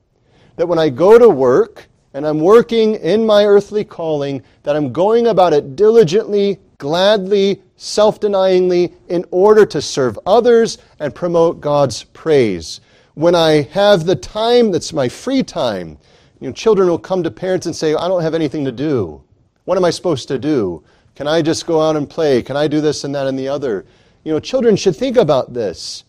That 0.56 0.68
when 0.68 0.80
I 0.80 0.88
go 0.88 1.20
to 1.20 1.28
work, 1.28 1.90
and 2.18 2.26
I'm 2.26 2.40
working 2.40 2.96
in 2.96 3.28
my 3.28 3.46
earthly 3.46 3.84
calling, 3.84 4.42
that 4.64 4.76
I'm 4.76 4.92
going 4.92 5.28
about 5.28 5.54
it 5.54 5.76
diligently, 5.76 6.58
gladly, 6.80 7.62
self 7.76 8.20
denyingly, 8.20 8.92
in 9.08 9.24
order 9.30 9.68
to 9.68 9.80
serve 9.80 10.18
others 10.26 10.80
and 11.00 11.14
promote 11.14 11.62
God's 11.62 12.06
praise. 12.06 12.82
When 13.14 13.36
I 13.36 13.62
have 13.72 14.08
the 14.08 14.16
time 14.16 14.72
that's 14.72 14.94
my 14.94 15.08
free 15.08 15.44
time, 15.44 16.00
you 16.40 16.48
know, 16.48 16.54
children 16.54 16.90
will 16.90 16.98
come 16.98 17.22
to 17.22 17.30
parents 17.30 17.68
and 17.68 17.76
say, 17.76 17.94
I 17.94 18.08
don't 18.08 18.24
have 18.24 18.34
anything 18.34 18.66
to 18.66 18.72
do. 18.72 19.22
What 19.66 19.78
am 19.78 19.86
I 19.86 19.92
supposed 19.92 20.28
to 20.30 20.40
do? 20.40 20.84
Can 21.14 21.28
I 21.28 21.44
just 21.44 21.68
go 21.68 21.80
out 21.80 21.96
and 21.96 22.10
play? 22.10 22.42
Can 22.42 22.58
I 22.58 22.68
do 22.68 22.82
this 22.82 23.04
and 23.04 23.14
that 23.14 23.28
and 23.28 23.38
the 23.38 23.48
other? 23.48 23.86
You 24.24 24.34
know, 24.34 24.40
children 24.40 24.76
should 24.76 24.96
think 24.96 25.18
about 25.18 25.54
this. 25.54 26.04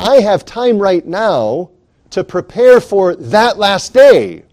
I 0.00 0.22
have 0.22 0.46
time 0.46 0.78
right 0.78 1.06
now 1.06 1.68
to 2.08 2.24
prepare 2.24 2.80
for 2.80 3.14
that 3.14 3.58
last 3.58 3.92
day. 3.92 4.44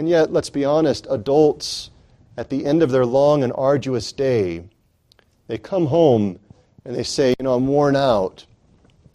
And 0.00 0.08
yet, 0.08 0.32
let's 0.32 0.48
be 0.48 0.64
honest, 0.64 1.06
adults 1.10 1.90
at 2.38 2.48
the 2.48 2.64
end 2.64 2.82
of 2.82 2.90
their 2.90 3.04
long 3.04 3.44
and 3.44 3.52
arduous 3.54 4.12
day, 4.12 4.64
they 5.46 5.58
come 5.58 5.84
home 5.84 6.38
and 6.86 6.96
they 6.96 7.02
say, 7.02 7.34
You 7.38 7.44
know, 7.44 7.52
I'm 7.52 7.66
worn 7.66 7.96
out. 7.96 8.46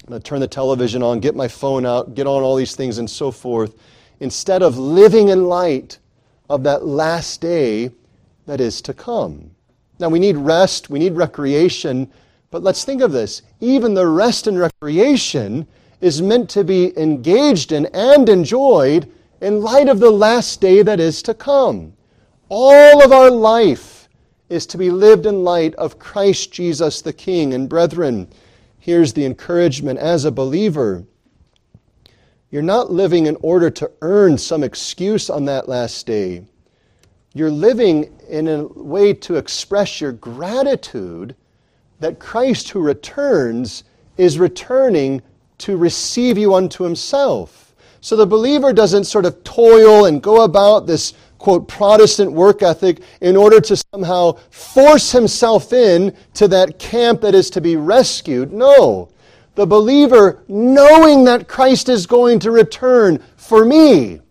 I'm 0.04 0.10
going 0.10 0.22
to 0.22 0.24
turn 0.24 0.42
the 0.42 0.48
television 0.48 1.02
on, 1.02 1.22
get 1.22 1.36
my 1.36 1.48
phone 1.48 1.88
out, 1.88 2.14
get 2.14 2.28
on 2.28 2.44
all 2.44 2.56
these 2.56 2.76
things 2.76 3.00
and 3.00 3.10
so 3.10 3.32
forth, 3.32 3.74
instead 4.20 4.62
of 4.62 4.78
living 4.78 5.30
in 5.30 5.46
light 5.46 5.98
of 6.52 6.62
that 6.66 6.86
last 6.86 7.42
day 7.42 7.90
that 8.46 8.62
is 8.62 8.80
to 8.84 8.94
come. 8.94 9.50
Now, 9.98 10.10
we 10.10 10.20
need 10.20 10.38
rest, 10.38 10.92
we 10.92 11.00
need 11.00 11.14
recreation, 11.14 12.12
but 12.52 12.62
let's 12.62 12.86
think 12.86 13.02
of 13.02 13.12
this. 13.12 13.42
Even 13.60 13.96
the 13.96 14.06
rest 14.06 14.46
and 14.46 14.60
recreation 14.60 15.66
is 16.00 16.22
meant 16.22 16.48
to 16.52 16.64
be 16.64 16.96
engaged 16.96 17.72
in 17.72 17.88
and 17.88 18.30
enjoyed 18.30 19.12
in 19.46 19.62
light 19.62 19.88
of 19.88 20.00
the 20.00 20.10
last 20.10 20.60
day 20.60 20.82
that 20.82 21.00
is 21.00 21.22
to 21.22 21.32
come. 21.32 21.94
All 22.50 23.04
of 23.04 23.12
our 23.12 23.30
life 23.30 24.10
is 24.50 24.66
to 24.66 24.76
be 24.76 24.90
lived 24.90 25.28
in 25.28 25.44
light 25.44 25.76
of 25.76 26.00
Christ 26.00 26.52
Jesus 26.52 27.04
the 27.04 27.14
King. 27.14 27.54
And 27.54 27.70
brethren, 27.70 28.28
here's 28.80 29.14
the 29.14 29.24
encouragement 29.24 30.00
as 30.00 30.26
a 30.26 30.32
believer. 30.32 31.06
You're 32.50 32.64
not 32.64 32.92
living 32.92 33.28
in 33.28 33.38
order 33.44 33.70
to 33.70 33.92
earn 34.02 34.40
some 34.40 34.64
excuse 34.64 35.30
on 35.30 35.46
that 35.46 35.70
last 35.70 36.08
day. 36.08 36.44
You're 37.36 37.52
living 37.52 38.20
in 38.28 38.48
a 38.48 38.64
way 38.64 39.14
to 39.14 39.36
express 39.36 40.02
your 40.02 40.14
gratitude 40.14 41.36
that 42.00 42.18
Christ 42.18 42.70
who 42.70 42.80
returns 42.80 43.84
is 44.18 44.40
returning 44.40 45.22
to 45.60 45.78
receive 45.78 46.36
you 46.36 46.56
unto 46.56 46.84
himself. 46.84 47.65
So 48.06 48.16
the 48.16 48.28
believer 48.28 48.72
doesn't 48.72 49.06
sort 49.06 49.26
of 49.26 49.44
toil 49.44 50.06
and 50.06 50.22
go 50.22 50.44
about 50.44 50.86
this 50.86 51.16
quote, 51.40 51.68
Protestant 51.68 52.32
work 52.32 52.62
ethic 52.62 53.00
in 53.20 53.36
order 53.36 53.60
to 53.62 53.76
somehow 53.76 54.34
force 54.52 55.12
himself 55.12 55.74
in 55.74 56.16
to 56.36 56.48
that 56.50 56.78
camp 56.78 57.22
that 57.22 57.34
is 57.34 57.50
to 57.50 57.62
be 57.62 57.78
rescued. 57.78 58.54
No. 58.54 59.10
The 59.56 59.66
believer, 59.66 60.44
knowing 60.48 61.24
that 61.24 61.48
Christ 61.48 61.90
is 61.90 62.06
going 62.06 62.38
to 62.42 62.52
return 62.52 63.24
for 63.38 63.66
me, 63.66 64.22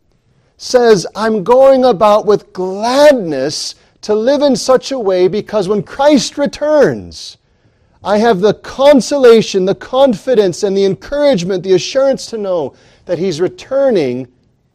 says, 0.57 1.05
I'm 1.17 1.43
going 1.43 1.85
about 1.85 2.27
with 2.27 2.53
gladness 2.53 3.75
to 4.03 4.15
live 4.15 4.43
in 4.43 4.55
such 4.55 4.93
a 4.93 5.01
way 5.01 5.27
because 5.27 5.67
when 5.67 5.83
Christ 5.83 6.39
returns, 6.39 7.39
I 8.05 8.19
have 8.19 8.41
the 8.41 8.55
consolation, 8.55 9.65
the 9.65 9.75
confidence, 9.75 10.63
and 10.63 10.77
the 10.77 10.85
encouragement, 10.85 11.65
the 11.65 11.73
assurance 11.73 12.27
to 12.27 12.39
know 12.39 12.77
that 13.07 13.19
He's 13.19 13.41
returning 13.41 14.29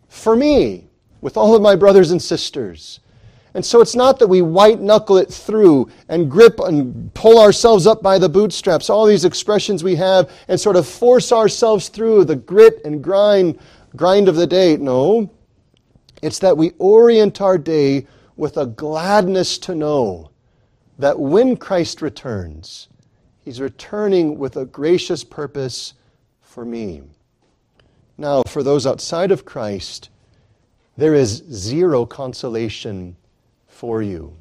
for 0.08 0.36
me 0.36 0.88
with 1.22 1.38
all 1.38 1.56
of 1.56 1.62
my 1.62 1.76
brothers 1.76 2.12
and 2.12 2.22
sisters. 2.22 3.00
And 3.54 3.66
so 3.66 3.82
it's 3.82 3.96
not 3.96 4.20
that 4.20 4.28
we 4.28 4.42
white 4.42 4.80
knuckle 4.80 5.18
it 5.18 5.32
through 5.32 5.90
and 6.08 6.30
grip 6.30 6.60
and 6.60 7.12
pull 7.14 7.40
ourselves 7.40 7.88
up 7.88 8.02
by 8.02 8.20
the 8.20 8.30
bootstraps, 8.30 8.90
all 8.90 9.06
these 9.06 9.26
expressions 9.26 9.84
we 9.84 9.96
have, 9.96 10.32
and 10.48 10.60
sort 10.60 10.76
of 10.76 10.88
force 10.88 11.32
ourselves 11.32 11.90
through 11.90 12.26
the 12.26 12.36
grit 12.36 12.82
and 12.86 13.04
grind, 13.04 13.60
grind 13.96 14.28
of 14.28 14.36
the 14.36 14.48
day. 14.48 14.78
No. 14.78 15.32
It's 16.22 16.40
that 16.40 16.58
we 16.58 16.74
orient 16.78 17.42
our 17.42 17.58
day 17.58 18.06
with 18.36 18.58
a 18.58 18.66
gladness 18.66 19.58
to 19.60 19.74
know 19.74 20.30
that 21.00 21.20
when 21.20 21.58
Christ 21.58 22.02
returns, 22.02 22.88
He's 23.44 23.60
returning 23.60 24.38
with 24.38 24.58
a 24.58 24.66
gracious 24.66 25.24
purpose 25.24 25.96
for 26.42 26.64
me. 26.66 27.02
Now, 28.20 28.44
for 28.44 28.64
those 28.64 28.86
outside 28.86 29.32
of 29.32 29.46
Christ, 29.46 30.10
there 30.98 31.16
is 31.16 31.42
zero 31.50 32.06
consolation 32.06 33.16
for 33.66 34.02
you. 34.02 34.36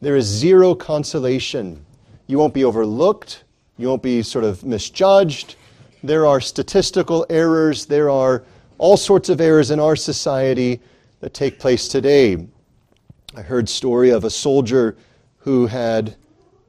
There 0.00 0.14
is 0.14 0.26
zero 0.26 0.76
consolation. 0.76 1.84
You 2.28 2.38
won't 2.38 2.54
be 2.54 2.62
overlooked. 2.62 3.42
You 3.76 3.88
won't 3.88 4.04
be 4.04 4.22
sort 4.22 4.44
of 4.44 4.64
misjudged. 4.64 5.56
There 6.04 6.26
are 6.26 6.40
statistical 6.40 7.26
errors. 7.28 7.86
There 7.86 8.08
are 8.08 8.44
all 8.78 8.96
sorts 8.96 9.28
of 9.28 9.40
errors 9.40 9.72
in 9.72 9.80
our 9.80 9.96
society 9.96 10.78
that 11.18 11.34
take 11.34 11.58
place 11.58 11.88
today. 11.88 12.46
I 13.34 13.42
heard 13.42 13.68
story 13.68 14.10
of 14.10 14.22
a 14.22 14.30
soldier 14.30 14.96
who 15.38 15.66
had 15.66 16.14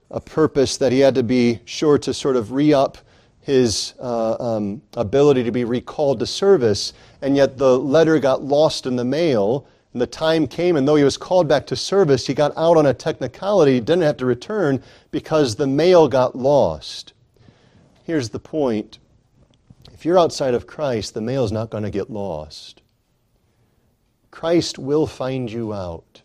a 0.09 0.19
purpose 0.19 0.77
that 0.77 0.91
he 0.91 1.01
had 1.01 1.13
to 1.13 1.23
be 1.23 1.59
sure 1.65 1.99
to 1.99 2.11
sort 2.11 2.37
of 2.37 2.53
re 2.53 2.73
up 2.73 2.97
his 3.45 3.93
uh, 3.99 4.37
um, 4.39 4.81
ability 4.95 5.43
to 5.43 5.51
be 5.51 5.65
recalled 5.65 6.17
to 6.17 6.25
service, 6.25 6.93
and 7.21 7.35
yet 7.35 7.59
the 7.59 7.77
letter 7.77 8.17
got 8.17 8.43
lost 8.43 8.87
in 8.87 8.95
the 8.95 9.05
mail. 9.05 9.67
And 9.93 10.01
the 10.01 10.07
time 10.07 10.47
came, 10.47 10.75
and 10.75 10.87
though 10.87 10.95
he 10.95 11.03
was 11.03 11.15
called 11.15 11.47
back 11.47 11.67
to 11.67 11.75
service, 11.75 12.25
he 12.25 12.33
got 12.33 12.57
out 12.57 12.75
on 12.75 12.87
a 12.87 12.93
technicality, 12.93 13.79
didn't 13.79 14.01
have 14.01 14.17
to 14.17 14.25
return 14.25 14.81
because 15.11 15.55
the 15.55 15.67
mail 15.67 16.07
got 16.07 16.35
lost. 16.35 17.13
Here's 18.03 18.29
the 18.29 18.39
point 18.39 18.97
if 19.93 20.03
you're 20.03 20.19
outside 20.19 20.55
of 20.55 20.65
Christ, 20.65 21.13
the 21.13 21.21
mail 21.21 21.45
is 21.45 21.51
not 21.51 21.69
going 21.69 21.83
to 21.83 21.91
get 21.91 22.09
lost. 22.09 22.81
Christ 24.31 24.79
will 24.79 25.05
find 25.05 25.51
you 25.51 25.71
out. 25.71 26.23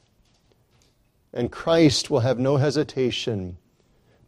And 1.34 1.52
Christ 1.52 2.08
will 2.08 2.20
have 2.20 2.38
no 2.38 2.56
hesitation 2.56 3.58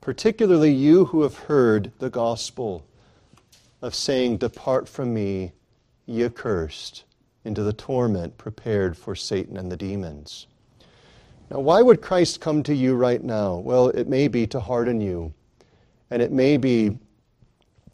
particularly 0.03 0.73
you 0.73 1.07
who 1.07 1.23
have 1.23 1.39
heard 1.39 1.93
the 2.01 2.11
gospel 2.11 2.85
of 3.81 3.95
saying, 3.95 4.37
Depart 4.37 4.89
from 4.89 5.15
me, 5.15 5.53
ye 6.07 6.25
accursed, 6.25 7.05
into 7.45 7.63
the 7.63 7.73
torment 7.73 8.37
prepared 8.37 8.97
for 8.97 9.15
Satan 9.15 9.57
and 9.57 9.71
the 9.71 9.77
demons. 9.77 10.49
Now, 11.51 11.61
why 11.61 11.83
would 11.83 12.03
Christ 12.03 12.41
come 12.41 12.65
to 12.65 12.75
you 12.75 12.97
right 12.97 13.23
now? 13.23 13.57
Well, 13.57 13.89
it 13.89 14.09
may 14.09 14.27
be 14.27 14.45
to 14.49 14.59
harden 14.59 15.01
you, 15.01 15.33
and 16.11 16.21
it 16.21 16.33
may 16.33 16.57
be 16.57 16.99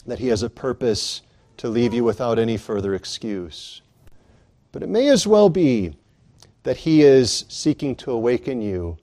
that 0.06 0.18
he 0.18 0.28
has 0.28 0.42
a 0.42 0.50
purpose 0.50 1.20
to 1.58 1.68
leave 1.68 1.92
you 1.92 2.04
without 2.04 2.38
any 2.38 2.56
further 2.56 2.94
excuse. 2.94 3.82
But 4.72 4.82
it 4.82 4.88
may 4.88 5.08
as 5.08 5.26
well 5.26 5.50
be 5.50 5.94
that 6.62 6.78
he 6.78 7.02
is 7.02 7.44
seeking 7.48 7.94
to 7.96 8.12
awaken 8.12 8.62
you 8.62 8.96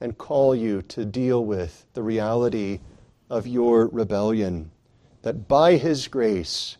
and 0.00 0.18
call 0.18 0.54
you 0.54 0.82
to 0.82 1.04
deal 1.04 1.44
with 1.44 1.86
the 1.94 2.02
reality 2.02 2.80
of 3.30 3.46
your 3.46 3.88
rebellion. 3.88 4.70
That 5.22 5.48
by 5.48 5.76
His 5.76 6.08
grace, 6.08 6.76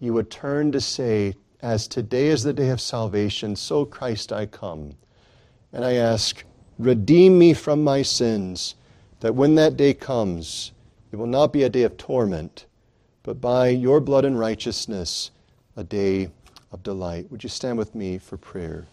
you 0.00 0.12
would 0.12 0.30
turn 0.30 0.72
to 0.72 0.80
say, 0.80 1.34
As 1.62 1.86
today 1.88 2.28
is 2.28 2.42
the 2.42 2.52
day 2.52 2.70
of 2.70 2.80
salvation, 2.80 3.56
so 3.56 3.84
Christ 3.84 4.32
I 4.32 4.46
come. 4.46 4.94
And 5.72 5.84
I 5.84 5.94
ask, 5.94 6.44
Redeem 6.78 7.38
me 7.38 7.54
from 7.54 7.82
my 7.82 8.02
sins, 8.02 8.74
that 9.20 9.34
when 9.34 9.54
that 9.54 9.76
day 9.76 9.94
comes, 9.94 10.72
it 11.10 11.16
will 11.16 11.26
not 11.26 11.52
be 11.52 11.62
a 11.62 11.70
day 11.70 11.84
of 11.84 11.96
torment, 11.96 12.66
but 13.22 13.40
by 13.40 13.68
your 13.68 14.00
blood 14.00 14.24
and 14.24 14.38
righteousness, 14.38 15.30
a 15.76 15.84
day 15.84 16.30
of 16.72 16.82
delight. 16.82 17.30
Would 17.30 17.42
you 17.42 17.48
stand 17.48 17.78
with 17.78 17.94
me 17.94 18.18
for 18.18 18.36
prayer? 18.36 18.86